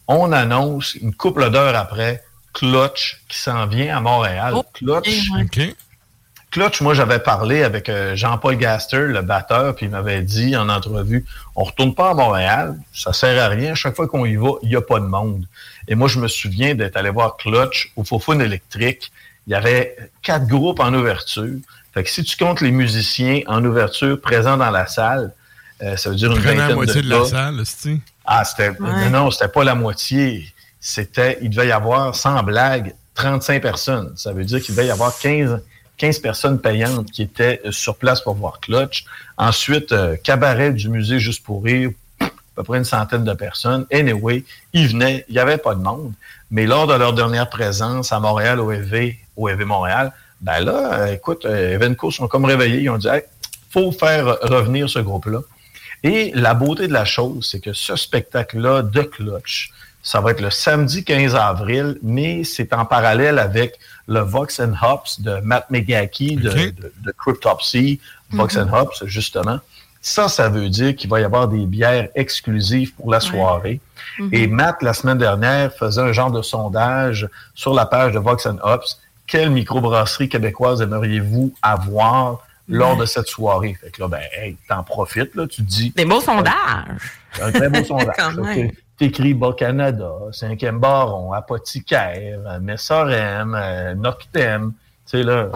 [0.08, 2.22] on annonce une couple d'heures après
[2.52, 4.54] Clutch qui s'en vient à Montréal.
[4.74, 5.28] Clutch,
[6.50, 10.68] Clutch, moi, j'avais parlé avec euh, Jean-Paul Gaster, le batteur, puis il m'avait dit en
[10.68, 13.76] entrevue, on retourne pas à Montréal, ça sert à rien.
[13.76, 15.46] Chaque fois qu'on y va, il n'y a pas de monde.
[15.86, 19.12] Et moi, je me souviens d'être allé voir Clutch au Fofun électrique.
[19.46, 21.58] Il y avait quatre groupes en ouverture.
[21.92, 25.32] Fait que si tu comptes les musiciens en ouverture présents dans la salle,
[25.82, 28.44] euh, ça veut dire une Prenez la vingtaine moitié de de la salle, c'est Ah,
[28.44, 28.70] c'était.
[28.80, 29.10] Ouais.
[29.10, 30.44] Non, c'était pas la moitié.
[30.78, 31.38] C'était.
[31.42, 34.12] Il devait y avoir, sans blague, 35 personnes.
[34.16, 35.60] Ça veut dire qu'il devait y avoir 15,
[35.96, 39.04] 15 personnes payantes qui étaient euh, sur place pour voir Clutch.
[39.36, 43.86] Ensuite, euh, cabaret du musée Juste pour rire, à peu près une centaine de personnes.
[43.92, 46.12] Anyway, ils venaient, il n'y avait pas de monde.
[46.50, 50.92] Mais lors de leur dernière présence à Montréal, au EV, au EV Montréal, ben là,
[51.00, 52.80] euh, écoute, euh, Evenco sont comme réveillés.
[52.82, 53.22] Ils ont dit, Hey,
[53.70, 55.40] faut faire revenir ce groupe-là.
[56.02, 59.70] Et la beauté de la chose, c'est que ce spectacle-là de Clutch,
[60.02, 63.78] ça va être le samedi 15 avril, mais c'est en parallèle avec
[64.08, 68.62] le Vox and Hops de Matt de, de, de Cryptopsy, Vox Mhm.
[68.62, 69.58] and Hops, justement.
[70.00, 73.78] Ça, ça veut dire qu'il va y avoir des bières exclusives pour la soirée.
[74.18, 74.28] Mhm.
[74.32, 78.46] Et Matt, la semaine dernière, faisait un genre de sondage sur la page de Vox
[78.46, 78.98] and Hops.
[79.30, 83.76] Quelle microbrasserie québécoise aimeriez-vous avoir lors de cette soirée?
[83.80, 85.92] Fait que là, ben, hey, t'en profites, là, tu te dis.
[85.94, 87.20] Des beaux sondages.
[87.40, 88.16] Un très beau sondage.
[88.98, 94.72] T'écris Bas-Canada, Cinquième Baron, Apothicaire, euh, Messorem, euh, Noctem.
[95.08, 95.48] Tu sais, là,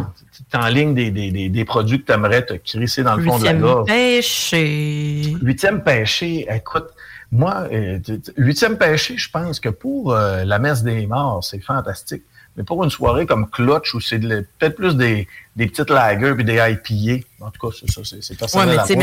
[0.55, 3.39] en ligne des, des, des, des produits que tu aimerais te crisser dans le fond
[3.41, 3.87] de la Huitième gorge.
[3.89, 5.35] péché.
[5.43, 6.87] Huitième péché, écoute,
[7.33, 7.99] moi, euh,
[8.37, 12.23] huitième péché, je pense que pour la messe des morts, c'est fantastique.
[12.57, 15.27] Mais pour une soirée comme Clutch, où c'est peut-être plus des,
[15.57, 18.69] des petites lagers puis des IPA, en tout cas, c'est ça, c'est c'est Ouais, personnel
[18.69, 18.97] mais à tu sais,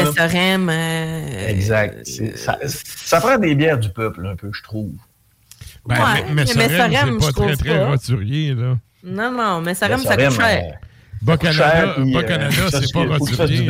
[0.70, 1.98] euh, Exact.
[2.08, 4.92] C'est- Ça, ça prend des bières du peuple, un peu, je trouve.
[5.86, 6.60] Ben, Ouais, mais, mais mais c'est je
[7.18, 8.78] pas très, trouve très roturier, là.
[9.04, 10.78] Non, non, Messorem, Mais ça coûte Sorem, cher.
[11.22, 13.68] Bas-Canada, euh, c'est c'est- pas roturier.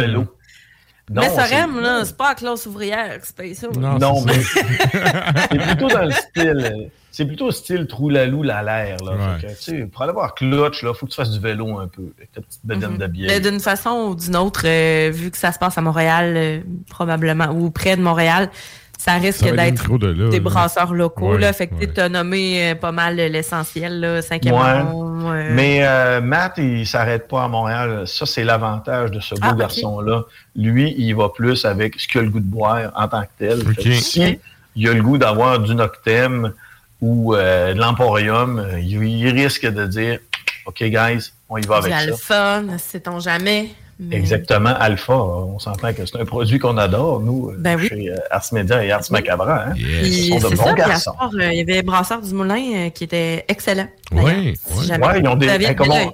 [1.09, 3.67] Non, Messorem, c'est- là, c'est pas la classe ouvrière, c'est pas ça.
[3.79, 6.91] Non, Non, mais c'est plutôt dans le style.
[7.11, 8.97] C'est plutôt style trou-lalou la l'air.
[9.03, 9.37] Là.
[9.39, 11.77] Fait que, tu sais, pour aller voir Clutch, il faut que tu fasses du vélo
[11.77, 13.29] un peu, avec ta petite bedaine de bière.
[13.29, 16.59] Mais D'une façon ou d'une autre, euh, vu que ça se passe à Montréal, euh,
[16.89, 18.49] probablement, ou près de Montréal,
[18.97, 20.43] ça risque d'être de là, des là.
[20.43, 21.31] brasseurs locaux.
[21.33, 21.91] Ouais, là, fait que ouais.
[21.91, 24.61] tu as nommé euh, pas mal l'essentiel, là, cinquième Ouais.
[24.61, 28.03] euh, Mais euh, Matt, il s'arrête pas à Montréal.
[28.05, 30.23] Ça, c'est l'avantage de ce beau Ah, garçon-là.
[30.55, 33.27] Lui, il va plus avec ce qu'il a le goût de boire en tant que
[33.39, 33.63] tel.
[33.75, 33.91] Que.
[33.91, 34.37] Si
[34.75, 36.53] il a le goût d'avoir du Noctem
[37.01, 40.19] ou euh, de l'Emporium, euh, il, il risque de dire
[40.65, 41.97] OK, guys, on y va avec ça.
[41.99, 43.69] alpha, ne sait-on jamais.
[43.99, 45.13] mais- Exactement, Alpha.
[45.15, 47.87] On s'entend que c'est un produit qu'on adore, nous, euh, Ben oui.
[47.87, 49.65] chez euh, Ars Media et Ars Macabra.
[49.67, 49.71] Hein?
[49.73, 51.15] Puis Ce sont de c'est bons ça, garçons.
[51.39, 53.87] euh, il y avait Brasseur du Moulin euh, qui était excellent.
[54.11, 56.09] Oui, si Ouais, ils ont des, comme, on, l'œil.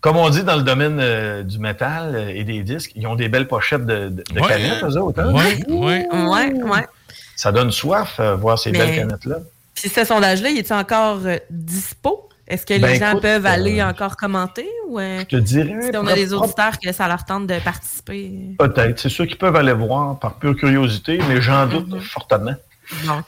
[0.00, 3.14] comme on dit dans le domaine euh, du métal euh, et des disques, ils ont
[3.16, 4.48] des belles pochettes de, de, de Ouais.
[4.48, 5.20] canettes, eux autres.
[5.20, 5.32] hein?
[5.32, 6.06] Ouais.
[6.08, 6.86] Ouais, ouais.
[7.36, 9.36] Ça donne soif, euh, voir ces Mais- belles canettes-là.
[9.84, 12.30] Puis ce sondage-là, il est encore euh, dispo?
[12.48, 15.36] Est-ce que les Ben, gens écoute, peuvent aller euh, encore commenter ou euh, Je te
[15.36, 15.74] dirais.
[15.90, 18.32] si on a des auditeurs que ça leur tente de participer?
[18.58, 18.98] Peut-être.
[18.98, 22.00] C'est sûr qu'ils peuvent aller voir par pure curiosité, mais j'en doute Mhm.
[22.00, 22.54] fortement.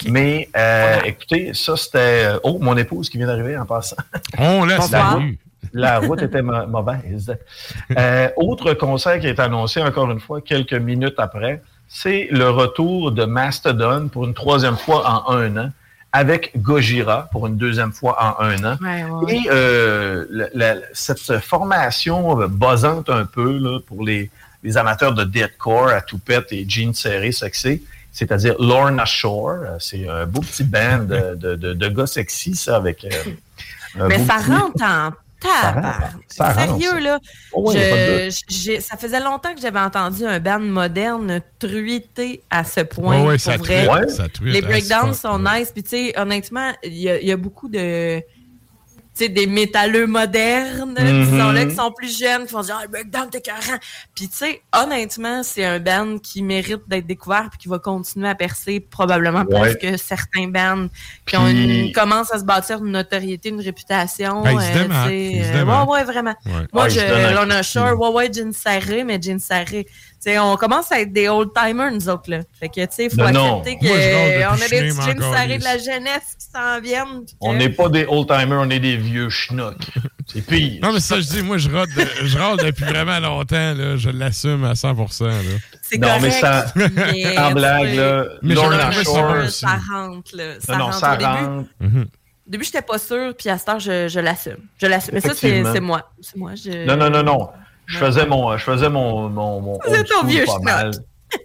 [0.08, 2.26] Mais euh, écoutez, ça c'était.
[2.42, 3.96] Oh, mon épouse qui vient d'arriver en passant.
[4.38, 5.38] On laisse la route, rue.
[5.74, 7.36] la route était mauvaise.
[7.98, 13.12] Euh, autre concert qui est annoncé encore une fois quelques minutes après, c'est le retour
[13.12, 15.70] de Mastodon pour une troisième fois en un an,
[16.16, 18.76] avec Gojira pour une deuxième fois en un an.
[18.80, 19.34] Ouais, ouais, ouais.
[19.36, 24.30] Et euh, la- la- cette formation euh, buzzante un peu là, pour les,
[24.62, 29.50] les amateurs de deathcore à toupette et jeans serrés sexy, c'est-à-dire Lorna Shore.
[29.50, 33.04] Euh, C'est un beau petit band de, de, de- de gars sexy, ça, avec...
[33.04, 35.10] euh, Mais ça petit- rentre en.
[36.28, 37.00] Ça rentre, Sérieux, ça.
[37.00, 37.18] là.
[37.52, 42.80] Oh, ouais, je- ça faisait longtemps que j'avais entendu un band moderne truiter à ce
[42.80, 43.20] point.
[43.20, 43.86] Ouais, ouais, pour ça vrai.
[43.86, 45.70] truite, ça truite Les as breakdowns sont nice.
[45.72, 48.20] Puis, tu sais, honnêtement, il y, a- il y a beaucoup de.
[49.16, 51.24] Tu sais, des métalleux modernes, Mhm.
[51.24, 53.60] disons là, qui sont plus jeunes, qui font dire, ah, le breakdown, t'es carré.
[54.14, 58.28] Puis, tu sais, honnêtement, c'est un band qui mérite d'être découvert puis qui va continuer
[58.28, 59.74] à percer probablement Ouais.
[59.74, 60.88] plus que certains bands
[61.24, 64.42] qui ont une, commencent à se bâtir une notoriété, une réputation.
[64.42, 66.34] Ben, euh, ouais, ouais, vraiment.
[66.44, 66.52] Ouais.
[66.74, 67.34] Moi, Ah, je.
[67.34, 69.86] Lorna Shore, ouais, ouais, jean serré, mais jean serré.
[70.38, 72.40] On commence à être des old-timers, nous autres, là.
[72.58, 73.60] Fait que, tu sais, faut Non, non.
[73.60, 77.24] accepter qu'on a des petits serrés de la jeunesse qui s'en viennent.
[77.40, 79.86] On n'est pas des old-timers, on est des vieux schnocks.
[80.26, 80.80] C'est pire.
[80.82, 83.96] Non, mais ça, je dis, moi, je râle, de- depuis vraiment longtemps, là.
[83.96, 85.30] Je l'assume à 100 là.
[85.82, 90.54] C'est Non, mais correct, ça- mais, en blague, là, Mais Lorna Shore, ça rentre, là.
[90.58, 90.98] Ça non, rentre.
[90.98, 91.68] ça Au début, rentre.
[91.80, 94.56] Au début, j'étais pas sûre, puis à cette heure, je, je l'assume.
[94.80, 95.14] Je l'assume.
[95.14, 96.10] Mais ça, c'est moi.
[96.20, 96.52] C'est moi.
[96.56, 96.84] Je...
[96.84, 97.48] Non, non, non, non.
[97.86, 100.64] Je faisais mon, je faisais mon, mon, mon C'est old ton school vieux pas schnock.
[100.64, 100.90] mal.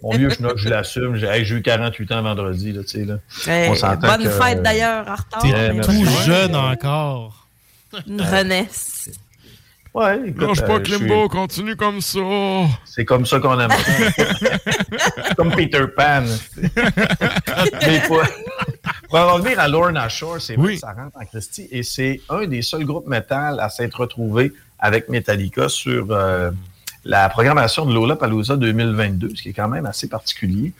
[0.02, 1.16] Mon vieux schnock, je l'assume.
[1.16, 3.14] J'ai hey, eu 48 ans vendredi, là, tu sais, là.
[3.46, 5.42] Ouais, On s'entend bonne que- fête d'ailleurs, en retard.
[5.42, 7.46] T'es tout jeune encore.
[8.06, 9.10] Une renaisse.
[9.94, 12.18] Ouais, écoute, Lâche pas, euh, Klimbo, suis- continue comme ça.
[12.86, 15.34] C'est comme ça qu'on aime ça.
[15.36, 16.22] comme Peter Pan.
[17.86, 18.22] Mais pour,
[19.10, 20.74] pour en revenir à Lorna Shore, c'est vrai Oui.
[20.76, 21.68] que ça rentre en Christie.
[21.70, 24.52] Et c'est un des seuls groupes métal à s'être retrouvé
[24.82, 26.50] avec Metallica sur euh,
[27.04, 30.72] la programmation de Lollapalooza 2022, ce qui est quand même assez particulier.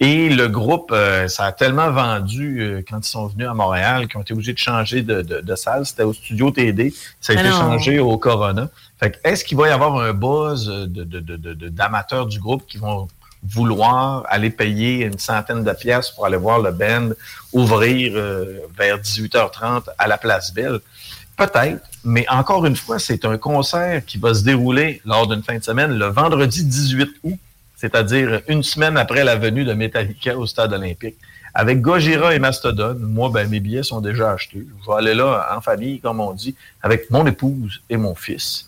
[0.00, 4.08] Et le groupe, euh, ça a tellement vendu euh, quand ils sont venus à Montréal
[4.08, 5.86] qu'ils ont été obligés de changer de, de- de salle.
[5.86, 6.92] C'était au Studio TD.
[7.20, 8.68] Ça a Ah été changé au Corona.
[8.98, 12.78] Fait que est-ce qu'il va y avoir un buzz de, de- d'amateurs du groupe qui
[12.78, 13.06] vont
[13.44, 17.10] vouloir aller payer une centaine de pièces pour aller voir le band
[17.52, 20.80] ouvrir euh, vers 18h30 à la Place Belle?
[21.38, 25.56] Peut-être, mais encore une fois, c'est un concert qui va se dérouler lors d'une fin
[25.56, 27.38] de semaine le vendredi 18 août,
[27.76, 31.14] c'est-à-dire une semaine après la venue de Metallica au Stade olympique.
[31.54, 34.66] Avec Gojira et Mastodon, moi, ben, mes billets sont déjà achetés.
[34.82, 38.67] Je vais aller là en famille, comme on dit, avec mon épouse et mon fils.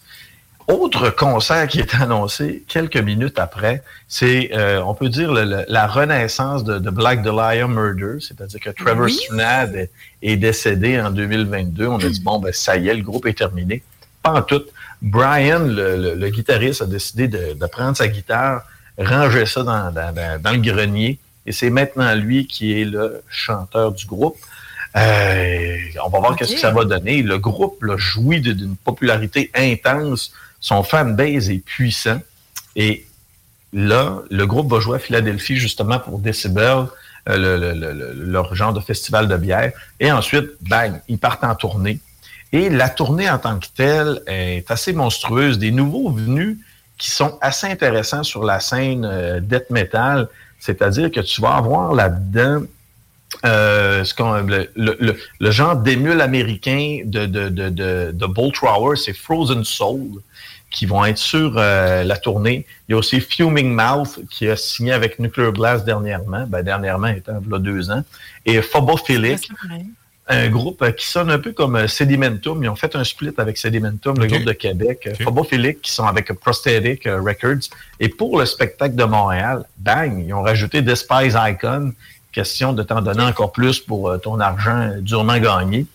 [0.70, 5.64] Autre concert qui est annoncé quelques minutes après, c'est, euh, on peut dire, le- le-
[5.68, 9.14] la renaissance de, de Black Dahlia Murder, c'est-à-dire que Trevor Oui.
[9.14, 9.90] Strnad est,
[10.22, 11.86] est décédé en 2022.
[11.88, 13.82] On a dit, bon, ben, ça y est, le groupe est terminé.
[14.22, 14.62] Pas en tout.
[15.02, 18.62] Brian, le, le- le guitariste, a décidé de, de prendre sa guitare,
[18.98, 23.92] ranger ça dans, dans- dans- le grenier, et c'est maintenant lui qui est le chanteur
[23.92, 24.36] du groupe.
[24.96, 27.22] Euh, on va voir qu'est-ce que ça va donner.
[27.22, 30.32] Le groupe là, jouit d'une popularité intense.
[30.60, 32.20] Son fanbase est puissant.
[32.76, 33.06] Et
[33.72, 36.86] là, le groupe va jouer à Philadelphie justement pour Decibel,
[37.28, 39.72] euh, le- le- le- le- leur genre de festival de bière.
[39.98, 41.98] Et ensuite, bang, ils partent en tournée.
[42.52, 45.58] Et la tournée en tant que telle est assez monstrueuse.
[45.58, 46.58] Des nouveaux venus
[46.98, 50.28] qui sont assez intéressants sur la scène euh, death metal.
[50.58, 52.62] C'est-à-dire que tu vas avoir là-dedans
[53.46, 54.14] euh, ce
[55.38, 60.20] le genre d'émule américain de, de, de, de, de Bolt Thrower, c'est Frozen Soul,
[60.70, 62.66] qui vont être sur euh, la tournée.
[62.88, 67.08] Il y a aussi Fuming Mouth, qui a signé avec Nuclear Blast dernièrement, ben, dernièrement
[67.08, 68.04] étant il y a deux ans,
[68.46, 69.50] et Phobophilic,
[70.30, 72.62] un groupe euh, qui sonne un peu comme euh, Sedimentum.
[72.62, 75.08] Ils ont fait un split avec Sedimentum, le groupe de Québec.
[75.08, 77.68] Euh, Phobophilic, qui sont avec Prosthetic euh, Records.
[77.98, 81.92] Et pour le spectacle de Montréal, bang, ils ont rajouté Despise Icon.
[82.32, 85.86] Question de t'en donner encore plus pour euh, ton argent durement gagné.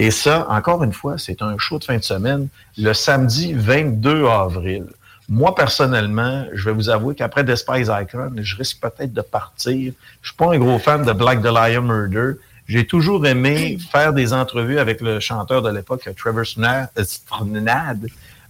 [0.00, 2.48] Et ça, encore une fois, c'est un show de fin de semaine,
[2.78, 4.86] le samedi 22 avril.
[5.28, 9.92] Moi, personnellement, je vais vous avouer qu'après Despise Icon, je risque peut-être de partir.
[10.22, 12.38] Je suis pas un gros fan de Black Dahlia Murder.
[12.66, 17.04] J'ai toujours aimé faire des entrevues avec le chanteur de l'époque, Trevor Snad, euh,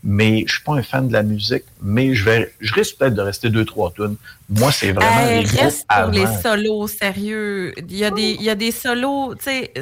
[0.02, 3.14] mais je suis pas un fan de la musique, mais je vais, je risque peut-être
[3.14, 4.16] de rester deux, trois tunes.
[4.48, 6.10] Moi, c'est vraiment Hey, les reste pour avant.
[6.12, 7.72] les solos, sérieux.
[7.88, 9.72] Il y a des, il y a des solos, tu sais,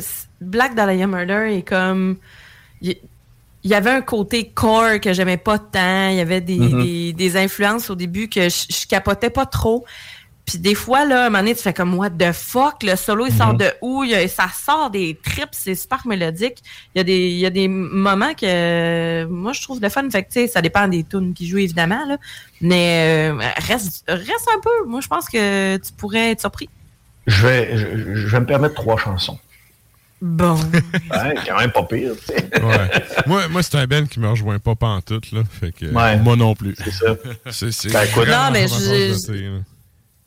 [0.40, 2.16] Black Dahlia Murder est comme.
[3.64, 6.08] Il y avait un côté core que j'aimais pas tant.
[6.10, 6.82] Il y avait des, Mhm.
[6.82, 9.84] des, des influences au début que je, je capotais pas trop.
[10.48, 12.82] Puis des fois, là, à un moment donné, tu fais comme What the fuck?
[12.82, 13.58] Le solo, il sort Mhm.
[13.58, 14.02] de où?
[14.02, 16.56] Il y a- ça sort des trips, c'est super mélodique.
[16.94, 20.08] Il y, a des, il y a des moments que moi je trouve le fun.
[20.10, 22.02] Fait que, tu sais, ça dépend des tunes qui jouent évidemment.
[22.06, 22.16] Là.
[22.62, 24.86] Mais euh, reste, reste un peu.
[24.88, 26.70] Moi, je pense que tu pourrais être surpris.
[27.26, 29.38] Je vais, je, je vais me permettre trois chansons.
[30.22, 30.54] Bon.
[31.10, 32.12] Ouais, quand même pas pire.
[32.18, 32.62] tu sais.
[32.62, 32.90] Ouais.
[33.26, 35.42] moi, moi c'est un Ben qui me rejoint pas pantoute, là.
[35.60, 36.16] Fait que, Ouais.
[36.16, 36.74] moi non plus.
[36.82, 37.16] C'est ça.
[37.50, 39.60] C'est, c'est Ben, écoute- vraiment Non, mais je-.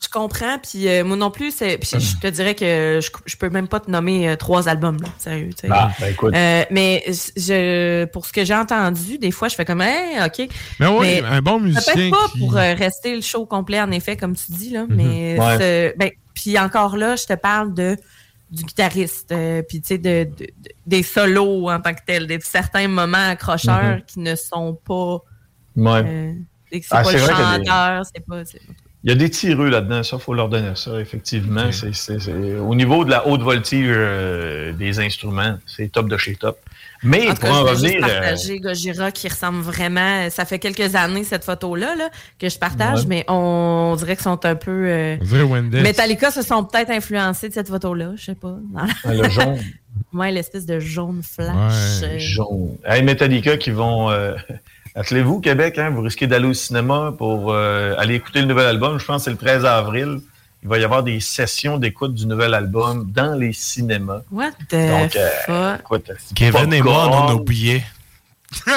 [0.02, 3.36] Je comprends, puis euh, moi non plus, c'est, puis je te dirais que je, je
[3.36, 5.50] peux même pas te nommer euh, trois albums, là, sérieux.
[5.50, 5.68] tu sais.
[5.70, 6.34] Ah, ben, écoute.
[6.34, 10.48] Euh, mais je, pour ce que j'ai entendu, des fois, je fais comme, hey, ok.
[10.80, 14.16] Mais ouais, un bon musicien Peut-être pas qui- pour rester le show complet, en effet,
[14.16, 14.94] comme tu dis, là, Mhm.
[14.96, 15.94] mais Ouais.
[15.96, 17.96] ben, puis encore là, je te parle de
[18.50, 19.32] du guitariste,
[19.68, 23.28] puis tu sais, de, de- de- des solos en tant que tel, des certains moments
[23.30, 24.02] accrocheurs Mhm.
[24.06, 25.20] qui ne sont pas.
[25.76, 26.34] Ouais.
[26.70, 28.42] c'est Ah, pas c'est le des- chanteur, c'est pas.
[29.04, 31.72] Il y a des tireux là-dedans, ça, faut leur donner ça, effectivement.
[31.72, 36.16] C'est, c'est- c'est- Au niveau de la haute voltige euh, des instruments, c'est top de
[36.16, 36.56] chez top.
[37.02, 37.96] Mais En pour cas, en revenir.
[37.96, 40.30] euh, partager Gojira qui ressemble vraiment.
[40.30, 43.06] Ça fait quelques années cette photo-là là, que je partage, Ouais.
[43.08, 44.70] mais on dirait qu'ils sont un peu.
[44.86, 45.82] euh, On dirait Wendell.
[45.82, 48.56] Metallica se sont peut-être influencés de cette photo-là, je sais pas.
[48.76, 49.58] Ah, le jaune.
[50.12, 51.52] ouais, l'espèce de jaune flash.
[52.04, 52.76] euh, Jaune.
[52.86, 54.10] Hey, Metallica qui vont.
[54.94, 58.98] Attelez-vous, Québec, hein, vous risquez d'aller au cinéma pour euh, aller écouter le nouvel album.
[58.98, 60.20] Je pense que c'est le 13 avril.
[60.62, 64.20] Il va y avoir des sessions d'écoute du nouvel album dans les cinémas.
[64.30, 65.80] What the Donc, euh, fuck?
[65.80, 67.82] écoute, Kevin et moi, on a nos billets.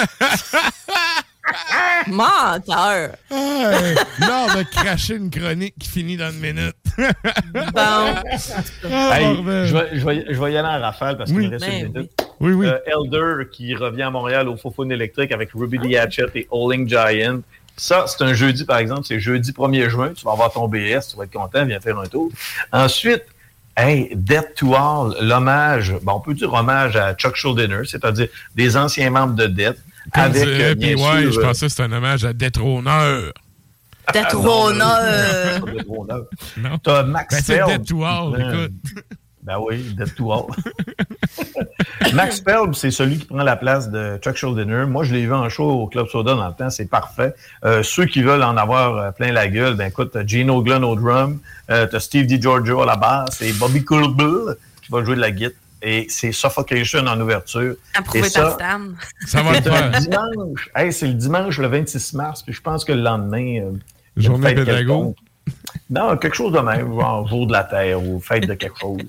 [2.07, 3.11] Menteur!
[3.29, 6.75] L'art de cracher une chronique qui finit dans une minute.
[6.97, 8.15] Bon.
[8.89, 9.65] Hey, bordel.
[9.67, 11.85] je, vais, je, vais, je vais y aller en rafale parce qu'il me reste Ben
[11.85, 12.11] une minute.
[12.19, 12.67] Oui, oui.
[12.67, 16.87] Euh, Elder qui revient à Montréal au Fofone électrique avec Ruby the Hatchet et Howling
[16.87, 17.41] Giant.
[17.77, 19.03] Ça, c'est un jeudi, par exemple.
[19.05, 20.13] C'est jeudi 1er juin.
[20.13, 21.09] Tu vas avoir ton BS.
[21.09, 21.65] Tu vas être content.
[21.65, 22.29] Viens faire un tour.
[22.71, 23.23] Ensuite,
[23.75, 25.93] hey, Death to All, l'hommage.
[26.01, 29.77] Bon, on peut dire hommage à Chuck Schuldiner, c'est-à-dire des anciens membres de Death.
[30.13, 33.33] Comme avec, dirait euh, bien sûr, je euh, pensais que c'était un hommage à Détrôneur.
[34.13, 35.65] Détrôneur.
[35.73, 36.25] Détrôneur.
[36.57, 36.77] Non.
[36.81, 37.65] T'as Max Ben, c'est.
[37.65, 39.03] Dead to All, Ben, écoute.
[39.45, 40.45] Ben oui, Dead to All.
[42.13, 44.85] Max Phelps, c'est celui qui prend la place de Chuck Schuldiner.
[44.87, 47.33] Moi, je l'ai vu en show au Club Soda dans le temps, c'est parfait.
[47.63, 50.83] Euh, ceux qui veulent en avoir euh, plein la gueule, ben écoute, t'as Gino Glenn
[50.83, 55.15] au drum, euh, t'as Steve DiGiorgio à la basse et Bobby Coolbill qui va jouer
[55.15, 55.59] de la guitare.
[55.81, 57.75] Et c'est Suffocation en ouverture.
[57.93, 58.79] Approuvé par Stan.
[59.27, 60.69] Ça va le dimanche.
[60.75, 63.59] Hey, c'est le dimanche le 26 mars, puis je pense que le lendemain.
[63.61, 63.71] euh,
[64.17, 65.13] Journée pédago.
[65.89, 69.01] Non, quelque chose de même, genre jour de la Terre ou fête de quelque chose.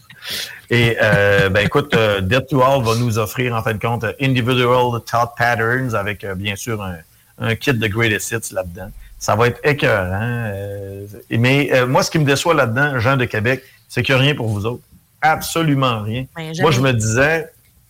[0.68, 4.04] Et euh, ben écoute, euh, Death to All va nous offrir en fin de compte
[4.20, 6.96] Individual Thought Patterns avec euh, bien sûr un,
[7.38, 8.90] un kit de Greatest Hits là-dedans.
[9.18, 10.50] Ça va être écœurant.
[10.52, 14.24] euh, mais moi, ce qui me déçoit là-dedans, Jean de Québec, c'est qu'il n'y a
[14.24, 14.82] rien pour vous autres.
[15.22, 16.26] Absolument rien.
[16.36, 17.44] Ben, moi, je me disais,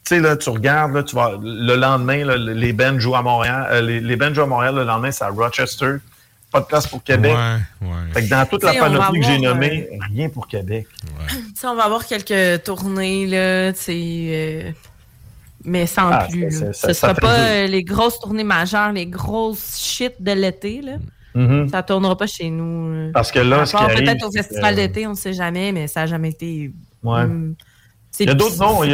[0.05, 3.23] tu sais, là, tu regardes, là, tu vas, le lendemain, là, les bands jouent à
[3.23, 3.85] Montréal.
[3.85, 5.97] les, les bands jouent à Montréal, le lendemain, c'est à Rochester.
[6.53, 7.35] Pas de place pour Québec.
[7.35, 8.13] Ouais, ouais.
[8.15, 10.87] Fait que dans toute la panoplie que j'ai nommée, rien pour Québec.
[11.65, 14.73] On va avoir quelques tournées, là, euh,
[15.65, 16.51] mais sans Ah, plus.
[16.53, 16.73] ça- là.
[16.73, 20.81] ça- Ce ça sera pas euh, les grosses tournées majeures, les grosses shit de l'été.
[20.83, 20.93] là.
[21.35, 21.69] Mhm.
[21.69, 22.93] Ça tournera pas chez nous.
[23.07, 23.11] là.
[23.13, 25.87] Parce que là, ce qui arrive, peut-être au festival d'été, on ne sait jamais, mais
[25.89, 26.73] ça n'a jamais été.
[27.03, 27.21] Ouais.
[27.23, 27.76] hum, c'est-
[28.21, 28.83] Il y a d'autres noms.
[28.85, 28.91] Il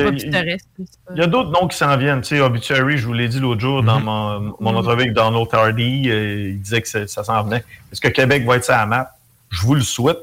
[1.17, 2.20] y a, d'autres noms qui s'en viennent.
[2.23, 4.76] Tu sais, Obituary, je vous l'ai dit l'autre jour dans mon, mon Mhm.
[4.78, 7.65] entrevue avec Donald Hardy, euh, il disait que ça, s'en venait.
[7.92, 9.10] Est-ce que Québec va être sur la map?
[9.51, 10.18] Je vous le souhaite.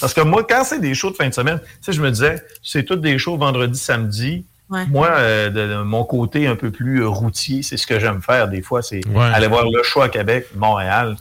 [0.00, 2.10] Parce que moi, quand c'est des shows de fin de semaine, tu sais, je me
[2.10, 4.44] disais, c'est toutes des shows vendredi, samedi.
[4.68, 4.84] Ouais.
[4.86, 8.20] Moi, euh, de, de mon côté un peu plus euh, routier, c'est ce que j'aime
[8.20, 9.24] faire des fois, c'est Ouais.
[9.24, 11.16] aller voir le show à Québec, Montréal.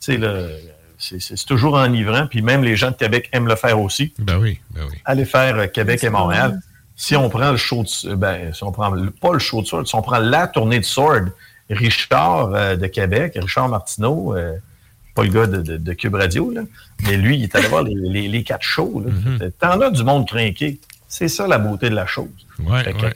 [0.00, 0.32] Tu sais, là,
[1.18, 2.26] c'est toujours enivrant.
[2.26, 4.12] Puis même les gens de Québec aiment le faire aussi.
[4.18, 4.96] Ben oui, ben oui.
[5.04, 6.60] Aller faire euh, Québec et Montréal.
[6.96, 9.66] Si on prend le show de, ben, si on prend le- pas le show de
[9.66, 11.26] Sword, si on prend la tournée de Sword,
[11.70, 14.56] Richard euh, de Québec, Richard Martineau, euh,
[15.14, 16.62] pas le gars de, de- de Cube Radio, là,
[17.04, 19.02] mais lui, il est allé voir les, les- les quatre shows.
[19.04, 19.12] là.
[19.12, 19.50] Mhm.
[19.60, 20.78] T'en as du monde trinqué.
[21.08, 22.28] C'est ça la beauté de la chose.
[22.60, 23.14] Ouais, Fait que ouais.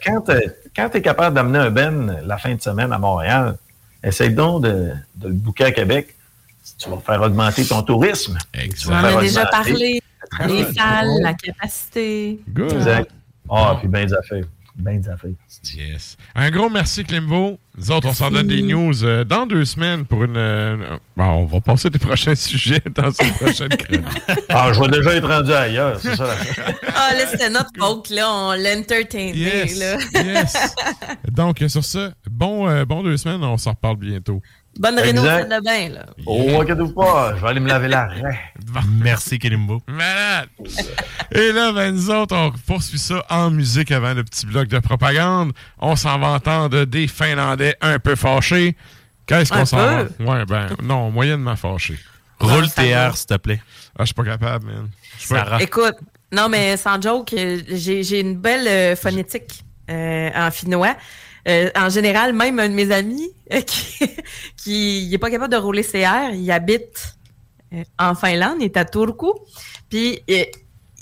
[0.77, 3.57] quand tu es capable d'amener un Ben la fin de semaine à Montréal,
[4.05, 6.15] essaye donc de, de le booker à Québec.
[6.83, 8.39] Tu vas faire augmenter ton tourisme.
[8.52, 10.00] Tu On en a déjà parlé.
[10.47, 10.75] Les Good.
[10.76, 12.39] salles, la capacité.
[12.49, 12.73] Good.
[12.73, 13.10] Exact.
[13.50, 14.44] Ah, puis bien des affaires.
[14.76, 15.31] Ben des affaires.
[15.76, 16.17] Yes.
[16.34, 17.59] Un gros merci, Klimbo.
[17.76, 20.36] Nous autres, on s'en donne des news euh, dans deux semaines pour une.
[20.36, 20.76] euh,
[21.17, 24.07] bon, on va passer des prochains sujets dans une prochaine chronique.
[24.49, 26.26] Ah, je vais déjà être rendu ailleurs, c'est ça.
[26.26, 26.34] la-
[26.94, 28.26] Ah, là, c'était notre poke, là.
[28.31, 29.97] On l'entertainait, Yes, là.
[30.23, 30.75] yes.
[31.31, 34.41] Donc, sur ça, bon, euh, bon deux semaines, on s'en reparle bientôt.
[34.78, 36.07] Bonne réno, de bain, là.
[36.26, 38.39] Oh, inquiétez-vous pas, je vais aller me laver la raie.
[39.00, 39.82] Merci, Kelimbo.
[39.89, 40.49] Malade!
[41.32, 44.78] Et là, ben, nous autres, on poursuit ça en musique avant le petit bloc de
[44.78, 45.52] propagande.
[45.78, 48.76] On s'en va entendre des Finlandais un peu fâchés.
[49.26, 50.02] Qu'est-ce qu'on s'en va?
[50.20, 51.99] Ouais, ben, non, moyennement fâchés.
[52.39, 53.60] Roule TR, s'il te plaît.
[53.99, 54.89] Ah, je suis pas capable, man.
[55.18, 55.58] Je suis pas-.
[55.60, 55.97] Écoute,
[56.32, 60.97] non, mais sans joke, euh, j'ai j'ai une belle euh, phonétique euh, en finnois.
[61.49, 64.10] Euh, en général, même un de mes amis euh, qui,
[64.57, 67.17] qui il est pas capable de rouler CR, il habite
[67.73, 69.33] euh, en Finlande, il est à Turku,
[69.89, 70.23] puis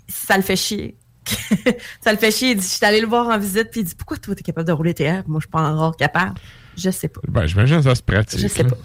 [0.09, 0.97] ça le fait chier.
[2.01, 2.51] ça le fait chier.
[2.53, 4.43] Il dit, je suis allé le voir en visite, puis il dit, pourquoi toi, t'es
[4.43, 5.23] capable de rouler TR?
[5.27, 6.39] Moi, je suis pas encore capable.
[6.77, 7.21] Je sais pas.
[7.27, 8.41] Ben, j'imagine que ça se pratique.
[8.41, 8.71] Je sais là.
[8.71, 8.77] pas.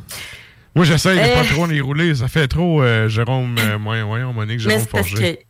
[0.76, 2.16] Moi, j'essaye de pas trop les rouler.
[2.16, 5.46] Ça fait trop Jérôme, moyen, voyons, Monique, Jérôme Forger.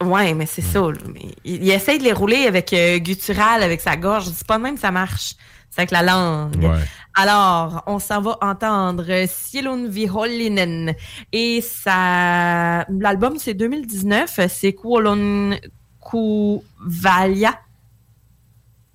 [0.00, 0.80] Ouais, mais c'est ça.
[1.12, 4.26] Mais il, il essaye de les rouler avec euh, guttural, avec sa gorge.
[4.34, 5.34] C'est pas de même que ça marche.
[5.70, 6.62] C'est avec la langue.
[6.62, 6.84] Ouais.
[7.14, 10.94] Alors, on s'en va entendre Sielun Vihollinen.
[11.32, 12.84] Et ça.
[12.88, 14.40] L'album, c'est 2019.
[14.48, 15.58] C'est Kuolon
[16.00, 17.58] Kuvalia.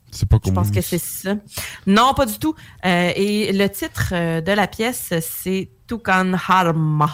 [0.09, 1.35] C'est pas Je pense que c'est ça.
[1.87, 2.55] Non, pas du tout.
[2.85, 7.09] Euh, et le titre euh, de la pièce, c'est Tukan Harma.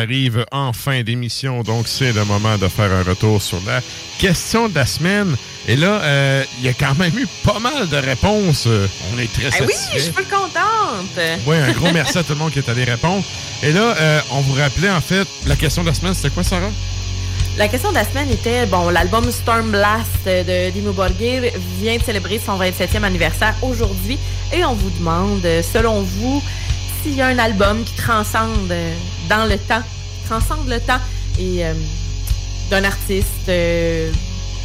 [0.00, 3.80] Arrive en fin d'émission, donc c'est le moment de faire un retour sur la
[4.18, 5.36] question de la semaine.
[5.68, 8.66] Et là, euh, il y a quand même eu pas mal de réponses.
[8.66, 9.94] On est très oui, satisfaits.
[9.94, 11.18] je suis contente.
[11.46, 13.22] Oui, un gros merci à tout le monde qui est allé répondre.
[13.62, 16.42] Et là, euh, on vous rappelait, en fait, la question de la semaine, c'était quoi,
[16.42, 16.70] Sarah?
[17.58, 21.42] La question de la semaine était, bon, l'album Storm Blast de Dimmu Borgir
[21.78, 24.18] vient de célébrer son 27e anniversaire aujourd'hui
[24.52, 26.42] et on vous demande, selon vous,
[27.02, 28.72] s'il y a un album qui transcende
[29.30, 29.82] dans le temps,
[30.28, 31.00] transcende le temps
[31.38, 31.72] et euh,
[32.70, 34.10] d'un artiste euh,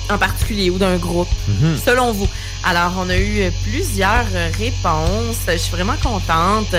[0.09, 1.79] en particulier ou d'un groupe, Mhm.
[1.85, 2.27] selon vous.
[2.63, 4.25] Alors, on a eu plusieurs
[4.57, 5.37] réponses.
[5.47, 6.73] Je suis vraiment contente.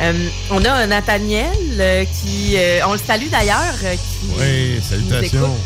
[0.00, 5.56] Euh, on a Nathaniel qui, on le salue d'ailleurs, qui Oui, salutations.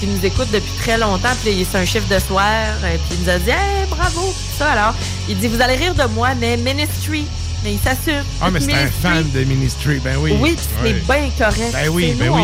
[0.00, 1.34] qui nous écoute depuis très longtemps.
[1.42, 2.66] Puis c'est un chiffre de soir.
[2.80, 4.70] puis il nous a dit Hey, bravo, ça.
[4.72, 4.94] Alors,
[5.28, 7.24] il dit Vous allez rire de moi, mais Ministry.
[7.64, 8.22] Mais il s'assure.
[8.42, 10.34] Ah, mais c'est un fan de Ministry, ben oui.
[10.38, 11.72] Oui, c'est bien correct.
[11.72, 12.42] Ben oui, ben oui.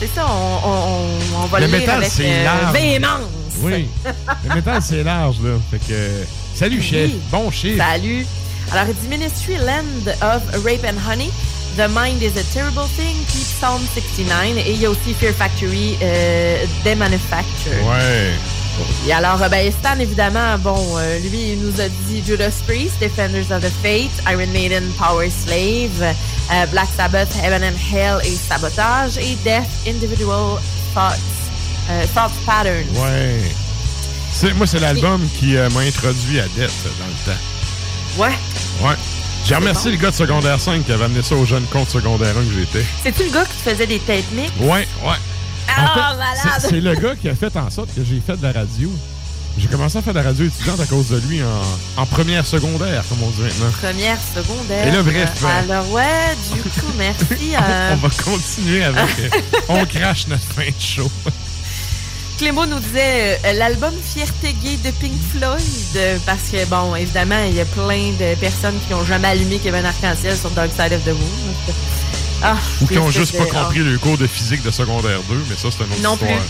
[0.00, 2.72] C'est ça, on, on, on- on va Le le lire métal, avec c'est euh, large.
[2.72, 3.20] véhémence.
[3.60, 3.88] Oui.
[4.48, 5.50] Le métal, c'est large, là.
[5.70, 6.24] Fait que.
[6.54, 7.10] Salut, chef.
[7.30, 7.76] Bon chiffre.
[7.84, 8.24] Salut.
[8.72, 11.30] Alors, il dit Ministry Land of Rape and Honey.
[11.76, 14.56] The Mind is a Terrible Thing, puis Psalm 69.
[14.66, 17.72] Et il y a aussi Fear Factory, euh, The Manufacture.
[17.86, 18.32] Ouais.
[19.06, 22.94] Et alors, euh, ben, Stan, évidemment, bon, euh, lui, il nous a dit Judas Priest,
[23.00, 26.02] Defenders of the Faith, Iron Maiden, Power Slave,
[26.52, 30.58] euh, Black Sabbath, Heaven and Hell et Sabotage, et Death, Individual
[30.94, 31.14] Thoughts,
[31.90, 32.84] euh, Thought Pattern.
[32.94, 33.40] Ouais.
[34.32, 37.40] C'est- Moi, c'est l'album qui m'a introduit à Death dans le temps.
[38.18, 38.36] Ouais.
[38.88, 38.94] Ouais.
[39.46, 42.36] J'ai remercié le gars de secondaire 5 qui avait amené ça aux jeunes comptes secondaire
[42.36, 42.84] 1 que j'étais.
[43.02, 44.50] C'est-tu le gars qui te faisait des têtes mix?
[44.60, 45.16] Ouais, ouais.
[45.78, 46.60] Ah, malade!
[46.60, 48.90] c'est- le gars qui a fait en sorte que j'ai fait de la radio.
[49.58, 52.46] J'ai commencé à faire de la radio étudiante à cause de lui en, en première
[52.46, 53.70] secondaire, comme on dit maintenant.
[53.82, 54.86] Première, secondaire.
[54.86, 57.54] Et là, bref, Euh, alors, ouais, du coup, merci.
[57.60, 59.18] euh, On va continuer avec.
[59.18, 59.28] euh,
[59.68, 61.10] on crache notre fin de show.
[62.38, 67.56] Clément nous disait euh, l'album Fierté gay de Pink Floyd, parce que, bon, évidemment, il
[67.56, 71.02] y a plein de personnes qui n'ont jamais allumé Kevin Arc-en-Ciel sur Dark Side of
[71.04, 71.74] the Moon.
[72.42, 75.56] Ah, Ou qui ont juste pas compris le cours de physique de secondaire 2, mais
[75.56, 76.26] ça, c'est une autre Non plus.
[76.28, 76.42] histoire.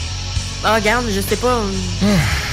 [0.64, 1.60] Ah, regarde, je sais pas.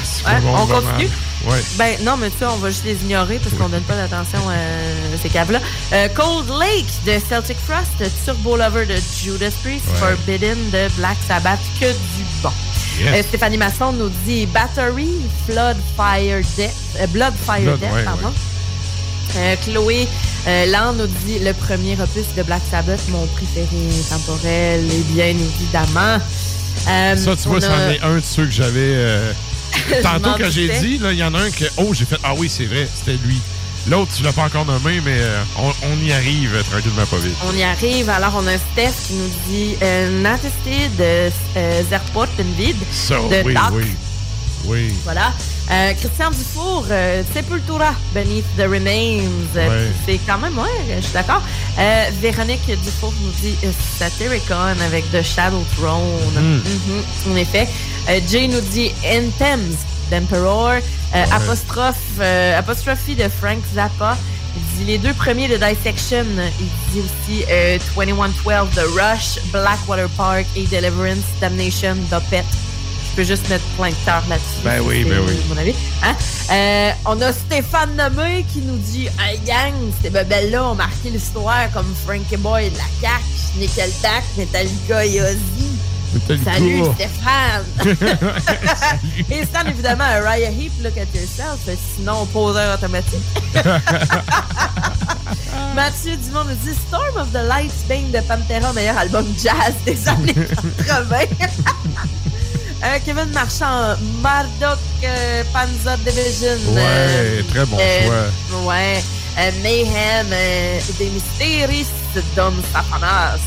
[0.03, 1.09] C'est Ouais, pas bon, on continue?
[1.45, 1.61] Ouais.
[1.77, 4.39] Ben non, mais tu sais, on va juste les ignorer parce qu'on donne pas d'attention
[4.49, 5.59] à ces caves-là.
[5.93, 9.97] Euh, Cold Lake de Celtic Frost, Turbo Lover de Judas Priest, Ouais.
[10.15, 12.51] Forbidden de Black Sabbath, que du bon.
[12.99, 13.07] Yes.
[13.13, 15.09] Euh, Stéphanie Masson nous dit Battery,
[15.47, 18.33] Flood Fire Death, euh, Blood Fire Blood, Death, ouais, pardon.
[19.37, 20.07] Euh, Chloé
[20.47, 23.67] euh, Land nous dit le premier opus de Black Sabbath, mon préféré
[24.09, 26.17] temporel, et bien évidemment.
[26.87, 28.73] Euh, Ça, tu vois, c'en a- est un de ceux que j'avais.
[28.95, 29.31] euh,
[30.03, 31.65] Tantôt, quand j'ai dit, là, il y en a un que.
[31.77, 32.17] Oh, j'ai fait.
[32.23, 33.39] Ah oui, c'est vrai, c'était lui.
[33.87, 37.35] L'autre, tu l'as pas encore nommé, mais euh, on, on y arrive tranquillement pas vite.
[37.47, 38.09] On y arrive.
[38.09, 43.43] Alors, on a Steph qui nous dit euh, Natesté de euh, Zerport Vide Ça, de
[43.45, 43.63] oui, Doc.
[43.73, 43.85] oui.
[44.65, 44.93] Oui.
[45.03, 45.31] Voilà.
[45.71, 49.23] Euh, Christian Dufour, euh, Sepultura, Beneath the Remains.
[49.55, 49.91] Euh, Ouais.
[50.05, 51.41] C'est quand même, ouais, je suis d'accord.
[51.79, 56.03] Euh, Véronique Dufour nous dit euh, Satyricon avec The Shadow Throne.
[56.35, 56.61] Mhm.
[57.25, 57.67] Mhm, en effet.
[58.09, 59.75] Euh, Jay nous dit Anthems
[60.11, 60.73] d'Emperor.
[61.15, 64.17] Euh, apostrophe, euh, apostrophe de Frank Zappa.
[64.57, 66.25] Il dit les deux premiers de Dissection.
[66.59, 72.43] Il dit aussi euh, 2112 de Rush, Blackwater Park et Deliverance, Damnation d'Opet.
[72.43, 72.64] Je
[73.15, 74.61] peux juste mettre plein de cœur là-dessus.
[74.63, 75.39] Ben oui, ben oui.
[75.47, 75.73] mon avis.
[76.03, 76.15] Hein?
[76.51, 81.71] Euh, on a Stéphane Lemay qui nous dit Hey gang, ces bebelles-là ont marqué l'histoire
[81.73, 83.23] comme Frankie Boy de la CAQ,
[83.57, 85.79] Nickelback, Metallica et Ozzy.
[86.43, 87.65] Salut Stéphane!
[89.31, 91.59] Et Stan, évidemment, Raya Heap, look at yourself,
[91.95, 93.19] sinon poseur automatique.
[95.75, 100.07] Mathieu Dumont nous dit Storm of the Lights Bane de Pantera, meilleur album jazz des
[100.07, 100.33] années
[100.87, 101.17] 80.
[102.83, 106.73] Euh, Kevin Marchand, Marduk euh, Panzer Division.
[106.73, 108.59] Ouais, très bon choix.
[108.65, 109.01] Ouais.
[109.39, 111.87] Euh, Mayhem, euh, des Mysteries,
[112.35, 113.39] Dom Safanas.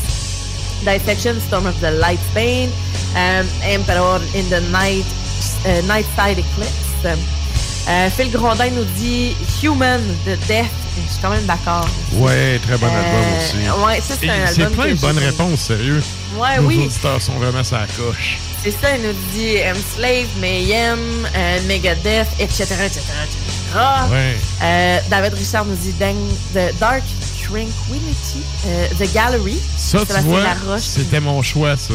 [0.83, 2.69] Dissection, Storm of the Light Bane.
[3.15, 5.05] euh, Emperor in the Night,
[5.65, 7.19] euh, Night Side Eclipse.
[7.87, 10.65] Euh, Phil Grondin nous dit Human de Death.
[11.07, 11.87] Je suis quand même d'accord.
[12.13, 13.85] Ouais, très bon Euh, album aussi.
[13.85, 16.03] ouais, ça, c'est un C'est album plein que de bonnes réponses, sérieux.
[16.37, 16.83] Ouais, Nos oui.
[16.85, 18.37] auditeurs sont vraiment sa coche.
[18.61, 19.55] C'est ça, il nous dit
[19.95, 20.99] Slave, Mayhem,
[21.35, 23.79] euh, Megadeth, etc., etc., etc.
[24.11, 24.35] Ouais.
[24.61, 26.15] Euh, David Richard nous dit Dang,
[26.53, 27.03] The Dark
[27.41, 29.57] Tranquility, euh, The Gallery.
[29.77, 30.43] Ça, tu vois,
[30.79, 31.93] c'était mon choix, ça.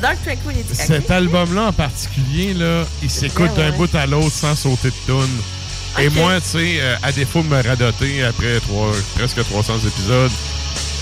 [0.00, 0.74] Dark Tranquility.
[0.74, 3.76] Cet album-là en particulier, là, il s'écoute d'un ouais.
[3.76, 5.40] bout à l'autre sans sauter de tune.
[5.98, 10.30] Et moi, tu sais, euh, à défaut de me radoter après trois, presque 300 épisodes,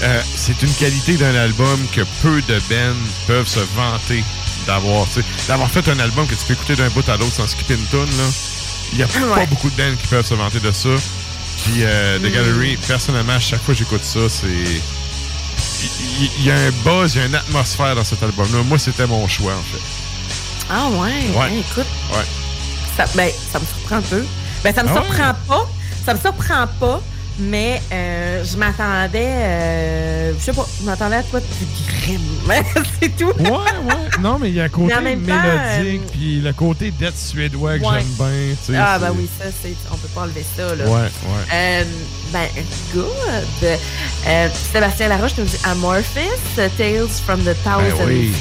[0.03, 2.97] euh, c'est une qualité d'un album que peu de bands
[3.27, 4.23] peuvent se vanter
[4.67, 5.07] d'avoir.
[5.09, 5.25] tu sais.
[5.49, 7.87] D'avoir fait un album que tu peux écouter d'un bout à l'autre sans skipper une
[7.87, 8.25] tune, là.
[8.93, 10.91] Il n'y a pas beaucoup de bands qui peuvent se vanter de ça.
[11.65, 12.33] Puis euh, The Mm.
[12.33, 14.81] Gallery, personnellement, à chaque fois que j'écoute ça, c'est.
[16.39, 18.63] Il- y, a un buzz, il y a une atmosphère dans cet album-là.
[18.63, 19.83] Moi, c'était mon choix, en fait.
[20.71, 20.99] Ah ouais,
[21.37, 21.51] Ouais.
[21.51, 22.25] ben, écoute, Ouais.
[22.97, 24.25] ça, ben, ça me surprend un peu.
[24.63, 25.69] Ben, ça me Ah surprend pas.
[26.07, 27.01] Ça me surprend pas,
[27.39, 32.21] mais euh, je m'attendais, euh, je sais pas, je m'attendais à toi de plus grim.
[33.01, 33.33] C'est tout.
[33.39, 34.21] Ouais, ouais.
[34.21, 37.85] Non, mais il y a un côté mélodique, euh, puis le côté d'être suédois que
[37.85, 37.99] Ouais.
[37.99, 38.55] j'aime bien.
[38.67, 40.85] tu sais, Ah, ben oui, ça, c'est, on peut pas enlever ça, là.
[40.85, 41.45] Ouais, ouais.
[41.53, 41.85] Euh,
[42.33, 42.47] ben,
[42.93, 43.79] good.
[44.27, 46.21] Euh, Sébastien Laroche nous dit Amorphis,
[46.57, 48.33] Tales from the Thousand Ben oui.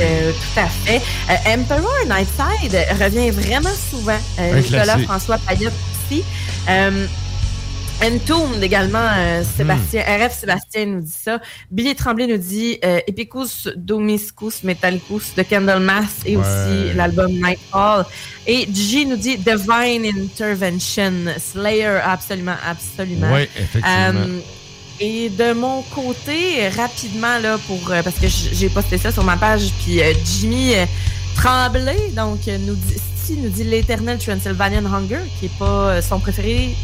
[0.00, 1.00] Euh, tout à fait.
[1.30, 4.18] Euh, Emperor Nightside revient vraiment souvent.
[4.38, 4.98] Euh, Nicolas.
[4.98, 5.72] François Payette
[6.10, 6.24] aussi.
[8.00, 10.22] Entombed également, euh, Sébastien, Hmm.
[10.22, 11.40] RF Sébastien nous dit ça.
[11.70, 16.42] Billy Tremblay nous dit euh, Epicus Domiscus Metallicus de Candlemas et Ouais.
[16.42, 18.04] aussi l'album Nightfall.
[18.46, 23.32] Et G nous dit Divine Intervention, Slayer, absolument, absolument.
[23.32, 23.86] Ouais, effectivement.
[23.88, 24.38] Euh,
[24.98, 29.36] et de mon côté, rapidement, là, pour euh, parce que j'ai posté ça sur ma
[29.36, 30.72] page, puis euh, Jimmy
[31.36, 36.74] Tremblay, donc, nous dit, nous dit l'Eternal Transylvanian Hunger, qui est pas son préféré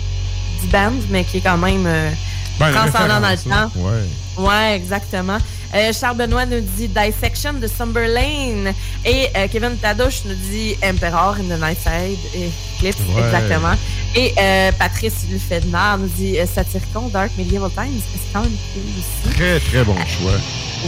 [0.66, 2.10] band, mais qui est quand même euh,
[2.58, 3.70] Ben, transcendant dans le temps.
[3.76, 4.44] Ouais.
[4.44, 5.38] Ouais, exactement.
[5.74, 8.72] Euh, Charles Benoît nous dit Dissection de Sumberlane.
[9.04, 12.18] Et euh, Kevin Tadouche nous dit Emperor in the Night Side.
[12.34, 13.22] Et Clips, Ouais.
[13.24, 13.74] exactement.
[14.16, 18.00] Et euh, Patrice Lufednar nous dit euh, Satyricon Dark Medieval Times.
[18.12, 19.34] C'est quand même cool aussi.
[19.36, 20.32] Très, très bon choix.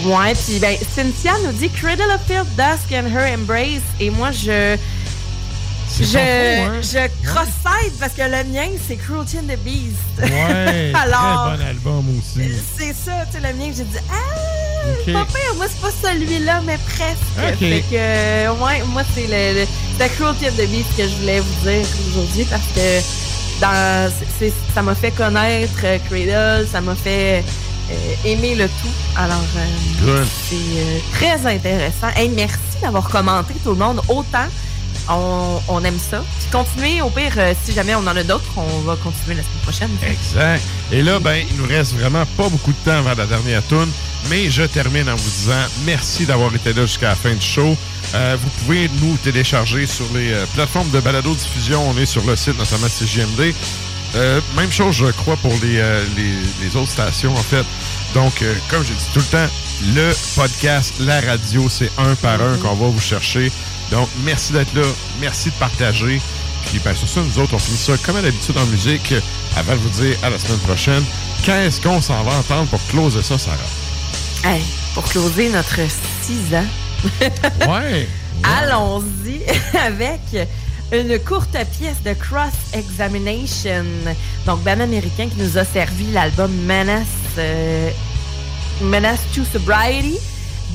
[0.05, 3.83] Ouais, puis ben, Cynthia nous dit Cradle of Filth, Dusk and Her Embrace.
[3.99, 4.77] Et moi, je.
[5.99, 6.81] Je, hein?
[6.83, 9.97] je cross-side parce que le mien, c'est Cruelty and the Beast.
[10.19, 12.51] Ouais, Alors, très bon album aussi.
[12.79, 15.13] c'est ça, tu sais, le mien, j'ai dit, ah, Ok.
[15.13, 17.53] pas pire, moi, c'est pas celui-là, mais presque.
[17.53, 17.59] Ok.
[17.59, 19.67] Fait que, euh, ouais, moi, c'est le,
[20.17, 23.01] Cruelty of the Beast que je voulais vous dire aujourd'hui parce que
[23.61, 24.11] dans,
[24.75, 27.45] ça m'a fait connaître euh, Cradle, ça m'a fait
[27.91, 28.95] euh, aimer le tout.
[29.17, 32.09] Alors, euh, c'est euh, très intéressant.
[32.17, 34.47] Hey, merci d'avoir commenté, tout le monde, autant.
[35.11, 36.23] On, on aime ça.
[36.39, 39.43] Puis continuez, au pire, euh, si jamais on en a d'autres, on va continuer la
[39.43, 39.91] semaine prochaine.
[40.09, 40.63] Exact.
[40.93, 43.89] Et là, ben, il nous reste vraiment pas beaucoup de temps avant la dernière tune,
[44.29, 47.77] mais je termine en vous disant merci d'avoir été là jusqu'à la fin du show.
[48.15, 51.91] Euh, vous pouvez nous télécharger sur les euh, plateformes de balado-diffusion.
[51.91, 53.55] On est sur le site, notamment CGMD.
[54.57, 55.75] Même chose, je crois, pour les,
[56.17, 57.65] les, les autres stations, en fait.
[58.15, 59.53] Donc, euh, comme j'ai dit tout le temps,
[59.95, 63.53] le podcast, la radio, c'est un par un qu'on va vous chercher.
[63.91, 64.87] Donc, merci d'être là.
[65.21, 66.21] Merci de partager.
[66.67, 69.15] Puis, ben, sur ça, nous autres, on finit ça comme à l'habitude en musique.
[69.57, 71.03] Avant de vous dire à la semaine prochaine,
[71.45, 73.59] qu'est-ce qu'on s'en va entendre pour closer ça, Sarah?
[74.45, 74.63] Hey,
[74.95, 75.81] pour closer notre
[76.23, 76.67] 6 ans.
[77.69, 78.09] Ouais.
[78.43, 79.43] Allons-y
[79.77, 80.21] avec
[80.93, 83.85] une courte pièce de Cross Examination.
[84.47, 87.07] Donc, band américain qui nous a servi l'album Menace,
[87.39, 87.91] euh,
[88.83, 90.19] Menace to Sobriety.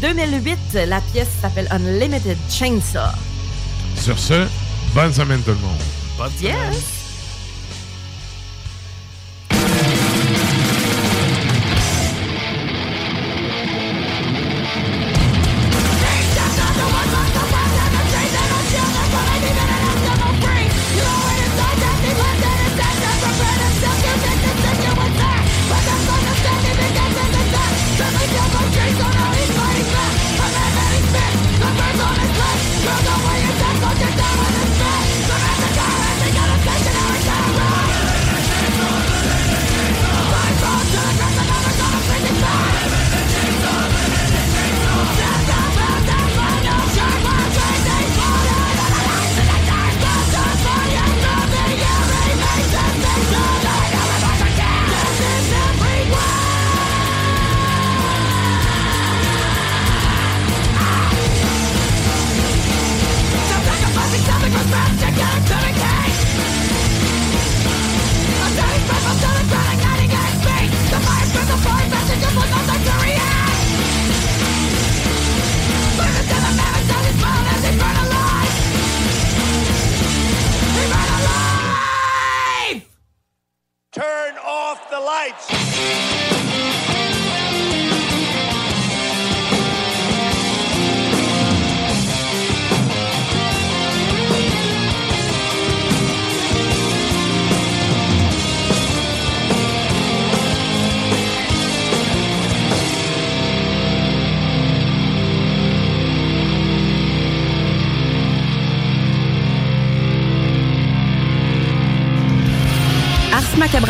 [0.01, 0.57] 2008,
[0.88, 3.11] la pièce s'appelle Unlimited Chainsaw.
[3.98, 4.48] Sur ce,
[4.93, 6.32] bonne semaine tout le monde.
[6.41, 6.53] Yes!
[6.53, 7.05] Turn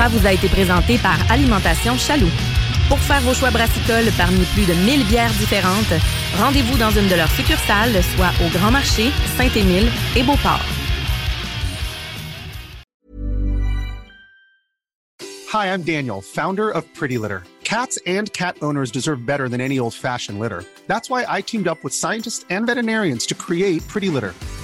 [0.07, 2.29] Vous a été présenté par Alimentation Chaloux.
[2.89, 5.93] Pour faire vos choix brassicoles parmi plus de 1000 bières différentes,
[6.37, 10.61] rendez-vous dans une de leurs succursales, soit au Grand Marché, Saint-Émile et Beauport.
[15.51, 17.43] Hi, I'm Daniel, founder of Pretty Litter.
[17.63, 20.63] Cats and cat owners deserve better than any old-fashioned litter.
[20.85, 24.35] That's why I teamed up with scientists and veterinarians to create Pretty Litter.